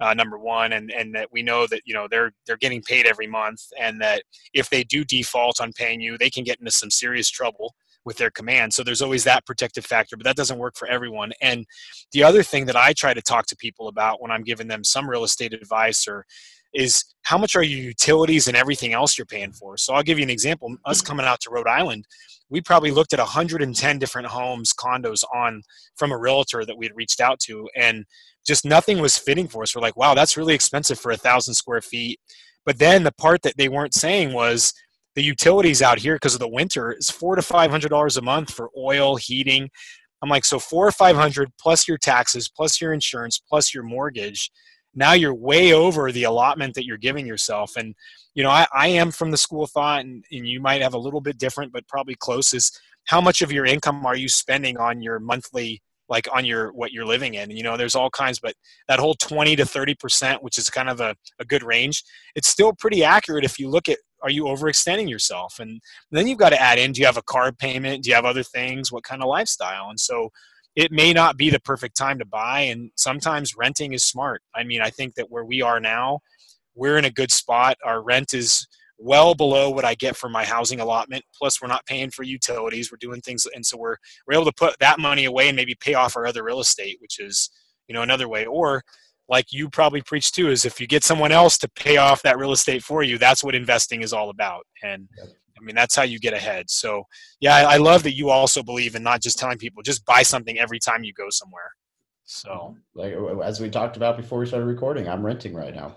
uh, 0.00 0.12
number 0.12 0.38
one 0.38 0.72
and 0.72 0.90
and 0.92 1.14
that 1.14 1.28
we 1.30 1.42
know 1.42 1.66
that 1.66 1.80
you 1.84 1.94
know 1.94 2.08
they're 2.10 2.32
they're 2.46 2.56
getting 2.56 2.82
paid 2.82 3.06
every 3.06 3.26
month 3.26 3.60
and 3.80 4.00
that 4.00 4.22
if 4.52 4.68
they 4.68 4.82
do 4.84 5.04
default 5.04 5.60
on 5.60 5.72
paying 5.72 6.00
you 6.00 6.18
they 6.18 6.30
can 6.30 6.44
get 6.44 6.58
into 6.58 6.70
some 6.70 6.90
serious 6.90 7.30
trouble 7.30 7.74
with 8.04 8.16
their 8.16 8.30
command. 8.30 8.72
So 8.72 8.82
there's 8.82 9.02
always 9.02 9.24
that 9.24 9.46
protective 9.46 9.84
factor, 9.84 10.16
but 10.16 10.24
that 10.24 10.36
doesn't 10.36 10.58
work 10.58 10.76
for 10.76 10.88
everyone. 10.88 11.32
And 11.40 11.66
the 12.12 12.22
other 12.22 12.42
thing 12.42 12.66
that 12.66 12.76
I 12.76 12.92
try 12.92 13.14
to 13.14 13.22
talk 13.22 13.46
to 13.46 13.56
people 13.56 13.88
about 13.88 14.20
when 14.20 14.30
I'm 14.30 14.44
giving 14.44 14.68
them 14.68 14.84
some 14.84 15.08
real 15.08 15.24
estate 15.24 15.52
advice 15.52 16.06
or 16.06 16.24
is 16.74 17.04
how 17.22 17.38
much 17.38 17.56
are 17.56 17.62
your 17.62 17.80
utilities 17.80 18.48
and 18.48 18.56
everything 18.56 18.92
else 18.92 19.16
you're 19.16 19.26
paying 19.26 19.52
for. 19.52 19.76
So 19.76 19.94
I'll 19.94 20.02
give 20.02 20.18
you 20.18 20.24
an 20.24 20.30
example. 20.30 20.76
Us 20.84 20.98
mm-hmm. 20.98 21.06
coming 21.06 21.26
out 21.26 21.40
to 21.42 21.50
Rhode 21.50 21.68
Island, 21.68 22.04
we 22.50 22.60
probably 22.60 22.90
looked 22.90 23.12
at 23.12 23.18
110 23.18 23.98
different 23.98 24.28
homes, 24.28 24.72
condos 24.72 25.24
on 25.34 25.62
from 25.96 26.12
a 26.12 26.18
realtor 26.18 26.64
that 26.64 26.76
we 26.76 26.86
had 26.86 26.96
reached 26.96 27.20
out 27.20 27.38
to, 27.40 27.68
and 27.74 28.04
just 28.46 28.64
nothing 28.64 29.00
was 29.00 29.16
fitting 29.16 29.48
for 29.48 29.62
us. 29.62 29.74
We're 29.74 29.82
like, 29.82 29.96
wow, 29.96 30.14
that's 30.14 30.36
really 30.36 30.54
expensive 30.54 30.98
for 30.98 31.10
a 31.10 31.16
thousand 31.16 31.54
square 31.54 31.80
feet. 31.80 32.20
But 32.66 32.78
then 32.78 33.04
the 33.04 33.12
part 33.12 33.42
that 33.42 33.56
they 33.56 33.68
weren't 33.68 33.94
saying 33.94 34.32
was 34.32 34.72
the 35.14 35.22
utilities 35.22 35.80
out 35.80 35.98
here 35.98 36.16
because 36.16 36.34
of 36.34 36.40
the 36.40 36.48
winter 36.48 36.92
is 36.92 37.10
four 37.10 37.36
to 37.36 37.42
five 37.42 37.70
hundred 37.70 37.88
dollars 37.88 38.16
a 38.16 38.22
month 38.22 38.50
for 38.52 38.70
oil, 38.76 39.16
heating. 39.16 39.70
I'm 40.22 40.28
like, 40.28 40.44
so 40.44 40.58
four 40.58 40.86
or 40.86 40.92
five 40.92 41.16
hundred 41.16 41.50
plus 41.58 41.86
your 41.86 41.98
taxes, 41.98 42.48
plus 42.48 42.80
your 42.80 42.92
insurance, 42.92 43.38
plus 43.38 43.74
your 43.74 43.84
mortgage. 43.84 44.50
Now 44.94 45.12
you're 45.12 45.34
way 45.34 45.72
over 45.72 46.10
the 46.12 46.24
allotment 46.24 46.74
that 46.74 46.84
you're 46.84 46.96
giving 46.96 47.26
yourself. 47.26 47.72
And, 47.76 47.94
you 48.34 48.42
know, 48.42 48.50
I, 48.50 48.66
I 48.72 48.88
am 48.88 49.10
from 49.10 49.30
the 49.30 49.36
school 49.36 49.64
of 49.64 49.70
thought, 49.70 50.00
and, 50.00 50.24
and 50.30 50.46
you 50.46 50.60
might 50.60 50.82
have 50.82 50.94
a 50.94 50.98
little 50.98 51.20
bit 51.20 51.38
different, 51.38 51.72
but 51.72 51.88
probably 51.88 52.14
close 52.14 52.52
is 52.52 52.72
how 53.04 53.20
much 53.20 53.42
of 53.42 53.52
your 53.52 53.66
income 53.66 54.04
are 54.06 54.16
you 54.16 54.28
spending 54.28 54.76
on 54.78 55.02
your 55.02 55.18
monthly 55.18 55.82
like 56.10 56.28
on 56.34 56.44
your 56.44 56.70
what 56.72 56.92
you're 56.92 57.06
living 57.06 57.32
in 57.32 57.50
you 57.50 57.62
know 57.62 57.78
there's 57.78 57.94
all 57.94 58.10
kinds 58.10 58.38
but 58.38 58.52
that 58.88 58.98
whole 58.98 59.14
20 59.14 59.56
to 59.56 59.64
30 59.64 59.94
percent 59.94 60.42
which 60.42 60.58
is 60.58 60.68
kind 60.68 60.90
of 60.90 61.00
a, 61.00 61.16
a 61.38 61.46
good 61.46 61.62
range 61.62 62.04
it's 62.34 62.46
still 62.46 62.74
pretty 62.74 63.02
accurate 63.02 63.42
if 63.42 63.58
you 63.58 63.70
look 63.70 63.88
at 63.88 63.96
are 64.24 64.30
you 64.30 64.44
overextending 64.44 65.08
yourself? 65.08 65.58
And 65.60 65.80
then 66.10 66.26
you've 66.26 66.38
got 66.38 66.48
to 66.48 66.60
add 66.60 66.78
in 66.78 66.92
do 66.92 67.00
you 67.00 67.06
have 67.06 67.18
a 67.18 67.22
card 67.22 67.58
payment? 67.58 68.02
Do 68.02 68.08
you 68.08 68.16
have 68.16 68.24
other 68.24 68.42
things? 68.42 68.90
What 68.90 69.04
kind 69.04 69.22
of 69.22 69.28
lifestyle? 69.28 69.90
And 69.90 70.00
so 70.00 70.30
it 70.76 70.90
may 70.90 71.12
not 71.12 71.36
be 71.36 71.50
the 71.50 71.60
perfect 71.60 71.96
time 71.96 72.18
to 72.18 72.24
buy. 72.24 72.60
And 72.60 72.90
sometimes 72.96 73.56
renting 73.56 73.92
is 73.92 74.04
smart. 74.04 74.42
I 74.54 74.64
mean, 74.64 74.80
I 74.80 74.90
think 74.90 75.14
that 75.14 75.30
where 75.30 75.44
we 75.44 75.62
are 75.62 75.80
now, 75.80 76.20
we're 76.74 76.98
in 76.98 77.04
a 77.04 77.10
good 77.10 77.30
spot. 77.30 77.76
Our 77.84 78.02
rent 78.02 78.34
is 78.34 78.66
well 78.98 79.34
below 79.34 79.70
what 79.70 79.84
I 79.84 79.94
get 79.94 80.16
for 80.16 80.28
my 80.28 80.44
housing 80.44 80.80
allotment. 80.80 81.24
Plus, 81.36 81.60
we're 81.60 81.68
not 81.68 81.86
paying 81.86 82.10
for 82.10 82.22
utilities. 82.22 82.90
We're 82.90 82.98
doing 82.98 83.20
things, 83.20 83.46
and 83.54 83.64
so 83.64 83.76
we're 83.76 83.96
we're 84.26 84.34
able 84.34 84.44
to 84.46 84.52
put 84.52 84.78
that 84.80 84.98
money 84.98 85.24
away 85.24 85.48
and 85.48 85.56
maybe 85.56 85.76
pay 85.78 85.94
off 85.94 86.16
our 86.16 86.26
other 86.26 86.42
real 86.42 86.60
estate, 86.60 86.98
which 87.00 87.20
is 87.20 87.50
you 87.88 87.94
know 87.94 88.02
another 88.02 88.28
way. 88.28 88.46
Or 88.46 88.82
like 89.28 89.52
you 89.52 89.68
probably 89.68 90.02
preach 90.02 90.32
too 90.32 90.50
is 90.50 90.64
if 90.64 90.80
you 90.80 90.86
get 90.86 91.04
someone 91.04 91.32
else 91.32 91.56
to 91.58 91.68
pay 91.70 91.96
off 91.96 92.22
that 92.22 92.38
real 92.38 92.52
estate 92.52 92.82
for 92.82 93.02
you 93.02 93.18
that's 93.18 93.42
what 93.42 93.54
investing 93.54 94.02
is 94.02 94.12
all 94.12 94.30
about 94.30 94.66
and 94.82 95.08
i 95.22 95.26
mean 95.64 95.74
that's 95.74 95.96
how 95.96 96.02
you 96.02 96.18
get 96.18 96.34
ahead 96.34 96.68
so 96.68 97.04
yeah 97.40 97.56
I, 97.56 97.74
I, 97.74 97.76
love 97.76 98.02
that 98.04 98.14
you 98.14 98.30
also 98.30 98.62
believe 98.62 98.94
in 98.94 99.02
not 99.02 99.20
just 99.20 99.38
telling 99.38 99.58
people 99.58 99.82
just 99.82 100.04
buy 100.04 100.22
something 100.22 100.58
every 100.58 100.78
time 100.78 101.04
you 101.04 101.12
go 101.12 101.26
somewhere 101.30 101.70
so 102.24 102.76
mm-hmm. 102.94 102.98
like 102.98 103.14
uh, 103.14 103.40
as 103.40 103.60
we 103.60 103.70
talked 103.70 103.96
about 103.96 104.16
before 104.16 104.38
we 104.38 104.46
started 104.46 104.66
recording 104.66 105.08
i'm 105.08 105.24
renting 105.24 105.54
right 105.54 105.74
now 105.74 105.94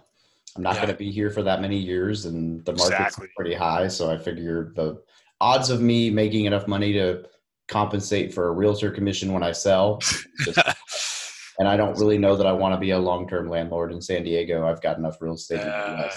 i'm 0.56 0.64
not 0.64 0.76
yeah. 0.76 0.82
going 0.82 0.94
to 0.94 0.98
be 0.98 1.12
here 1.12 1.30
for 1.30 1.44
that 1.44 1.62
many 1.62 1.78
years 1.78 2.26
and 2.26 2.64
the 2.66 2.74
market's 2.74 3.00
exactly. 3.00 3.28
pretty 3.36 3.54
high 3.54 3.88
so 3.88 4.10
i 4.12 4.18
figure 4.18 4.72
the 4.76 5.02
odds 5.40 5.70
of 5.70 5.82
me 5.82 6.10
making 6.10 6.46
enough 6.46 6.68
money 6.68 6.94
to 6.94 7.24
compensate 7.68 8.34
for 8.34 8.48
a 8.48 8.52
realtor 8.52 8.90
commission 8.90 9.34
when 9.34 9.44
i 9.44 9.52
sell 9.52 10.00
just 10.40 10.60
and 11.60 11.68
I 11.68 11.78
don't 11.78 11.98
really 11.98 12.18
know 12.18 12.36
that 12.36 12.46
I 12.46 12.52
want 12.52 12.74
to 12.76 12.80
be 12.80 12.92
a 12.92 13.00
long-term 13.00 13.50
landlord 13.50 13.92
in 13.92 14.02
San 14.02 14.24
Diego. 14.24 14.68
I've 14.68 14.82
got 14.82 14.98
enough 14.98 15.22
real 15.22 15.34
estate 15.34 15.60
US, 15.60 15.66
uh, 15.66 16.16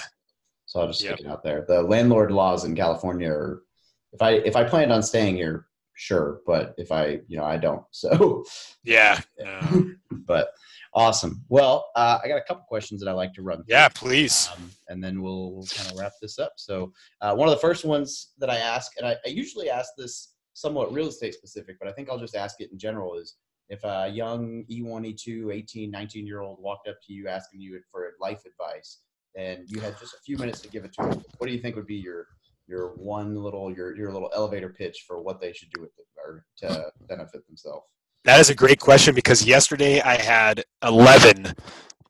so 0.71 0.79
I'll 0.79 0.87
just 0.87 1.03
yep. 1.03 1.15
stick 1.15 1.27
it 1.27 1.29
out 1.29 1.43
there. 1.43 1.65
The 1.67 1.83
landlord 1.83 2.31
laws 2.31 2.65
in 2.65 2.77
California 2.77 3.29
are, 3.29 3.65
if 4.13 4.23
I 4.23 4.35
if 4.35 4.55
I 4.55 4.63
planned 4.63 4.93
on 4.93 5.03
staying 5.03 5.35
here, 5.35 5.67
sure, 5.95 6.43
but 6.47 6.75
if 6.79 6.93
I 6.93 7.19
you 7.27 7.37
know 7.37 7.45
I 7.45 7.57
don't, 7.57 7.83
so 7.91 8.45
yeah, 8.85 9.21
but 10.13 10.51
awesome. 10.95 11.45
Well, 11.49 11.91
uh, 11.97 12.21
I 12.23 12.29
got 12.29 12.37
a 12.37 12.45
couple 12.47 12.63
questions 12.69 13.01
that 13.01 13.09
I 13.09 13.13
like 13.13 13.35
to 13.35 13.43
run. 13.43 13.59
Through, 13.59 13.75
yeah, 13.75 13.89
please, 13.89 14.49
um, 14.57 14.71
and 14.87 15.03
then 15.03 15.21
we'll, 15.21 15.55
we'll 15.55 15.67
kind 15.67 15.91
of 15.91 15.99
wrap 15.99 16.13
this 16.23 16.39
up. 16.39 16.53
So 16.55 16.93
uh, 17.21 17.35
one 17.35 17.49
of 17.49 17.53
the 17.53 17.61
first 17.61 17.85
ones 17.85 18.29
that 18.39 18.49
I 18.49 18.59
ask, 18.59 18.93
and 18.97 19.05
I, 19.05 19.17
I 19.27 19.31
usually 19.31 19.71
ask 19.71 19.91
this 19.99 20.35
somewhat 20.55 20.93
real 20.93 21.09
estate 21.09 21.35
specific, 21.35 21.81
but 21.81 21.89
I 21.89 21.93
think 21.93 22.09
I'll 22.09 22.19
just 22.19 22.37
ask 22.37 22.61
it 22.61 22.71
in 22.71 22.79
general 22.79 23.19
is 23.19 23.35
if 23.71 23.83
a 23.83 24.09
young 24.09 24.65
E1, 24.71 25.17
E2, 25.17 25.53
18, 25.53 25.91
19 25.91 26.27
year 26.29 26.43
old 26.43 26.63
walked 26.63 26.87
up 26.87 26.99
to 27.09 27.13
you 27.13 27.27
asking 27.27 27.61
you 27.61 27.81
for 27.91 28.13
life 28.21 28.43
advice 28.47 28.99
and 29.37 29.65
you 29.67 29.81
had 29.81 29.99
just 29.99 30.15
a 30.15 30.19
few 30.25 30.37
minutes 30.37 30.61
to 30.61 30.69
give 30.69 30.85
it 30.85 30.93
to 30.95 31.03
them, 31.03 31.23
what 31.39 31.47
do 31.47 31.53
you 31.53 31.61
think 31.61 31.77
would 31.77 31.87
be 31.87 31.97
your 31.97 32.27
your 32.67 32.95
one 32.97 33.37
little 33.37 33.75
your 33.75 33.97
your 33.97 34.13
little 34.13 34.31
elevator 34.35 34.69
pitch 34.69 35.05
for 35.07 35.21
what 35.21 35.41
they 35.41 35.53
should 35.53 35.71
do 35.73 35.81
with 35.81 35.91
it 35.99 36.07
or 36.25 36.45
to 36.59 36.91
benefit 37.09 37.47
themselves? 37.47 37.87
That 38.25 38.41
is 38.41 38.51
a 38.51 38.55
great 38.55 38.81
question 38.81 39.15
because 39.15 39.45
yesterday 39.45 40.01
I 40.01 40.21
had 40.21 40.63
11 40.85 41.55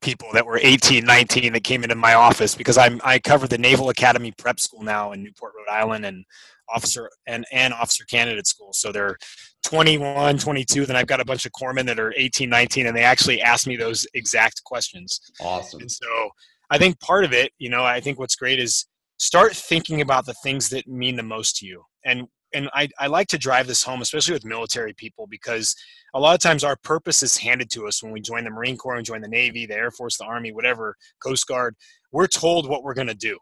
people 0.01 0.27
that 0.33 0.45
were 0.45 0.59
18, 0.61 1.05
19 1.05 1.53
that 1.53 1.63
came 1.63 1.83
into 1.83 1.95
my 1.95 2.15
office 2.15 2.55
because 2.55 2.77
I'm 2.77 2.99
I 3.03 3.19
cover 3.19 3.47
the 3.47 3.57
Naval 3.57 3.89
Academy 3.89 4.31
Prep 4.37 4.59
School 4.59 4.83
now 4.83 5.11
in 5.13 5.23
Newport, 5.23 5.53
Rhode 5.55 5.73
Island, 5.73 6.05
and 6.05 6.25
officer 6.73 7.09
and, 7.27 7.45
and 7.51 7.73
officer 7.73 8.03
candidate 8.05 8.47
school. 8.47 8.73
So 8.73 8.91
they're 8.91 9.17
21, 9.63 10.37
22. 10.37 10.85
Then 10.85 10.95
I've 10.95 11.07
got 11.07 11.21
a 11.21 11.25
bunch 11.25 11.45
of 11.45 11.51
corpsmen 11.51 11.85
that 11.85 11.99
are 11.99 12.13
18, 12.17 12.49
19, 12.49 12.87
and 12.87 12.97
they 12.97 13.03
actually 13.03 13.41
asked 13.41 13.67
me 13.67 13.75
those 13.75 14.05
exact 14.13 14.63
questions. 14.63 15.19
Awesome. 15.39 15.81
And 15.81 15.91
so 15.91 16.29
I 16.71 16.77
think 16.77 16.99
part 17.01 17.25
of 17.25 17.33
it, 17.33 17.51
you 17.59 17.69
know, 17.69 17.83
I 17.83 17.99
think 17.99 18.17
what's 18.17 18.35
great 18.35 18.57
is 18.57 18.87
start 19.17 19.53
thinking 19.53 19.99
about 19.99 20.25
the 20.25 20.33
things 20.41 20.69
that 20.69 20.87
mean 20.87 21.17
the 21.17 21.23
most 21.23 21.57
to 21.57 21.67
you. 21.67 21.83
And 22.05 22.27
and 22.53 22.69
I, 22.73 22.89
I 22.99 23.07
like 23.07 23.27
to 23.27 23.37
drive 23.37 23.67
this 23.67 23.83
home, 23.83 24.01
especially 24.01 24.33
with 24.33 24.43
military 24.43 24.93
people, 24.93 25.25
because 25.25 25.73
a 26.13 26.19
lot 26.19 26.33
of 26.33 26.41
times 26.41 26.65
our 26.65 26.75
purpose 26.83 27.23
is 27.23 27.37
handed 27.37 27.69
to 27.71 27.87
us 27.87 28.03
when 28.03 28.11
we 28.11 28.19
join 28.19 28.43
the 28.43 28.49
Marine 28.49 28.75
Corps 28.75 28.95
and 28.95 29.05
join 29.05 29.21
the 29.21 29.29
Navy, 29.29 29.65
the 29.65 29.75
Air 29.75 29.91
Force, 29.91 30.17
the 30.17 30.25
Army, 30.25 30.51
whatever, 30.51 30.97
Coast 31.23 31.47
Guard. 31.47 31.75
We're 32.11 32.27
told 32.27 32.67
what 32.67 32.83
we're 32.83 32.93
going 32.93 33.07
to 33.07 33.13
do. 33.13 33.37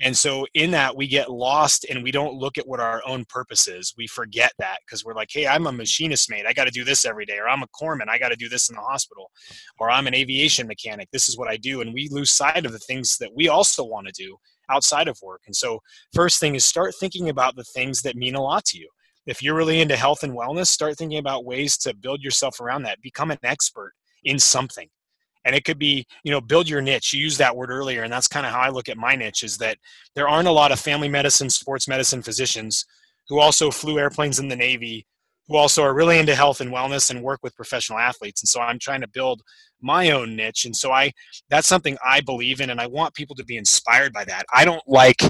And 0.00 0.16
so 0.16 0.46
in 0.54 0.70
that 0.72 0.96
we 0.96 1.06
get 1.06 1.30
lost 1.30 1.84
and 1.88 2.02
we 2.02 2.10
don't 2.10 2.34
look 2.34 2.58
at 2.58 2.66
what 2.66 2.80
our 2.80 3.02
own 3.06 3.24
purpose 3.28 3.68
is. 3.68 3.94
We 3.96 4.06
forget 4.06 4.52
that 4.58 4.78
because 4.84 5.04
we're 5.04 5.14
like, 5.14 5.28
hey, 5.30 5.46
I'm 5.46 5.66
a 5.66 5.72
machinist 5.72 6.30
mate. 6.30 6.46
I 6.46 6.52
got 6.52 6.64
to 6.64 6.70
do 6.70 6.82
this 6.82 7.04
every 7.04 7.26
day. 7.26 7.38
Or 7.38 7.48
I'm 7.48 7.62
a 7.62 7.68
corpsman. 7.68 8.08
I 8.08 8.18
got 8.18 8.30
to 8.30 8.36
do 8.36 8.48
this 8.48 8.68
in 8.68 8.76
the 8.76 8.82
hospital. 8.82 9.30
Or 9.78 9.90
I'm 9.90 10.06
an 10.06 10.14
aviation 10.14 10.66
mechanic. 10.66 11.08
This 11.12 11.28
is 11.28 11.36
what 11.36 11.48
I 11.48 11.56
do. 11.56 11.82
And 11.82 11.92
we 11.92 12.08
lose 12.10 12.32
sight 12.32 12.64
of 12.64 12.72
the 12.72 12.78
things 12.78 13.16
that 13.18 13.34
we 13.34 13.48
also 13.48 13.84
want 13.84 14.06
to 14.06 14.12
do 14.12 14.36
outside 14.70 15.08
of 15.08 15.18
work. 15.22 15.42
And 15.46 15.54
so 15.54 15.80
first 16.14 16.40
thing 16.40 16.54
is 16.54 16.64
start 16.64 16.94
thinking 16.98 17.28
about 17.28 17.54
the 17.56 17.64
things 17.64 18.02
that 18.02 18.16
mean 18.16 18.34
a 18.34 18.42
lot 18.42 18.64
to 18.66 18.78
you. 18.78 18.88
If 19.26 19.42
you're 19.42 19.54
really 19.54 19.80
into 19.80 19.96
health 19.96 20.24
and 20.24 20.32
wellness, 20.32 20.66
start 20.66 20.96
thinking 20.96 21.18
about 21.18 21.44
ways 21.44 21.76
to 21.78 21.94
build 21.94 22.22
yourself 22.22 22.60
around 22.60 22.82
that. 22.84 23.00
Become 23.02 23.30
an 23.30 23.38
expert 23.44 23.92
in 24.24 24.38
something 24.38 24.88
and 25.44 25.54
it 25.54 25.64
could 25.64 25.78
be 25.78 26.06
you 26.24 26.30
know 26.30 26.40
build 26.40 26.68
your 26.68 26.80
niche 26.80 27.12
you 27.12 27.20
used 27.20 27.38
that 27.38 27.56
word 27.56 27.70
earlier 27.70 28.02
and 28.02 28.12
that's 28.12 28.28
kind 28.28 28.46
of 28.46 28.52
how 28.52 28.60
i 28.60 28.68
look 28.68 28.88
at 28.88 28.96
my 28.96 29.14
niche 29.14 29.42
is 29.42 29.58
that 29.58 29.78
there 30.14 30.28
aren't 30.28 30.48
a 30.48 30.52
lot 30.52 30.72
of 30.72 30.80
family 30.80 31.08
medicine 31.08 31.50
sports 31.50 31.88
medicine 31.88 32.22
physicians 32.22 32.84
who 33.28 33.38
also 33.38 33.70
flew 33.70 33.98
airplanes 33.98 34.38
in 34.38 34.48
the 34.48 34.56
navy 34.56 35.06
who 35.48 35.56
also 35.56 35.82
are 35.82 35.94
really 35.94 36.18
into 36.18 36.34
health 36.34 36.60
and 36.60 36.72
wellness 36.72 37.10
and 37.10 37.22
work 37.22 37.40
with 37.42 37.56
professional 37.56 37.98
athletes 37.98 38.42
and 38.42 38.48
so 38.48 38.60
i'm 38.60 38.78
trying 38.78 39.00
to 39.00 39.08
build 39.08 39.42
my 39.80 40.10
own 40.10 40.36
niche 40.36 40.64
and 40.64 40.76
so 40.76 40.92
i 40.92 41.10
that's 41.48 41.68
something 41.68 41.96
i 42.04 42.20
believe 42.20 42.60
in 42.60 42.70
and 42.70 42.80
i 42.80 42.86
want 42.86 43.14
people 43.14 43.36
to 43.36 43.44
be 43.44 43.56
inspired 43.56 44.12
by 44.12 44.24
that. 44.24 44.44
I 44.54 44.64
don't 44.64 44.82
like 44.86 45.20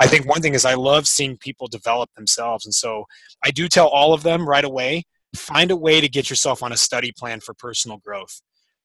i 0.00 0.06
think 0.06 0.28
one 0.28 0.42
thing 0.42 0.54
is 0.54 0.64
i 0.64 0.74
love 0.74 1.06
seeing 1.06 1.36
people 1.38 1.68
develop 1.68 2.10
themselves 2.14 2.66
and 2.66 2.74
so 2.74 3.04
i 3.44 3.50
do 3.50 3.68
tell 3.68 3.88
all 3.88 4.12
of 4.12 4.22
them 4.22 4.48
right 4.48 4.64
away 4.64 5.04
find 5.34 5.70
a 5.70 5.76
way 5.76 6.00
to 6.00 6.08
get 6.08 6.30
yourself 6.30 6.62
on 6.62 6.72
a 6.72 6.76
study 6.76 7.12
plan 7.16 7.40
for 7.40 7.54
personal 7.54 7.98
growth 7.98 8.40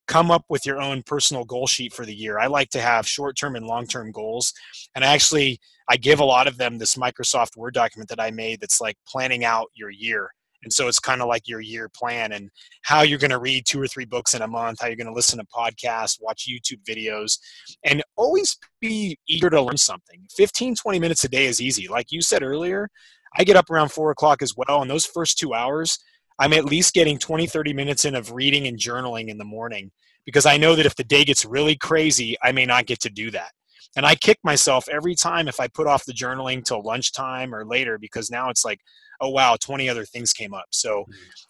come 0.10 0.32
up 0.32 0.43
with 0.49 0.66
your 0.66 0.82
own 0.82 1.03
personal 1.03 1.45
goal 1.45 1.68
sheet 1.68 1.93
for 1.93 2.03
the 2.03 2.14
year. 2.14 2.39
I 2.39 2.47
like 2.47 2.70
to 2.72 2.82
have 2.82 3.07
short-term 3.07 3.55
and 3.55 3.66
long-term 3.66 4.12
goals. 4.12 4.51
And 4.95 5.05
actually 5.05 5.60
I 5.88 5.97
give 5.97 6.20
a 6.20 6.26
lot 6.26 6.47
of 6.47 6.57
them 6.57 6.80
this 6.80 6.95
Microsoft 6.95 7.55
Word 7.55 7.76
document 7.76 8.10
that 8.10 8.20
I 8.20 8.32
made 8.32 8.60
that's 8.60 8.82
like 8.82 8.97
planning 9.07 9.45
out 9.45 9.68
your 9.76 9.91
year. 9.91 10.32
And 10.64 10.74
so 10.74 10.88
it's 10.88 10.99
kind 10.99 11.22
of 11.22 11.28
like 11.28 11.47
your 11.47 11.62
year 11.62 11.89
plan 11.95 12.34
and 12.34 12.49
how 12.82 13.03
you're 13.03 13.20
going 13.20 13.32
to 13.32 13.39
read 13.39 13.66
two 13.66 13.82
or 13.82 13.88
three 13.88 14.03
books 14.03 14.34
in 14.34 14.41
a 14.41 14.47
month, 14.47 14.80
how 14.82 14.88
you're 14.88 14.97
going 14.97 15.07
to 15.07 15.14
listen 15.14 15.39
to 15.39 15.45
podcasts, 15.45 16.18
watch 16.20 16.49
YouTube 16.49 16.84
videos, 16.84 17.38
and 17.86 18.03
always 18.18 18.57
be 18.82 19.18
eager 19.28 19.49
to 19.49 19.62
learn 19.62 19.78
something. 19.78 20.22
15, 20.36 20.76
20 20.76 20.99
minutes 20.99 21.24
a 21.24 21.30
day 21.30 21.45
is 21.45 21.62
easy. 21.62 21.88
Like 21.88 22.12
you 22.12 22.22
said 22.22 22.43
earlier, 22.43 22.89
I 23.38 23.43
get 23.43 23.55
up 23.55 23.70
around 23.70 23.91
four 23.91 24.12
o'clock 24.12 24.41
as 24.41 24.53
well. 24.57 24.82
And 24.82 24.89
those 24.89 25.05
first 25.05 25.38
two 25.38 25.53
hours, 25.53 25.99
I'm 26.40 26.54
at 26.54 26.66
least 26.66 26.94
getting 26.94 27.20
20, 27.20 27.48
30 27.48 27.74
minutes 27.74 28.06
in 28.06 28.16
of 28.16 28.32
reading 28.32 28.68
and 28.68 28.78
journaling 28.78 29.28
in 29.28 29.38
the 29.38 29.46
morning 29.46 29.92
because 30.26 30.46
I 30.46 30.58
know 30.58 30.76
that 30.76 30.86
if 30.86 30.96
the 30.96 31.04
day 31.04 31.26
gets 31.26 31.46
really 31.46 31.76
crazy, 31.76 32.38
I 32.42 32.52
may 32.54 32.66
not 32.66 32.86
get 32.88 33.02
to 33.02 33.10
do 33.10 33.32
that. 33.32 33.52
And 33.96 34.06
I 34.06 34.16
kick 34.16 34.38
myself 34.44 34.88
every 34.90 35.16
time 35.16 35.48
if 35.48 35.60
I 35.60 35.68
put 35.68 35.88
off 35.88 36.06
the 36.06 36.14
journaling 36.14 36.64
till 36.64 36.84
lunchtime 36.84 37.54
or 37.54 37.66
later 37.66 37.98
because 37.98 38.32
now 38.32 38.50
it's 38.50 38.66
like, 38.66 38.80
oh 39.22 39.30
wow, 39.30 39.58
20 39.60 39.90
other 39.90 40.06
things 40.06 40.34
came 40.34 40.54
up. 40.54 40.68
So. 40.72 41.06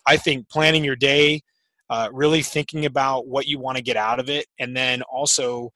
I 0.08 0.18
think 0.18 0.50
planning 0.50 0.84
your 0.84 0.96
day, 0.96 1.42
uh, 1.90 2.10
really 2.14 2.42
thinking 2.42 2.86
about 2.86 3.28
what 3.28 3.48
you 3.48 3.60
want 3.60 3.78
to 3.78 3.84
get 3.84 3.98
out 3.98 4.20
of 4.20 4.30
it, 4.30 4.48
and 4.60 4.76
then 4.76 5.04
also, 5.04 5.72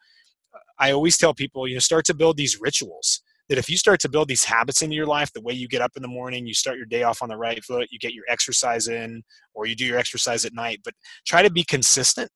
I 0.80 0.92
always 0.92 1.18
tell 1.18 1.34
people, 1.34 1.68
you 1.68 1.76
know, 1.76 1.80
start 1.80 2.06
to 2.06 2.16
build 2.16 2.38
these 2.38 2.60
rituals 2.62 3.23
that 3.54 3.60
if 3.60 3.70
you 3.70 3.78
start 3.78 4.00
to 4.00 4.10
build 4.10 4.28
these 4.28 4.44
habits 4.44 4.82
into 4.82 4.96
your 4.96 5.06
life, 5.06 5.32
the 5.32 5.42
way 5.42 5.54
you 5.54 5.68
get 5.68 5.82
up 5.84 5.92
in 5.96 6.02
the 6.02 6.08
morning, 6.08 6.48
you 6.48 6.56
start 6.56 6.76
your 6.76 6.88
day 6.88 7.04
off 7.04 7.22
on 7.22 7.30
the 7.30 7.38
right 7.38 7.64
foot, 7.64 7.88
you 7.92 8.00
get 8.00 8.12
your 8.12 8.26
exercise 8.28 8.88
in, 8.88 9.22
or 9.54 9.68
you 9.68 9.76
do 9.76 9.86
your 9.86 10.00
exercise 10.00 10.44
at 10.44 10.56
night, 10.56 10.80
but 10.84 10.96
try 11.28 11.44
to 11.44 11.52
be 11.52 11.64
consistent 11.64 12.32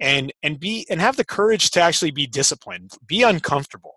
and 0.00 0.32
and 0.42 0.58
be 0.58 0.86
and 0.88 0.98
have 0.98 1.16
the 1.16 1.26
courage 1.26 1.70
to 1.72 1.80
actually 1.82 2.10
be 2.10 2.26
disciplined. 2.26 2.92
Be 3.06 3.22
uncomfortable. 3.22 3.92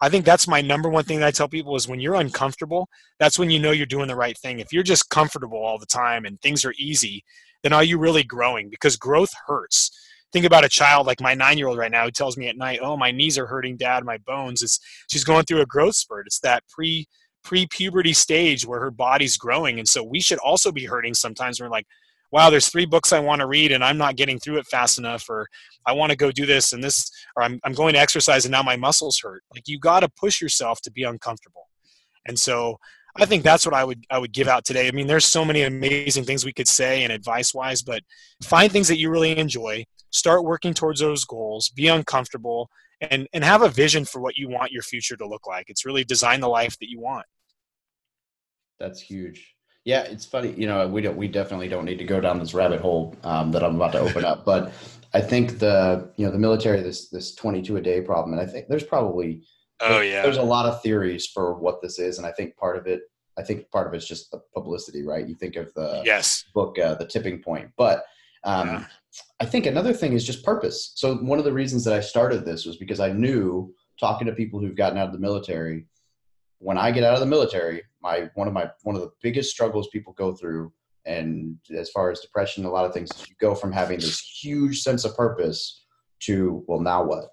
I 0.00 0.08
think 0.08 0.24
that's 0.24 0.48
my 0.48 0.60
number 0.60 0.88
one 0.88 1.04
thing 1.04 1.20
that 1.20 1.28
I 1.28 1.30
tell 1.30 1.48
people 1.48 1.76
is 1.76 1.86
when 1.86 2.00
you're 2.00 2.16
uncomfortable, 2.16 2.88
that's 3.20 3.38
when 3.38 3.50
you 3.50 3.60
know 3.60 3.70
you're 3.70 3.86
doing 3.86 4.08
the 4.08 4.16
right 4.16 4.36
thing. 4.36 4.58
If 4.58 4.72
you're 4.72 4.82
just 4.82 5.10
comfortable 5.10 5.58
all 5.58 5.78
the 5.78 5.86
time 5.86 6.24
and 6.24 6.40
things 6.40 6.64
are 6.64 6.74
easy, 6.76 7.22
then 7.62 7.72
are 7.72 7.84
you 7.84 7.98
really 7.98 8.24
growing? 8.24 8.68
Because 8.68 8.96
growth 8.96 9.30
hurts 9.46 9.92
think 10.32 10.44
about 10.44 10.64
a 10.64 10.68
child 10.68 11.06
like 11.06 11.20
my 11.20 11.34
nine 11.34 11.58
year 11.58 11.68
old 11.68 11.78
right 11.78 11.90
now 11.90 12.04
who 12.04 12.10
tells 12.10 12.36
me 12.36 12.48
at 12.48 12.56
night, 12.56 12.80
"Oh, 12.82 12.96
my 12.96 13.10
knees 13.10 13.38
are 13.38 13.46
hurting, 13.46 13.76
Dad. 13.76 14.04
My 14.04 14.18
bones." 14.18 14.62
It's 14.62 14.78
she's 15.10 15.24
going 15.24 15.44
through 15.44 15.60
a 15.60 15.66
growth 15.66 15.96
spurt. 15.96 16.26
It's 16.26 16.40
that 16.40 16.62
pre 16.68 17.06
pre 17.42 17.66
puberty 17.66 18.12
stage 18.12 18.66
where 18.66 18.80
her 18.80 18.90
body's 18.90 19.36
growing, 19.36 19.78
and 19.78 19.88
so 19.88 20.02
we 20.02 20.20
should 20.20 20.38
also 20.38 20.72
be 20.72 20.84
hurting 20.84 21.14
sometimes. 21.14 21.60
We're 21.60 21.68
like, 21.68 21.86
"Wow, 22.30 22.50
there's 22.50 22.68
three 22.68 22.86
books 22.86 23.12
I 23.12 23.20
want 23.20 23.40
to 23.40 23.46
read, 23.46 23.72
and 23.72 23.84
I'm 23.84 23.98
not 23.98 24.16
getting 24.16 24.38
through 24.38 24.58
it 24.58 24.66
fast 24.66 24.98
enough," 24.98 25.28
or 25.28 25.48
"I 25.86 25.92
want 25.92 26.10
to 26.10 26.16
go 26.16 26.30
do 26.30 26.46
this 26.46 26.72
and 26.72 26.82
this," 26.82 27.10
or 27.36 27.42
"I'm 27.42 27.60
I'm 27.64 27.74
going 27.74 27.94
to 27.94 28.00
exercise 28.00 28.44
and 28.44 28.52
now 28.52 28.62
my 28.62 28.76
muscles 28.76 29.20
hurt." 29.20 29.42
Like 29.52 29.68
you 29.68 29.78
got 29.78 30.00
to 30.00 30.08
push 30.08 30.40
yourself 30.40 30.80
to 30.82 30.92
be 30.92 31.02
uncomfortable, 31.04 31.68
and 32.26 32.38
so 32.38 32.78
I 33.16 33.26
think 33.26 33.42
that's 33.42 33.66
what 33.66 33.74
I 33.74 33.84
would 33.84 34.04
I 34.10 34.18
would 34.18 34.32
give 34.32 34.48
out 34.48 34.64
today. 34.64 34.86
I 34.86 34.92
mean, 34.92 35.06
there's 35.06 35.24
so 35.24 35.44
many 35.44 35.62
amazing 35.62 36.24
things 36.24 36.44
we 36.44 36.52
could 36.52 36.68
say 36.68 37.02
and 37.02 37.12
advice 37.12 37.52
wise, 37.52 37.82
but 37.82 38.02
find 38.42 38.70
things 38.70 38.88
that 38.88 38.98
you 38.98 39.10
really 39.10 39.36
enjoy 39.36 39.84
start 40.10 40.44
working 40.44 40.74
towards 40.74 41.00
those 41.00 41.24
goals 41.24 41.68
be 41.70 41.86
uncomfortable 41.86 42.70
and 43.00 43.26
and 43.32 43.44
have 43.44 43.62
a 43.62 43.68
vision 43.68 44.04
for 44.04 44.20
what 44.20 44.36
you 44.36 44.48
want 44.48 44.72
your 44.72 44.82
future 44.82 45.16
to 45.16 45.26
look 45.26 45.46
like. 45.46 45.70
It's 45.70 45.86
really 45.86 46.04
design 46.04 46.40
the 46.40 46.48
life 46.48 46.78
that 46.80 46.90
you 46.90 47.00
want. 47.00 47.26
That's 48.78 49.00
huge. 49.00 49.54
Yeah 49.84 50.02
it's 50.02 50.26
funny 50.26 50.52
you 50.56 50.66
know 50.66 50.86
we 50.86 51.00
don't 51.00 51.16
we 51.16 51.26
definitely 51.26 51.68
don't 51.68 51.84
need 51.84 51.98
to 51.98 52.04
go 52.04 52.20
down 52.20 52.38
this 52.38 52.52
rabbit 52.52 52.80
hole 52.80 53.16
um, 53.24 53.50
that 53.52 53.64
i'm 53.64 53.76
about 53.76 53.92
to 53.92 53.98
open 53.98 54.24
up 54.24 54.44
but 54.44 54.72
i 55.14 55.20
think 55.20 55.58
the 55.58 56.12
you 56.16 56.26
know 56.26 56.30
the 56.30 56.38
military 56.38 56.80
this 56.80 57.08
this 57.08 57.34
22 57.34 57.78
a 57.78 57.80
day 57.80 58.00
problem 58.02 58.38
and 58.38 58.46
i 58.46 58.50
think 58.50 58.68
there's 58.68 58.84
probably 58.84 59.42
oh 59.80 60.00
yeah. 60.00 60.22
there's 60.22 60.36
a 60.36 60.42
lot 60.42 60.66
of 60.66 60.82
theories 60.82 61.26
for 61.26 61.54
what 61.54 61.80
this 61.80 61.98
is 61.98 62.18
and 62.18 62.26
i 62.26 62.32
think 62.32 62.54
part 62.56 62.76
of 62.76 62.86
it 62.86 63.00
i 63.38 63.42
think 63.42 63.70
part 63.70 63.86
of 63.86 63.94
it's 63.94 64.06
just 64.06 64.30
the 64.30 64.40
publicity 64.54 65.02
right? 65.02 65.26
You 65.26 65.34
think 65.34 65.56
of 65.56 65.72
the 65.74 66.02
yes. 66.04 66.44
book 66.54 66.78
uh, 66.78 66.94
the 66.94 67.06
tipping 67.06 67.42
point 67.42 67.70
but 67.78 68.04
um, 68.44 68.68
yeah. 68.68 68.84
I 69.40 69.46
think 69.46 69.66
another 69.66 69.92
thing 69.92 70.12
is 70.12 70.24
just 70.24 70.44
purpose. 70.44 70.92
So 70.94 71.16
one 71.16 71.38
of 71.38 71.44
the 71.44 71.52
reasons 71.52 71.84
that 71.84 71.94
I 71.94 72.00
started 72.00 72.44
this 72.44 72.66
was 72.66 72.76
because 72.76 73.00
I 73.00 73.12
knew 73.12 73.74
talking 73.98 74.26
to 74.26 74.32
people 74.32 74.60
who've 74.60 74.76
gotten 74.76 74.98
out 74.98 75.08
of 75.08 75.12
the 75.12 75.18
military, 75.18 75.86
when 76.58 76.78
I 76.78 76.90
get 76.90 77.04
out 77.04 77.14
of 77.14 77.20
the 77.20 77.26
military, 77.26 77.82
my 78.02 78.30
one 78.34 78.46
of 78.46 78.54
my 78.54 78.70
one 78.82 78.96
of 78.96 79.02
the 79.02 79.12
biggest 79.22 79.50
struggles 79.50 79.88
people 79.88 80.12
go 80.12 80.34
through, 80.34 80.72
and 81.06 81.56
as 81.76 81.90
far 81.90 82.10
as 82.10 82.20
depression, 82.20 82.64
a 82.64 82.70
lot 82.70 82.84
of 82.84 82.92
things, 82.92 83.10
you 83.28 83.34
go 83.40 83.54
from 83.54 83.72
having 83.72 83.98
this 83.98 84.20
huge 84.20 84.82
sense 84.82 85.04
of 85.04 85.16
purpose 85.16 85.84
to 86.20 86.64
well, 86.66 86.80
now 86.80 87.02
what? 87.02 87.30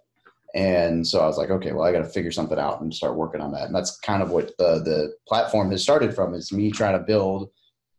And 0.56 1.06
so 1.06 1.20
I 1.20 1.28
was 1.28 1.38
like, 1.38 1.50
okay, 1.52 1.74
well, 1.74 1.84
I 1.84 1.92
got 1.92 2.00
to 2.00 2.10
figure 2.10 2.32
something 2.32 2.58
out 2.58 2.82
and 2.82 2.94
start 2.94 3.16
working 3.16 3.42
on 3.42 3.52
that. 3.52 3.66
And 3.66 3.76
that's 3.76 4.00
kind 4.00 4.24
of 4.24 4.32
what 4.32 4.58
the 4.58 4.82
the 4.84 5.14
platform 5.28 5.72
has 5.72 5.84
started 5.84 6.16
from 6.16 6.34
is 6.34 6.52
me 6.52 6.72
trying 6.72 6.98
to 6.98 7.04
build 7.04 7.50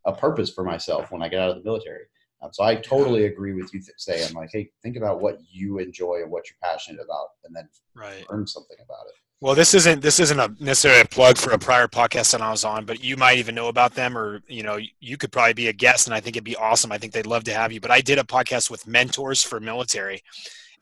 a 0.06 0.12
purpose 0.12 0.50
for 0.50 0.64
myself 0.64 1.12
when 1.12 1.22
I 1.22 1.28
get 1.28 1.40
out 1.40 1.50
of 1.50 1.56
the 1.56 1.64
military. 1.64 2.04
Um, 2.41 2.51
so 2.53 2.64
I 2.64 2.76
totally 2.76 3.26
agree 3.26 3.53
with 3.53 3.72
you 3.74 3.80
th- 3.80 3.95
saying 3.97 4.32
like, 4.34 4.51
hey, 4.53 4.70
think 4.82 4.97
about 4.97 5.20
what 5.20 5.39
you 5.51 5.78
enjoy 5.78 6.20
and 6.22 6.30
what 6.30 6.45
you're 6.49 6.57
passionate 6.62 7.03
about, 7.03 7.28
and 7.45 7.55
then 7.55 7.68
right. 7.95 8.24
learn 8.30 8.47
something 8.47 8.76
about 8.82 9.07
it. 9.09 9.14
Well, 9.41 9.55
this 9.55 9.72
isn't 9.74 10.03
this 10.03 10.18
isn't 10.18 10.41
a 10.41 10.53
necessarily 10.59 11.01
a 11.01 11.05
plug 11.05 11.36
for 11.36 11.53
a 11.53 11.59
prior 11.59 11.86
podcast 11.86 12.32
that 12.32 12.41
I 12.41 12.51
was 12.51 12.64
on, 12.64 12.84
but 12.84 13.05
you 13.05 13.16
might 13.16 13.39
even 13.39 13.55
know 13.55 13.68
about 13.68 13.95
them, 13.95 14.18
or 14.18 14.43
you 14.49 14.62
know, 14.62 14.78
you 15.01 15.16
could 15.16 15.30
probably 15.30 15.55
be 15.55 15.68
a 15.68 15.72
guest, 15.72 16.07
and 16.07 16.14
I 16.14 16.20
think 16.20 16.36
it'd 16.36 16.45
be 16.45 16.57
awesome. 16.57 16.91
I 16.91 16.99
think 16.99 17.12
they'd 17.12 17.26
love 17.26 17.45
to 17.45 17.55
have 17.55 17.72
you. 17.72 17.80
But 17.80 17.93
I 17.93 18.01
did 18.01 18.18
a 18.18 18.24
podcast 18.24 18.68
with 18.68 18.89
mentors 18.89 19.43
for 19.43 19.61
military, 19.61 20.22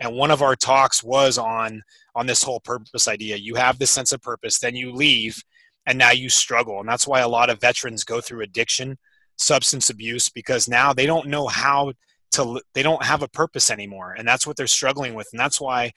and 0.00 0.14
one 0.14 0.30
of 0.30 0.40
our 0.40 0.56
talks 0.56 1.04
was 1.04 1.36
on 1.36 1.82
on 2.14 2.26
this 2.26 2.42
whole 2.42 2.60
purpose 2.60 3.08
idea. 3.08 3.36
You 3.36 3.56
have 3.56 3.78
this 3.78 3.90
sense 3.90 4.12
of 4.12 4.22
purpose, 4.22 4.58
then 4.58 4.74
you 4.74 4.90
leave, 4.92 5.42
and 5.86 5.98
now 5.98 6.12
you 6.12 6.30
struggle, 6.30 6.80
and 6.80 6.88
that's 6.88 7.06
why 7.06 7.20
a 7.20 7.28
lot 7.28 7.50
of 7.50 7.60
veterans 7.60 8.04
go 8.04 8.22
through 8.22 8.42
addiction 8.42 8.96
substance 9.36 9.90
abuse 9.90 10.28
because 10.28 10.68
now 10.68 10.92
they 10.92 11.06
don't 11.06 11.28
know 11.28 11.46
how 11.46 11.92
to 12.32 12.60
they 12.74 12.82
don't 12.82 13.04
have 13.04 13.22
a 13.22 13.28
purpose 13.28 13.70
anymore 13.70 14.14
and 14.16 14.26
that's 14.26 14.46
what 14.46 14.56
they're 14.56 14.66
struggling 14.66 15.14
with 15.14 15.28
and 15.32 15.38
that's 15.38 15.60
why 15.60 15.92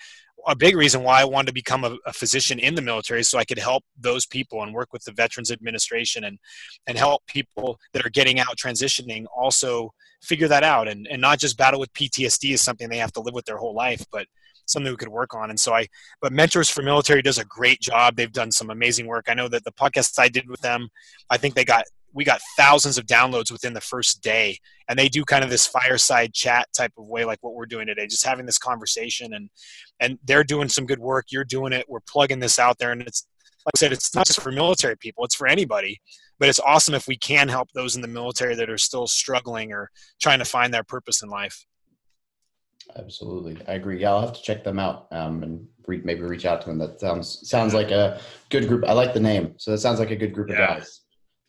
a 0.48 0.56
big 0.56 0.76
reason 0.76 1.04
why 1.04 1.22
I 1.22 1.26
wanted 1.26 1.48
to 1.48 1.54
become 1.54 1.84
a, 1.84 1.98
a, 2.06 2.14
physician 2.14 2.60
in 2.60 2.76
the 2.76 2.82
military 2.82 3.24
so 3.24 3.38
I 3.38 3.44
could 3.44 3.58
help 3.58 3.84
those 4.00 4.26
people 4.26 4.64
and 4.64 4.74
work 4.74 4.94
with 4.94 5.04
the 5.04 5.12
Veterans 5.12 5.52
Administration 5.52 6.24
and 6.24 6.40
and 6.88 6.98
help 6.98 7.26
people 7.28 7.78
that 7.94 8.06
are 8.06 8.10
getting 8.10 8.40
out 8.40 8.58
transitioning 8.58 9.26
also 9.36 9.92
figure 10.22 10.48
that 10.48 10.64
out 10.64 10.88
and, 10.88 11.08
and 11.08 11.22
not 11.22 11.40
just 11.40 11.58
battle 11.58 11.80
with 11.80 11.94
PTSD 11.94 12.54
is 12.54 12.62
something 12.62 12.90
they 12.90 12.98
have 12.98 13.14
to 13.14 13.22
live 13.22 13.34
with 13.34 13.46
their 13.46 13.58
whole 13.58 13.76
life, 13.76 14.06
but 14.12 14.28
something 14.66 14.92
we 14.92 14.98
could 14.98 15.10
work 15.10 15.34
on. 15.34 15.50
And 15.50 15.60
so 15.60 15.74
I 15.74 15.88
but 16.22 16.32
Mentors 16.32 16.70
for 16.70 16.82
Military 16.82 17.22
does 17.22 17.38
a 17.38 17.46
great 17.46 17.82
job. 17.82 18.16
They've 18.16 18.32
done 18.32 18.52
some 18.52 18.70
amazing 18.70 19.08
work. 19.08 19.26
I 19.28 19.34
know 19.34 19.48
that 19.50 19.64
the 19.64 19.72
podcasts 19.72 20.20
I 20.20 20.30
did 20.30 20.50
with 20.50 20.62
them, 20.62 20.90
I 21.30 21.38
think 21.38 21.56
they 21.56 21.66
got 21.66 21.86
we 22.14 22.24
got 22.24 22.42
thousands 22.58 22.98
of 22.98 23.06
downloads 23.06 23.52
within 23.52 23.74
the 23.74 23.82
first 23.82 24.22
day 24.22 24.58
and 24.88 24.98
they 24.98 25.08
do 25.10 25.24
kind 25.24 25.44
of 25.44 25.50
this 25.50 25.68
fireside 25.68 26.34
chat 26.34 26.68
type 26.76 26.94
of 26.98 27.08
way 27.08 27.26
like 27.26 27.40
what 27.42 27.54
we're 27.54 27.66
doing 27.66 27.88
today 27.88 28.08
just 28.08 28.26
having 28.26 28.46
this 28.46 28.58
conversation 28.58 29.34
and 29.34 29.50
and 30.00 30.18
they're 30.26 30.44
doing 30.44 30.70
some 30.70 30.86
good 30.86 31.00
work 31.00 31.26
you're 31.30 31.44
doing 31.44 31.74
it 31.74 31.86
we're 31.88 32.00
plugging 32.02 32.40
this 32.40 32.58
out 32.60 32.78
there 32.80 32.92
and 32.92 33.02
it's 33.02 33.28
like 33.66 33.74
i 33.76 33.78
said 33.78 33.92
it's 33.92 34.16
not 34.16 34.26
just 34.26 34.42
for 34.42 34.52
military 34.52 34.98
people 34.98 35.24
it's 35.24 35.36
for 35.36 35.48
anybody 35.48 36.00
but 36.40 36.48
it's 36.48 36.60
awesome 36.62 36.96
if 36.96 37.08
we 37.08 37.18
can 37.18 37.50
help 37.50 37.70
those 37.74 37.96
in 37.96 38.02
the 38.02 38.08
military 38.08 38.56
that 38.56 38.70
are 38.70 38.78
still 38.78 39.06
struggling 39.06 39.74
or 39.74 39.92
trying 40.22 40.40
to 40.40 40.46
find 40.46 40.74
their 40.74 40.84
purpose 40.84 41.22
in 41.22 41.30
life. 41.30 41.66
Absolutely. 42.98 43.58
I 43.68 43.74
agree. 43.74 44.02
Yeah 44.02 44.12
i'll 44.12 44.22
have 44.22 44.34
to 44.34 44.42
check 44.42 44.64
them 44.64 44.80
out 44.80 45.08
um, 45.12 45.44
and 45.44 45.68
re- 45.86 46.02
maybe 46.04 46.22
reach 46.22 46.46
out 46.46 46.62
to 46.62 46.68
them. 46.70 46.80
That 46.80 47.00
sounds 47.00 47.48
sounds 47.48 47.74
like 47.74 47.92
a 47.92 48.20
good 48.50 48.68
group 48.68 48.84
i 48.88 48.94
like 48.94 49.14
the 49.14 49.20
name 49.20 49.54
so 49.58 49.72
that 49.72 49.78
sounds 49.78 50.00
like 50.00 50.10
a 50.10 50.16
good 50.16 50.34
group 50.34 50.50
yeah. 50.50 50.56
of 50.56 50.80
guys 50.80 51.02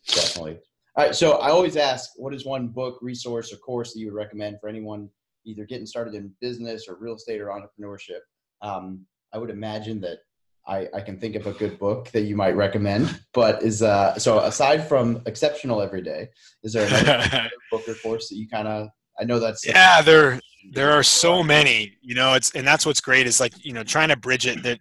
Definitely. 0.07 0.59
All 0.95 1.05
right. 1.05 1.15
So 1.15 1.33
I 1.33 1.49
always 1.49 1.77
ask, 1.77 2.11
what 2.17 2.33
is 2.33 2.45
one 2.45 2.67
book, 2.67 2.99
resource, 3.01 3.53
or 3.53 3.57
course 3.57 3.93
that 3.93 3.99
you 3.99 4.07
would 4.07 4.15
recommend 4.15 4.59
for 4.59 4.67
anyone 4.67 5.09
either 5.45 5.65
getting 5.65 5.85
started 5.85 6.13
in 6.15 6.31
business 6.41 6.85
or 6.87 6.97
real 6.99 7.15
estate 7.15 7.41
or 7.41 7.47
entrepreneurship? 7.47 8.19
Um, 8.61 9.05
I 9.33 9.37
would 9.37 9.49
imagine 9.49 10.01
that 10.01 10.19
I, 10.67 10.87
I 10.93 11.01
can 11.01 11.17
think 11.17 11.35
of 11.35 11.47
a 11.47 11.53
good 11.53 11.79
book 11.79 12.11
that 12.11 12.21
you 12.21 12.35
might 12.35 12.55
recommend. 12.55 13.21
But 13.33 13.63
is 13.63 13.81
uh, 13.81 14.17
so 14.17 14.39
aside 14.39 14.87
from 14.87 15.21
Exceptional 15.25 15.81
Every 15.81 16.01
Day, 16.01 16.29
is 16.63 16.73
there 16.73 16.87
another 16.87 17.49
book 17.71 17.87
or 17.87 17.95
course 17.95 18.29
that 18.29 18.35
you 18.35 18.47
kind 18.47 18.67
of? 18.67 18.89
I 19.19 19.23
know 19.23 19.39
that's 19.39 19.65
yeah. 19.65 20.01
There 20.01 20.39
there 20.71 20.91
are 20.91 21.03
so 21.03 21.43
many. 21.43 21.97
You 22.01 22.15
know, 22.15 22.33
it's 22.33 22.51
and 22.51 22.65
that's 22.65 22.85
what's 22.85 23.01
great 23.01 23.27
is 23.27 23.39
like 23.39 23.53
you 23.65 23.73
know 23.73 23.83
trying 23.83 24.09
to 24.09 24.17
bridge 24.17 24.45
it 24.45 24.61
that 24.63 24.79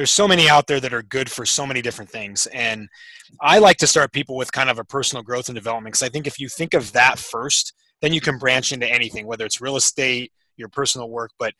there's 0.00 0.10
so 0.10 0.26
many 0.26 0.48
out 0.48 0.66
there 0.66 0.80
that 0.80 0.94
are 0.94 1.02
good 1.02 1.30
for 1.30 1.44
so 1.44 1.66
many 1.66 1.82
different 1.82 2.10
things. 2.10 2.46
And 2.54 2.88
i 3.42 3.58
like 3.58 3.76
to 3.76 3.86
start 3.86 4.12
people 4.12 4.34
with 4.34 4.50
kind 4.50 4.70
of 4.70 4.78
a 4.78 4.84
personal 4.84 5.22
growth 5.22 5.48
and 5.48 5.54
development 5.54 5.92
because 5.92 6.02
i 6.02 6.08
think 6.08 6.26
if 6.26 6.40
you 6.40 6.48
think 6.48 6.74
of 6.74 6.90
that 6.92 7.18
first 7.18 7.74
then 8.00 8.12
you 8.12 8.20
can 8.20 8.38
branch 8.38 8.72
into 8.72 8.88
anything 8.88 9.24
whether 9.24 9.44
it's 9.44 9.60
real 9.60 9.76
estate 9.76 10.32
your 10.56 10.68
personal 10.68 11.08
work 11.08 11.30
but 11.38 11.54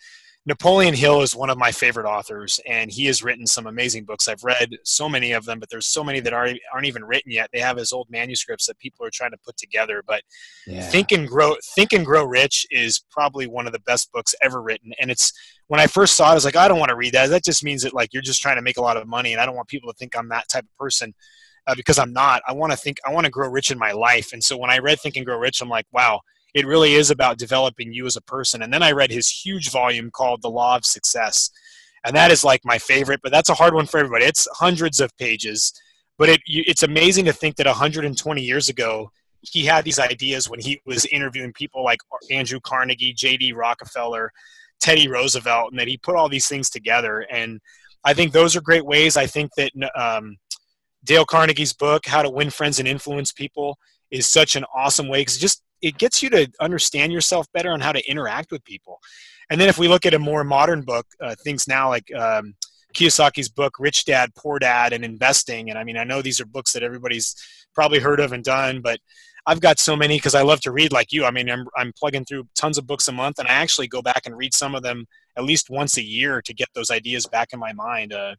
Napoleon 0.47 0.95
Hill 0.95 1.21
is 1.21 1.37
one 1.37 1.51
of 1.51 1.59
my 1.59 1.71
favorite 1.71 2.07
authors, 2.07 2.59
and 2.67 2.91
he 2.91 3.05
has 3.07 3.23
written 3.23 3.47
some 3.47 3.67
amazing 3.67 4.05
books. 4.05 4.27
I've 4.27 4.43
read 4.43 4.71
so 4.85 5.07
many 5.07 5.33
of 5.33 5.45
them, 5.45 5.61
but 5.61 5.69
there's 5.69 5.89
so 5.89 6.03
many 6.03 6.19
that 6.21 6.33
aren't, 6.33 6.59
aren't 6.73 6.87
even 6.87 7.05
written 7.05 7.31
yet. 7.31 7.51
They 7.53 7.61
have 7.61 7.77
his 7.77 7.93
old 7.93 8.09
manuscripts 8.11 8.67
that 8.67 8.79
people 8.79 9.05
are 9.05 9.11
trying 9.13 9.33
to 9.33 9.39
put 9.45 9.59
together. 9.59 10.03
But 10.07 10.23
yeah. 10.67 10.81
Think 10.81 11.13
and 11.13 11.29
Grow 11.29 11.57
Think 11.75 11.93
and 11.93 12.07
Grow 12.07 12.25
Rich 12.25 12.67
is 12.71 13.05
probably 13.11 13.47
one 13.49 13.67
of 13.67 13.75
the 13.75 13.81
best 13.81 14.11
books 14.13 14.35
ever 14.41 14.63
written. 14.63 14.93
And 14.99 15.11
it's 15.11 15.31
when 15.69 15.79
I 15.79 15.87
first 15.87 16.17
saw 16.17 16.29
it, 16.29 16.33
I 16.33 16.35
was 16.35 16.47
like, 16.47 16.57
I 16.57 16.69
don't 16.69 16.79
want 16.79 16.91
to 16.91 16.97
read 16.97 17.13
that. 17.13 17.29
That 17.29 17.45
just 17.45 17.63
means 17.63 17.83
that 17.83 17.93
like 17.93 18.15
you're 18.15 18.23
just 18.23 18.41
trying 18.41 18.57
to 18.57 18.63
make 18.63 18.79
a 18.79 18.83
lot 18.83 18.97
of 18.97 19.07
money, 19.07 19.33
and 19.33 19.43
I 19.43 19.47
don't 19.47 19.57
want 19.57 19.69
people 19.69 19.93
to 19.93 19.97
think 19.99 20.17
I'm 20.17 20.31
that 20.31 20.49
type 20.49 20.65
of 20.65 20.77
person. 20.79 21.15
Uh, 21.67 21.75
because 21.75 21.99
I'm 21.99 22.15
not. 22.15 22.41
I 22.49 22.55
want 22.55 22.73
to 22.73 22.77
think. 22.77 22.97
I 23.07 23.13
want 23.13 23.27
to 23.27 23.31
grow 23.31 23.47
rich 23.47 23.71
in 23.71 23.79
my 23.79 23.93
life. 23.93 24.33
And 24.33 24.43
so 24.43 24.57
when 24.57 24.71
I 24.71 24.79
read 24.79 24.99
Think 24.99 25.17
and 25.17 25.27
Grow 25.27 25.37
Rich, 25.37 25.61
I'm 25.61 25.69
like, 25.69 25.85
wow, 25.93 26.23
it 26.55 26.67
really 26.67 26.95
is 26.95 27.11
about 27.11 27.39
developing 27.39 27.93
you 27.93 28.07
as 28.07 28.17
a 28.17 28.23
person. 28.23 28.63
And 28.63 28.73
then 28.73 28.83
I 28.83 28.93
read 28.93 29.11
his 29.11 29.29
huge 29.29 29.71
volume 29.71 30.11
called 30.11 30.43
The 30.43 30.51
Law 30.51 30.77
of 30.77 30.85
Success. 30.85 31.51
And 32.05 32.17
that 32.17 32.31
is 32.31 32.45
like 32.45 32.65
my 32.65 32.79
favorite, 32.79 33.21
but 33.23 33.33
that's 33.33 33.51
a 33.51 33.55
hard 33.55 33.75
one 33.75 33.87
for 33.87 33.99
everybody. 33.99 34.25
It's 34.25 34.49
hundreds 34.53 35.01
of 35.01 35.17
pages, 35.19 35.73
but 36.19 36.29
it, 36.29 36.41
it's 36.47 36.83
amazing 36.83 37.27
to 37.27 37.33
think 37.33 37.57
that 37.57 37.67
120 37.67 38.43
years 38.43 38.69
ago, 38.69 39.11
he 39.43 39.65
had 39.65 39.85
these 39.85 39.99
ideas 39.99 40.49
when 40.49 40.61
he 40.61 40.81
was 40.85 41.07
interviewing 41.07 41.53
people 41.53 41.85
like 41.85 42.01
Andrew 42.31 42.61
Carnegie, 42.61 43.13
J.D. 43.13 43.53
Rockefeller, 43.53 44.33
Teddy 44.81 45.09
Roosevelt, 45.09 45.71
and 45.71 45.81
that 45.81 45.89
he 45.89 45.97
put 45.97 46.17
all 46.17 46.29
these 46.29 46.49
things 46.49 46.69
together. 46.69 47.27
And 47.31 47.61
I 48.05 48.15
think 48.15 48.33
those 48.33 48.57
are 48.57 48.61
great 48.61 48.85
ways. 48.85 49.17
I 49.17 49.27
think 49.27 49.53
that 49.57 49.73
um, 49.95 50.37
Dale 51.05 51.25
Carnegie's 51.25 51.73
book, 51.73 52.07
How 52.07 52.23
to 52.23 52.31
Win 52.31 52.51
Friends 52.51 52.79
and 52.79 52.89
Influence 52.89 53.33
People, 53.33 53.79
is 54.11 54.27
such 54.27 54.57
an 54.57 54.65
awesome 54.75 55.09
way 55.09 55.21
because 55.21 55.39
just 55.39 55.63
it 55.83 55.99
gets 55.99 56.23
you 56.23 56.31
to 56.31 56.51
understand 56.61 57.13
yourself 57.13 57.47
better 57.53 57.71
on 57.71 57.81
how 57.81 57.93
to 57.93 58.11
interact 58.11 58.51
with 58.51 58.65
people. 58.65 59.01
And 59.51 59.61
then 59.61 59.69
if 59.69 59.79
we 59.79 59.89
look 59.89 60.07
at 60.07 60.15
a 60.15 60.19
more 60.19 60.45
modern 60.45 60.83
book, 60.83 61.07
uh, 61.21 61.35
things 61.43 61.67
now 61.67 61.89
like 61.89 62.15
um, 62.15 62.55
Kiyosaki's 62.95 63.49
book, 63.49 63.75
Rich 63.79 64.05
Dad, 64.05 64.35
Poor 64.37 64.59
Dad, 64.59 64.93
and 64.93 65.05
Investing. 65.05 65.71
And 65.71 65.79
I 65.79 65.85
mean, 65.85 65.97
I 65.97 66.05
know 66.05 66.23
these 66.23 66.41
are 66.41 66.47
books 66.47 66.73
that 66.73 66.83
everybody's 66.83 67.35
probably 67.75 67.99
heard 67.99 68.21
of 68.21 68.33
and 68.33 68.45
done, 68.45 68.81
but 68.81 68.99
I've 69.47 69.61
got 69.61 69.79
so 69.79 69.97
many 69.97 70.17
because 70.17 70.35
I 70.35 70.43
love 70.43 70.61
to 70.63 70.73
read 70.73 70.93
like 70.93 71.13
you. 71.13 71.25
I 71.25 71.31
mean, 71.31 71.51
I'm, 71.51 71.67
I'm 71.77 71.93
plugging 71.99 72.25
through 72.25 72.47
tons 72.55 72.79
of 72.79 72.87
books 72.87 73.09
a 73.09 73.13
month, 73.13 73.39
and 73.39 73.49
I 73.49 73.53
actually 73.53 73.89
go 73.89 74.03
back 74.03 74.23
and 74.27 74.37
read 74.37 74.55
some 74.55 74.75
of 74.75 74.83
them 74.83 75.07
at 75.37 75.45
least 75.45 75.71
once 75.71 75.97
a 75.97 76.05
year 76.05 76.43
to 76.43 76.55
get 76.55 76.69
those 76.75 76.91
ideas 76.91 77.27
back 77.27 77.49
in 77.53 77.59
my 77.59 77.73
mind. 77.73 78.13
Uh, 78.13 78.35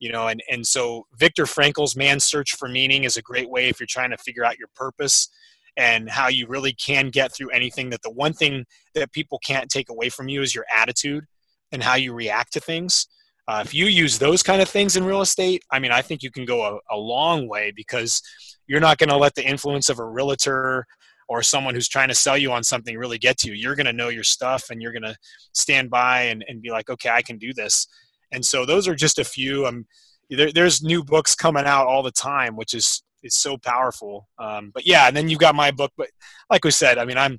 you 0.00 0.10
know, 0.10 0.28
and, 0.28 0.42
and 0.50 0.66
so 0.66 1.06
Viktor 1.16 1.46
Frankl's 1.46 1.94
Man's 1.94 2.24
Search 2.24 2.56
for 2.56 2.68
Meaning 2.68 3.04
is 3.04 3.16
a 3.16 3.22
great 3.22 3.48
way 3.48 3.68
if 3.68 3.78
you're 3.78 3.86
trying 3.86 4.10
to 4.10 4.16
figure 4.16 4.44
out 4.44 4.58
your 4.58 4.68
purpose 4.74 5.28
and 5.76 6.08
how 6.10 6.28
you 6.28 6.46
really 6.46 6.72
can 6.72 7.10
get 7.10 7.32
through 7.32 7.50
anything. 7.50 7.90
That 7.90 8.02
the 8.02 8.10
one 8.10 8.32
thing 8.32 8.64
that 8.94 9.12
people 9.12 9.38
can't 9.44 9.70
take 9.70 9.90
away 9.90 10.08
from 10.08 10.28
you 10.28 10.42
is 10.42 10.54
your 10.54 10.66
attitude 10.74 11.24
and 11.72 11.82
how 11.82 11.94
you 11.94 12.12
react 12.12 12.52
to 12.54 12.60
things. 12.60 13.06
Uh, 13.48 13.62
if 13.64 13.74
you 13.74 13.86
use 13.86 14.18
those 14.18 14.42
kind 14.42 14.62
of 14.62 14.68
things 14.68 14.96
in 14.96 15.04
real 15.04 15.22
estate, 15.22 15.64
I 15.72 15.78
mean, 15.78 15.90
I 15.90 16.02
think 16.02 16.22
you 16.22 16.30
can 16.30 16.44
go 16.44 16.62
a, 16.62 16.94
a 16.94 16.96
long 16.96 17.48
way 17.48 17.72
because 17.74 18.22
you're 18.66 18.80
not 18.80 18.98
going 18.98 19.08
to 19.08 19.16
let 19.16 19.34
the 19.34 19.44
influence 19.44 19.88
of 19.88 19.98
a 19.98 20.04
realtor 20.04 20.86
or 21.28 21.42
someone 21.42 21.74
who's 21.74 21.88
trying 21.88 22.08
to 22.08 22.14
sell 22.14 22.36
you 22.36 22.52
on 22.52 22.62
something 22.62 22.96
really 22.96 23.18
get 23.18 23.38
to 23.38 23.48
you. 23.48 23.54
You're 23.54 23.76
going 23.76 23.86
to 23.86 23.92
know 23.92 24.08
your 24.08 24.24
stuff 24.24 24.70
and 24.70 24.82
you're 24.82 24.92
going 24.92 25.02
to 25.02 25.16
stand 25.52 25.90
by 25.90 26.22
and, 26.22 26.44
and 26.48 26.60
be 26.60 26.70
like, 26.70 26.90
okay, 26.90 27.08
I 27.08 27.22
can 27.22 27.38
do 27.38 27.52
this. 27.52 27.86
And 28.32 28.44
so 28.44 28.64
those 28.64 28.86
are 28.86 28.94
just 28.94 29.18
a 29.18 29.24
few. 29.24 29.66
Um, 29.66 29.86
there, 30.28 30.52
there's 30.52 30.82
new 30.82 31.02
books 31.02 31.34
coming 31.34 31.66
out 31.66 31.86
all 31.86 32.02
the 32.02 32.10
time, 32.10 32.56
which 32.56 32.74
is 32.74 33.02
is 33.22 33.36
so 33.36 33.56
powerful. 33.56 34.28
Um, 34.38 34.70
but 34.72 34.86
yeah, 34.86 35.08
and 35.08 35.16
then 35.16 35.28
you've 35.28 35.38
got 35.38 35.54
my 35.54 35.70
book. 35.70 35.92
But 35.96 36.08
like 36.48 36.64
we 36.64 36.70
said, 36.70 36.98
I 36.98 37.04
mean, 37.04 37.18
I'm 37.18 37.38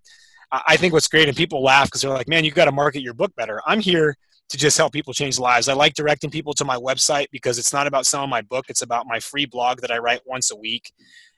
I 0.52 0.76
think 0.76 0.94
what's 0.94 1.08
great, 1.08 1.28
and 1.28 1.38
people 1.38 1.64
laugh 1.64 1.88
because 1.88 2.02
they're 2.02 2.12
like, 2.12 2.28
"Man, 2.28 2.44
you've 2.44 2.56
got 2.56 2.66
to 2.66 2.72
market 2.72 3.02
your 3.02 3.14
book 3.14 3.34
better." 3.36 3.62
I'm 3.66 3.80
here 3.80 4.16
to 4.50 4.58
just 4.58 4.78
help 4.78 4.92
people 4.92 5.14
change 5.14 5.40
lives. 5.40 5.70
I 5.70 5.74
like 5.74 5.94
directing 5.94 6.30
people 6.30 6.54
to 6.56 6.66
my 6.66 6.76
website 6.76 7.28
because 7.32 7.58
it's 7.58 7.72
not 7.72 7.88
about 7.88 8.06
selling 8.06 8.30
my 8.30 8.42
book, 8.42 8.66
it's 8.68 8.82
about 8.82 9.08
my 9.08 9.20
free 9.20 9.46
blog 9.46 9.80
that 9.80 9.92
I 9.92 9.98
write 9.98 10.22
once 10.26 10.52
a 10.52 10.58
week. 10.58 10.92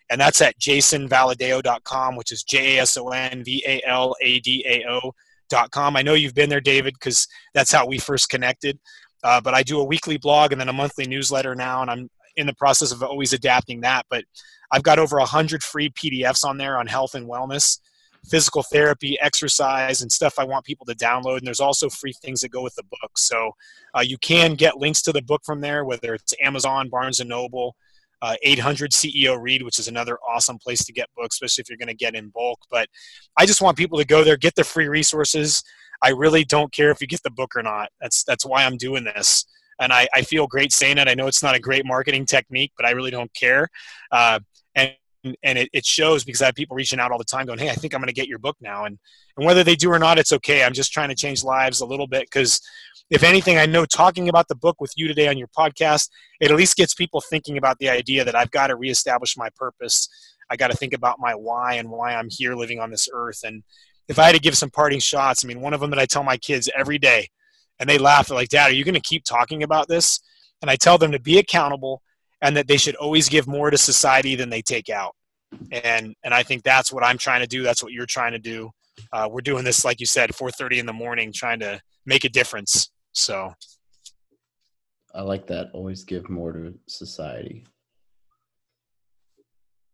And 0.09 0.19
that's 0.19 0.41
at 0.41 0.59
jasonvaladao.com, 0.59 2.15
which 2.15 2.31
is 2.31 2.43
J 2.43 2.77
A 2.77 2.81
S 2.81 2.97
O 2.97 3.09
N 3.09 3.43
V 3.43 3.63
A 3.67 3.81
L 3.87 4.15
A 4.19 4.39
D 4.39 4.65
A 4.67 4.83
O.com. 4.89 5.95
I 5.95 6.01
know 6.01 6.15
you've 6.15 6.33
been 6.33 6.49
there, 6.49 6.59
David, 6.59 6.95
because 6.95 7.27
that's 7.53 7.71
how 7.71 7.85
we 7.85 7.99
first 7.99 8.29
connected. 8.29 8.79
Uh, 9.23 9.39
but 9.39 9.53
I 9.53 9.63
do 9.63 9.79
a 9.79 9.83
weekly 9.83 10.17
blog 10.17 10.51
and 10.51 10.59
then 10.59 10.69
a 10.69 10.73
monthly 10.73 11.07
newsletter 11.07 11.55
now, 11.55 11.81
and 11.81 11.89
I'm 11.89 12.09
in 12.35 12.47
the 12.47 12.53
process 12.53 12.91
of 12.91 13.03
always 13.03 13.33
adapting 13.33 13.81
that. 13.81 14.05
But 14.09 14.25
I've 14.71 14.83
got 14.83 14.99
over 14.99 15.17
100 15.17 15.63
free 15.63 15.89
PDFs 15.89 16.43
on 16.43 16.57
there 16.57 16.77
on 16.77 16.87
health 16.87 17.15
and 17.15 17.27
wellness 17.27 17.79
physical 18.25 18.63
therapy, 18.63 19.17
exercise, 19.21 20.01
and 20.01 20.11
stuff 20.11 20.39
I 20.39 20.45
want 20.45 20.65
people 20.65 20.85
to 20.85 20.95
download. 20.95 21.39
And 21.39 21.47
there's 21.47 21.59
also 21.59 21.89
free 21.89 22.13
things 22.13 22.41
that 22.41 22.51
go 22.51 22.61
with 22.61 22.75
the 22.75 22.83
book. 22.83 23.17
So 23.17 23.51
uh, 23.95 24.01
you 24.01 24.17
can 24.17 24.55
get 24.55 24.77
links 24.77 25.01
to 25.03 25.11
the 25.11 25.21
book 25.21 25.41
from 25.45 25.61
there, 25.61 25.83
whether 25.83 26.13
it's 26.13 26.33
Amazon, 26.41 26.89
Barnes 26.89 27.19
and 27.19 27.29
Noble, 27.29 27.75
uh, 28.21 28.35
800 28.41 28.91
CEO 28.91 29.39
Read, 29.39 29.63
which 29.63 29.79
is 29.79 29.87
another 29.87 30.17
awesome 30.27 30.57
place 30.57 30.85
to 30.85 30.93
get 30.93 31.09
books, 31.15 31.35
especially 31.35 31.63
if 31.63 31.69
you're 31.69 31.77
going 31.77 31.87
to 31.87 31.93
get 31.93 32.15
in 32.15 32.29
bulk. 32.29 32.59
But 32.71 32.87
I 33.37 33.45
just 33.45 33.61
want 33.61 33.77
people 33.77 33.99
to 33.99 34.05
go 34.05 34.23
there, 34.23 34.37
get 34.37 34.55
the 34.55 34.63
free 34.63 34.87
resources. 34.87 35.61
I 36.01 36.09
really 36.09 36.45
don't 36.45 36.71
care 36.71 36.91
if 36.91 37.01
you 37.01 37.07
get 37.07 37.23
the 37.23 37.31
book 37.31 37.55
or 37.55 37.63
not. 37.63 37.89
That's 38.01 38.23
that's 38.23 38.45
why 38.45 38.63
I'm 38.63 38.77
doing 38.77 39.03
this. 39.03 39.45
And 39.79 39.91
I, 39.91 40.07
I 40.13 40.21
feel 40.21 40.47
great 40.47 40.71
saying 40.71 40.97
it. 40.97 41.07
I 41.07 41.13
know 41.13 41.27
it's 41.27 41.43
not 41.43 41.55
a 41.55 41.59
great 41.59 41.85
marketing 41.85 42.25
technique, 42.25 42.71
but 42.77 42.85
I 42.85 42.91
really 42.91 43.11
don't 43.11 43.33
care. 43.33 43.69
Uh, 44.11 44.39
and 44.75 44.93
and 45.41 45.57
it, 45.57 45.69
it 45.71 45.85
shows 45.85 46.23
because 46.23 46.41
I 46.41 46.47
have 46.47 46.55
people 46.55 46.75
reaching 46.75 46.99
out 46.99 47.11
all 47.11 47.17
the 47.17 47.23
time 47.23 47.45
going, 47.45 47.59
Hey, 47.59 47.69
I 47.69 47.75
think 47.75 47.93
I'm 47.93 48.01
going 48.01 48.07
to 48.07 48.13
get 48.13 48.27
your 48.27 48.39
book 48.39 48.57
now. 48.59 48.85
And, 48.85 48.99
and 49.37 49.45
whether 49.45 49.63
they 49.63 49.75
do 49.75 49.89
or 49.89 49.99
not, 49.99 50.19
it's 50.19 50.33
okay. 50.33 50.63
I'm 50.63 50.73
just 50.73 50.91
trying 50.91 51.09
to 51.09 51.15
change 51.15 51.43
lives 51.43 51.79
a 51.79 51.85
little 51.85 52.07
bit 52.07 52.23
because 52.23 52.59
if 53.09 53.23
anything, 53.23 53.57
I 53.57 53.65
know 53.65 53.85
talking 53.85 54.27
about 54.27 54.47
the 54.47 54.55
book 54.55 54.81
with 54.81 54.91
you 54.95 55.07
today 55.07 55.27
on 55.27 55.37
your 55.37 55.47
podcast, 55.57 56.09
it 56.39 56.51
at 56.51 56.57
least 56.57 56.75
gets 56.75 56.93
people 56.93 57.21
thinking 57.21 57.57
about 57.57 57.77
the 57.79 57.89
idea 57.89 58.25
that 58.25 58.35
I've 58.35 58.51
got 58.51 58.67
to 58.67 58.75
reestablish 58.75 59.37
my 59.37 59.49
purpose. 59.55 60.09
I 60.49 60.55
got 60.55 60.71
to 60.71 60.77
think 60.77 60.93
about 60.93 61.19
my 61.19 61.33
why 61.35 61.75
and 61.75 61.89
why 61.89 62.15
I'm 62.15 62.27
here 62.29 62.55
living 62.55 62.79
on 62.79 62.91
this 62.91 63.07
earth. 63.13 63.41
And 63.43 63.63
if 64.07 64.19
I 64.19 64.25
had 64.25 64.35
to 64.35 64.41
give 64.41 64.57
some 64.57 64.69
parting 64.69 64.99
shots, 64.99 65.43
I 65.43 65.47
mean, 65.47 65.61
one 65.61 65.73
of 65.73 65.79
them 65.79 65.89
that 65.91 65.99
I 65.99 66.05
tell 66.05 66.23
my 66.23 66.37
kids 66.37 66.69
every 66.77 66.97
day, 66.97 67.29
and 67.79 67.89
they 67.89 67.97
laugh, 67.97 68.27
they're 68.27 68.37
like, 68.37 68.49
Dad, 68.49 68.71
are 68.71 68.73
you 68.73 68.83
going 68.83 68.93
to 68.93 69.01
keep 69.01 69.23
talking 69.23 69.63
about 69.63 69.87
this? 69.87 70.19
And 70.61 70.69
I 70.69 70.75
tell 70.75 70.97
them 70.97 71.11
to 71.11 71.19
be 71.19 71.37
accountable 71.39 72.01
and 72.41 72.55
that 72.57 72.67
they 72.67 72.77
should 72.77 72.95
always 72.95 73.29
give 73.29 73.47
more 73.47 73.69
to 73.69 73.77
society 73.77 74.35
than 74.35 74.49
they 74.49 74.61
take 74.61 74.89
out. 74.89 75.15
And 75.71 76.15
and 76.23 76.33
I 76.33 76.43
think 76.43 76.63
that's 76.63 76.91
what 76.91 77.03
I'm 77.03 77.17
trying 77.17 77.41
to 77.41 77.47
do. 77.47 77.61
That's 77.63 77.83
what 77.83 77.91
you're 77.91 78.05
trying 78.05 78.31
to 78.31 78.39
do. 78.39 78.71
Uh, 79.11 79.27
we're 79.31 79.41
doing 79.41 79.63
this, 79.63 79.85
like 79.85 79.99
you 79.99 80.05
said, 80.05 80.31
4:30 80.31 80.79
in 80.79 80.85
the 80.85 80.93
morning, 80.93 81.31
trying 81.31 81.59
to 81.59 81.79
make 82.05 82.23
a 82.23 82.29
difference. 82.29 82.91
So, 83.11 83.53
I 85.13 85.21
like 85.21 85.47
that. 85.47 85.69
Always 85.73 86.03
give 86.03 86.29
more 86.29 86.51
to 86.53 86.73
society. 86.87 87.65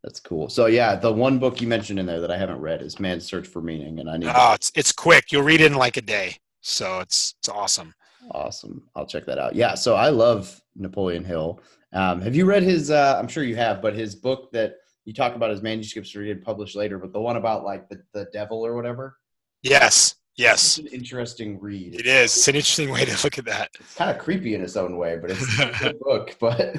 That's 0.03 0.21
cool. 0.21 0.47
So 0.47 0.67
yeah, 0.67 0.95
the 0.95 1.11
one 1.11 1.39
book 1.39 1.59
you 1.59 1.67
mentioned 1.67 1.99
in 1.99 2.05
there 2.05 2.21
that 2.21 2.31
I 2.31 2.37
haven't 2.37 2.61
read 2.61 2.81
is 2.81 2.99
Man's 2.99 3.25
Search 3.25 3.47
for 3.47 3.61
Meaning, 3.61 3.99
and 3.99 4.09
I 4.09 4.17
need. 4.17 4.31
Oh, 4.33 4.53
it's 4.53 4.71
it's 4.75 4.91
quick. 4.93 5.31
You'll 5.31 5.43
read 5.43 5.59
it 5.61 5.71
in 5.71 5.77
like 5.77 5.97
a 5.97 6.01
day. 6.01 6.37
So 6.61 6.99
it's 6.99 7.35
it's 7.39 7.49
awesome. 7.49 7.93
Awesome. 8.31 8.83
I'll 8.95 9.05
check 9.05 9.25
that 9.25 9.39
out. 9.39 9.55
Yeah. 9.55 9.75
So 9.75 9.95
I 9.95 10.09
love 10.09 10.61
Napoleon 10.75 11.23
Hill. 11.23 11.61
Um, 11.93 12.21
have 12.21 12.35
you 12.35 12.45
read 12.45 12.63
his? 12.63 12.91
Uh, 12.91 13.17
I'm 13.19 13.27
sure 13.27 13.43
you 13.43 13.55
have, 13.55 13.81
but 13.81 13.95
his 13.95 14.15
book 14.15 14.51
that 14.51 14.75
you 15.05 15.13
talk 15.13 15.35
about 15.35 15.49
his 15.49 15.61
manuscripts 15.61 16.11
to 16.11 16.19
read 16.19 16.43
published 16.43 16.75
later, 16.75 16.99
but 16.99 17.13
the 17.13 17.21
one 17.21 17.37
about 17.37 17.63
like 17.63 17.89
the, 17.89 18.01
the 18.13 18.27
devil 18.31 18.65
or 18.65 18.75
whatever. 18.75 19.17
Yes. 19.63 20.15
Yes. 20.35 20.77
It's 20.77 20.87
an 20.87 20.93
interesting 20.93 21.59
read. 21.59 21.95
It 21.95 22.05
is. 22.05 22.37
It's 22.37 22.47
an 22.47 22.55
interesting 22.55 22.91
way 22.91 23.03
to 23.03 23.23
look 23.23 23.37
at 23.37 23.45
that. 23.45 23.71
It's 23.77 23.95
kind 23.95 24.09
of 24.09 24.19
creepy 24.19 24.55
in 24.55 24.61
its 24.61 24.77
own 24.77 24.97
way, 24.97 25.17
but 25.17 25.31
it's 25.31 25.59
a 25.59 25.71
good 25.79 25.99
book. 26.01 26.37
But 26.39 26.75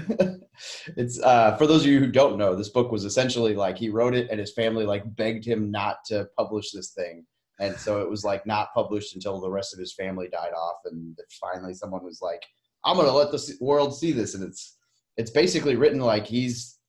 it's 0.97 1.20
uh, 1.20 1.57
for 1.57 1.66
those 1.66 1.83
of 1.83 1.89
you 1.89 1.99
who 1.99 2.11
don't 2.11 2.39
know, 2.39 2.55
this 2.55 2.70
book 2.70 2.91
was 2.91 3.05
essentially 3.05 3.55
like 3.55 3.76
he 3.76 3.91
wrote 3.91 4.14
it 4.14 4.28
and 4.31 4.41
his 4.41 4.53
family 4.53 4.87
like 4.87 5.14
begged 5.14 5.45
him 5.45 5.70
not 5.70 5.97
to 6.07 6.26
publish 6.39 6.70
this 6.70 6.93
thing. 6.93 7.26
And 7.61 7.76
so 7.76 8.00
it 8.00 8.11
was 8.11 8.24
like 8.24 8.46
not 8.46 8.74
published 8.74 9.14
until 9.14 9.40
the 9.40 9.50
rest 9.50 9.72
of 9.72 9.78
his 9.78 9.94
family 9.94 10.28
died 10.30 10.52
off. 10.52 10.76
And 10.86 11.16
finally 11.40 11.74
someone 11.74 12.02
was 12.02 12.20
like, 12.20 12.42
I'm 12.84 12.96
going 12.96 13.06
to 13.06 13.12
let 13.12 13.30
the 13.30 13.56
world 13.61 13.96
see 13.96 14.12
this. 14.12 14.34
And 14.34 14.42
it's, 14.42 14.78
it's 15.16 15.30
basically 15.30 15.76
written 15.76 16.00
like 16.00 16.26
he's 16.26 16.80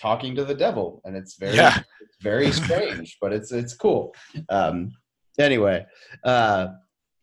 talking 0.00 0.34
to 0.34 0.44
the 0.44 0.54
devil, 0.54 1.00
and 1.04 1.16
it's 1.16 1.36
very 1.36 1.56
yeah. 1.56 1.78
it's 2.00 2.16
very 2.22 2.50
strange, 2.52 3.18
but 3.20 3.32
it's 3.32 3.52
it's 3.52 3.74
cool. 3.74 4.14
Um, 4.48 4.92
anyway, 5.38 5.86
uh, 6.24 6.68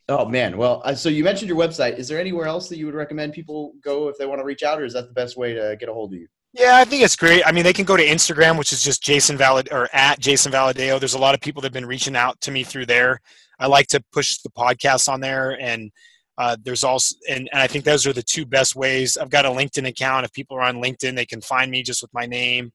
oh 0.09 0.25
man, 0.25 0.57
well, 0.57 0.81
uh, 0.85 0.93
so 0.93 1.09
you 1.09 1.23
mentioned 1.23 1.49
your 1.49 1.57
website. 1.57 1.97
Is 1.97 2.07
there 2.07 2.19
anywhere 2.19 2.45
else 2.45 2.69
that 2.69 2.77
you 2.77 2.85
would 2.85 2.95
recommend 2.95 3.33
people 3.33 3.73
go 3.83 4.07
if 4.09 4.17
they 4.17 4.25
want 4.25 4.39
to 4.39 4.45
reach 4.45 4.63
out, 4.63 4.79
or 4.79 4.85
is 4.85 4.93
that 4.93 5.07
the 5.07 5.13
best 5.13 5.37
way 5.37 5.53
to 5.53 5.75
get 5.79 5.89
a 5.89 5.93
hold 5.93 6.13
of 6.13 6.19
you? 6.19 6.27
Yeah, 6.57 6.77
I 6.77 6.85
think 6.85 7.03
it's 7.03 7.15
great. 7.15 7.43
I 7.45 7.51
mean, 7.51 7.63
they 7.63 7.73
can 7.73 7.85
go 7.85 7.95
to 7.95 8.03
Instagram, 8.03 8.57
which 8.57 8.73
is 8.73 8.83
just 8.83 9.03
Jason 9.03 9.37
Valid 9.37 9.69
or 9.71 9.87
at 9.93 10.19
Jason 10.19 10.51
Valadao. 10.51 10.99
There's 10.99 11.13
a 11.13 11.19
lot 11.19 11.35
of 11.35 11.41
people 11.41 11.61
that 11.61 11.67
have 11.67 11.73
been 11.73 11.85
reaching 11.85 12.15
out 12.15 12.41
to 12.41 12.51
me 12.51 12.63
through 12.63 12.87
there. 12.87 13.21
I 13.59 13.67
like 13.67 13.85
to 13.89 14.03
push 14.11 14.39
the 14.39 14.49
podcast 14.49 15.07
on 15.07 15.19
there 15.19 15.59
and 15.61 15.91
uh, 16.39 16.57
there's 16.63 16.83
also, 16.83 17.15
and, 17.29 17.47
and 17.51 17.61
I 17.61 17.67
think 17.67 17.83
those 17.83 18.07
are 18.07 18.13
the 18.13 18.23
two 18.23 18.45
best 18.45 18.75
ways. 18.75 19.17
I've 19.17 19.29
got 19.29 19.45
a 19.45 19.49
LinkedIn 19.49 19.87
account. 19.87 20.25
If 20.25 20.33
people 20.33 20.57
are 20.57 20.61
on 20.61 20.77
LinkedIn, 20.77 21.15
they 21.15 21.25
can 21.25 21.41
find 21.41 21.69
me 21.69 21.83
just 21.83 22.01
with 22.01 22.13
my 22.13 22.25
name. 22.25 22.71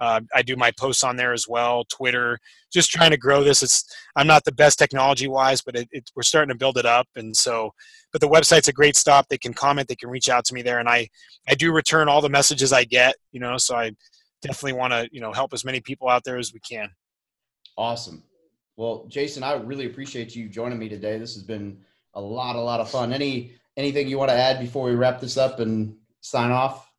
Uh, 0.00 0.20
I 0.34 0.42
do 0.42 0.56
my 0.56 0.70
posts 0.78 1.04
on 1.04 1.16
there 1.16 1.32
as 1.32 1.46
well. 1.46 1.84
Twitter, 1.84 2.38
just 2.72 2.90
trying 2.90 3.10
to 3.10 3.16
grow 3.16 3.44
this. 3.44 3.62
It's 3.62 3.84
I'm 4.16 4.26
not 4.26 4.44
the 4.44 4.52
best 4.52 4.78
technology 4.78 5.28
wise, 5.28 5.60
but 5.60 5.76
it, 5.76 5.88
it, 5.92 6.10
we're 6.16 6.22
starting 6.22 6.48
to 6.48 6.58
build 6.58 6.78
it 6.78 6.86
up. 6.86 7.06
And 7.16 7.36
so, 7.36 7.72
but 8.12 8.20
the 8.20 8.28
website's 8.28 8.68
a 8.68 8.72
great 8.72 8.96
stop. 8.96 9.28
They 9.28 9.38
can 9.38 9.52
comment, 9.52 9.88
they 9.88 9.96
can 9.96 10.08
reach 10.08 10.28
out 10.28 10.44
to 10.46 10.54
me 10.54 10.62
there, 10.62 10.78
and 10.78 10.88
I 10.88 11.08
I 11.48 11.54
do 11.54 11.72
return 11.72 12.08
all 12.08 12.20
the 12.20 12.28
messages 12.28 12.72
I 12.72 12.84
get. 12.84 13.14
You 13.32 13.40
know, 13.40 13.58
so 13.58 13.76
I 13.76 13.92
definitely 14.42 14.78
want 14.78 14.92
to 14.92 15.08
you 15.12 15.20
know 15.20 15.32
help 15.32 15.52
as 15.52 15.64
many 15.64 15.80
people 15.80 16.08
out 16.08 16.24
there 16.24 16.38
as 16.38 16.52
we 16.52 16.60
can. 16.60 16.88
Awesome. 17.76 18.24
Well, 18.76 19.04
Jason, 19.08 19.42
I 19.42 19.52
really 19.54 19.86
appreciate 19.86 20.34
you 20.34 20.48
joining 20.48 20.78
me 20.78 20.88
today. 20.88 21.18
This 21.18 21.34
has 21.34 21.42
been 21.42 21.78
a 22.14 22.20
lot, 22.20 22.56
a 22.56 22.60
lot 22.60 22.80
of 22.80 22.90
fun. 22.90 23.12
Any 23.12 23.52
anything 23.76 24.08
you 24.08 24.18
want 24.18 24.30
to 24.30 24.36
add 24.36 24.58
before 24.58 24.84
we 24.84 24.94
wrap 24.94 25.20
this 25.20 25.36
up 25.36 25.60
and 25.60 25.96
sign 26.20 26.50
off? 26.50 26.89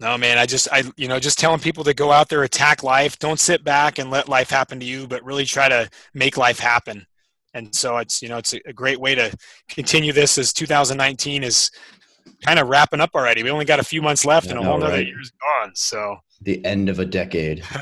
No, 0.00 0.16
man. 0.16 0.38
I 0.38 0.46
just, 0.46 0.68
I, 0.70 0.84
you 0.96 1.08
know, 1.08 1.18
just 1.18 1.38
telling 1.38 1.60
people 1.60 1.82
to 1.84 1.94
go 1.94 2.12
out 2.12 2.28
there, 2.28 2.44
attack 2.44 2.82
life. 2.82 3.18
Don't 3.18 3.40
sit 3.40 3.64
back 3.64 3.98
and 3.98 4.10
let 4.10 4.28
life 4.28 4.48
happen 4.48 4.78
to 4.80 4.86
you, 4.86 5.08
but 5.08 5.24
really 5.24 5.44
try 5.44 5.68
to 5.68 5.90
make 6.14 6.36
life 6.36 6.60
happen. 6.60 7.06
And 7.54 7.74
so 7.74 7.96
it's, 7.96 8.22
you 8.22 8.28
know, 8.28 8.38
it's 8.38 8.52
a 8.52 8.72
great 8.72 9.00
way 9.00 9.14
to 9.14 9.36
continue 9.68 10.12
this 10.12 10.38
as 10.38 10.52
2019 10.52 11.42
is 11.42 11.70
kind 12.44 12.58
of 12.60 12.68
wrapping 12.68 13.00
up 13.00 13.10
already. 13.14 13.42
We 13.42 13.50
only 13.50 13.64
got 13.64 13.80
a 13.80 13.84
few 13.84 14.02
months 14.02 14.24
left 14.24 14.48
and 14.48 14.58
a 14.58 14.62
whole 14.62 14.78
right. 14.78 15.06
year's 15.06 15.32
gone. 15.40 15.72
So 15.74 16.18
the 16.42 16.64
end 16.64 16.88
of 16.88 16.98
a 16.98 17.04
decade. 17.04 17.64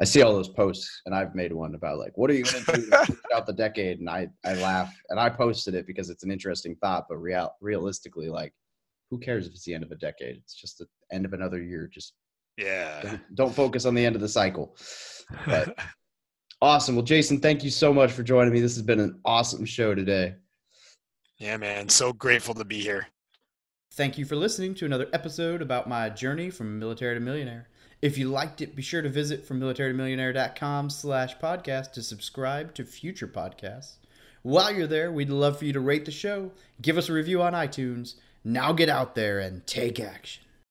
I 0.00 0.04
see 0.04 0.22
all 0.22 0.32
those 0.32 0.48
posts, 0.48 1.02
and 1.06 1.14
I've 1.14 1.34
made 1.34 1.52
one 1.52 1.74
about 1.74 1.98
like, 1.98 2.16
what 2.18 2.28
are 2.30 2.34
you 2.34 2.44
going 2.44 2.64
to 2.64 2.76
do 2.76 3.16
out 3.34 3.46
the 3.46 3.52
decade? 3.52 4.00
And 4.00 4.10
I, 4.10 4.28
I 4.44 4.54
laugh, 4.54 4.92
and 5.08 5.20
I 5.20 5.30
posted 5.30 5.74
it 5.74 5.86
because 5.86 6.10
it's 6.10 6.24
an 6.24 6.30
interesting 6.30 6.76
thought, 6.76 7.06
but 7.08 7.16
real, 7.16 7.54
realistically, 7.60 8.28
like, 8.28 8.52
who 9.14 9.20
cares 9.20 9.46
if 9.46 9.52
it's 9.52 9.64
the 9.64 9.74
end 9.74 9.84
of 9.84 9.92
a 9.92 9.96
decade? 9.96 10.36
It's 10.36 10.54
just 10.54 10.78
the 10.78 10.86
end 11.12 11.24
of 11.24 11.32
another 11.32 11.62
year. 11.62 11.88
Just 11.92 12.14
yeah, 12.56 13.00
don't, 13.02 13.34
don't 13.34 13.54
focus 13.54 13.84
on 13.84 13.94
the 13.94 14.04
end 14.04 14.16
of 14.16 14.20
the 14.20 14.28
cycle. 14.28 14.76
But 15.46 15.78
awesome. 16.62 16.96
Well, 16.96 17.04
Jason, 17.04 17.40
thank 17.40 17.62
you 17.62 17.70
so 17.70 17.92
much 17.92 18.12
for 18.12 18.22
joining 18.22 18.52
me. 18.52 18.60
This 18.60 18.74
has 18.74 18.82
been 18.82 19.00
an 19.00 19.20
awesome 19.24 19.64
show 19.64 19.94
today. 19.94 20.34
Yeah, 21.38 21.56
man. 21.56 21.88
So 21.88 22.12
grateful 22.12 22.54
to 22.54 22.64
be 22.64 22.80
here. 22.80 23.06
Thank 23.92 24.18
you 24.18 24.24
for 24.24 24.34
listening 24.34 24.74
to 24.76 24.86
another 24.86 25.08
episode 25.12 25.62
about 25.62 25.88
my 25.88 26.10
journey 26.10 26.50
from 26.50 26.78
military 26.80 27.14
to 27.14 27.20
millionaire. 27.20 27.68
If 28.02 28.18
you 28.18 28.28
liked 28.28 28.60
it, 28.60 28.74
be 28.74 28.82
sure 28.82 29.02
to 29.02 29.08
visit 29.08 29.46
from 29.46 29.60
militarytomillionaire.com 29.60 30.90
slash 30.90 31.38
podcast 31.38 31.92
to 31.92 32.02
subscribe 32.02 32.74
to 32.74 32.84
future 32.84 33.28
podcasts. 33.28 33.98
While 34.42 34.74
you're 34.74 34.86
there, 34.86 35.10
we'd 35.10 35.30
love 35.30 35.58
for 35.58 35.64
you 35.64 35.72
to 35.72 35.80
rate 35.80 36.04
the 36.04 36.10
show, 36.10 36.50
give 36.82 36.98
us 36.98 37.08
a 37.08 37.14
review 37.14 37.40
on 37.40 37.54
iTunes. 37.54 38.16
Now 38.44 38.72
get 38.72 38.88
out 38.90 39.14
there 39.14 39.40
and 39.40 39.66
take 39.66 39.98
action. 39.98 40.43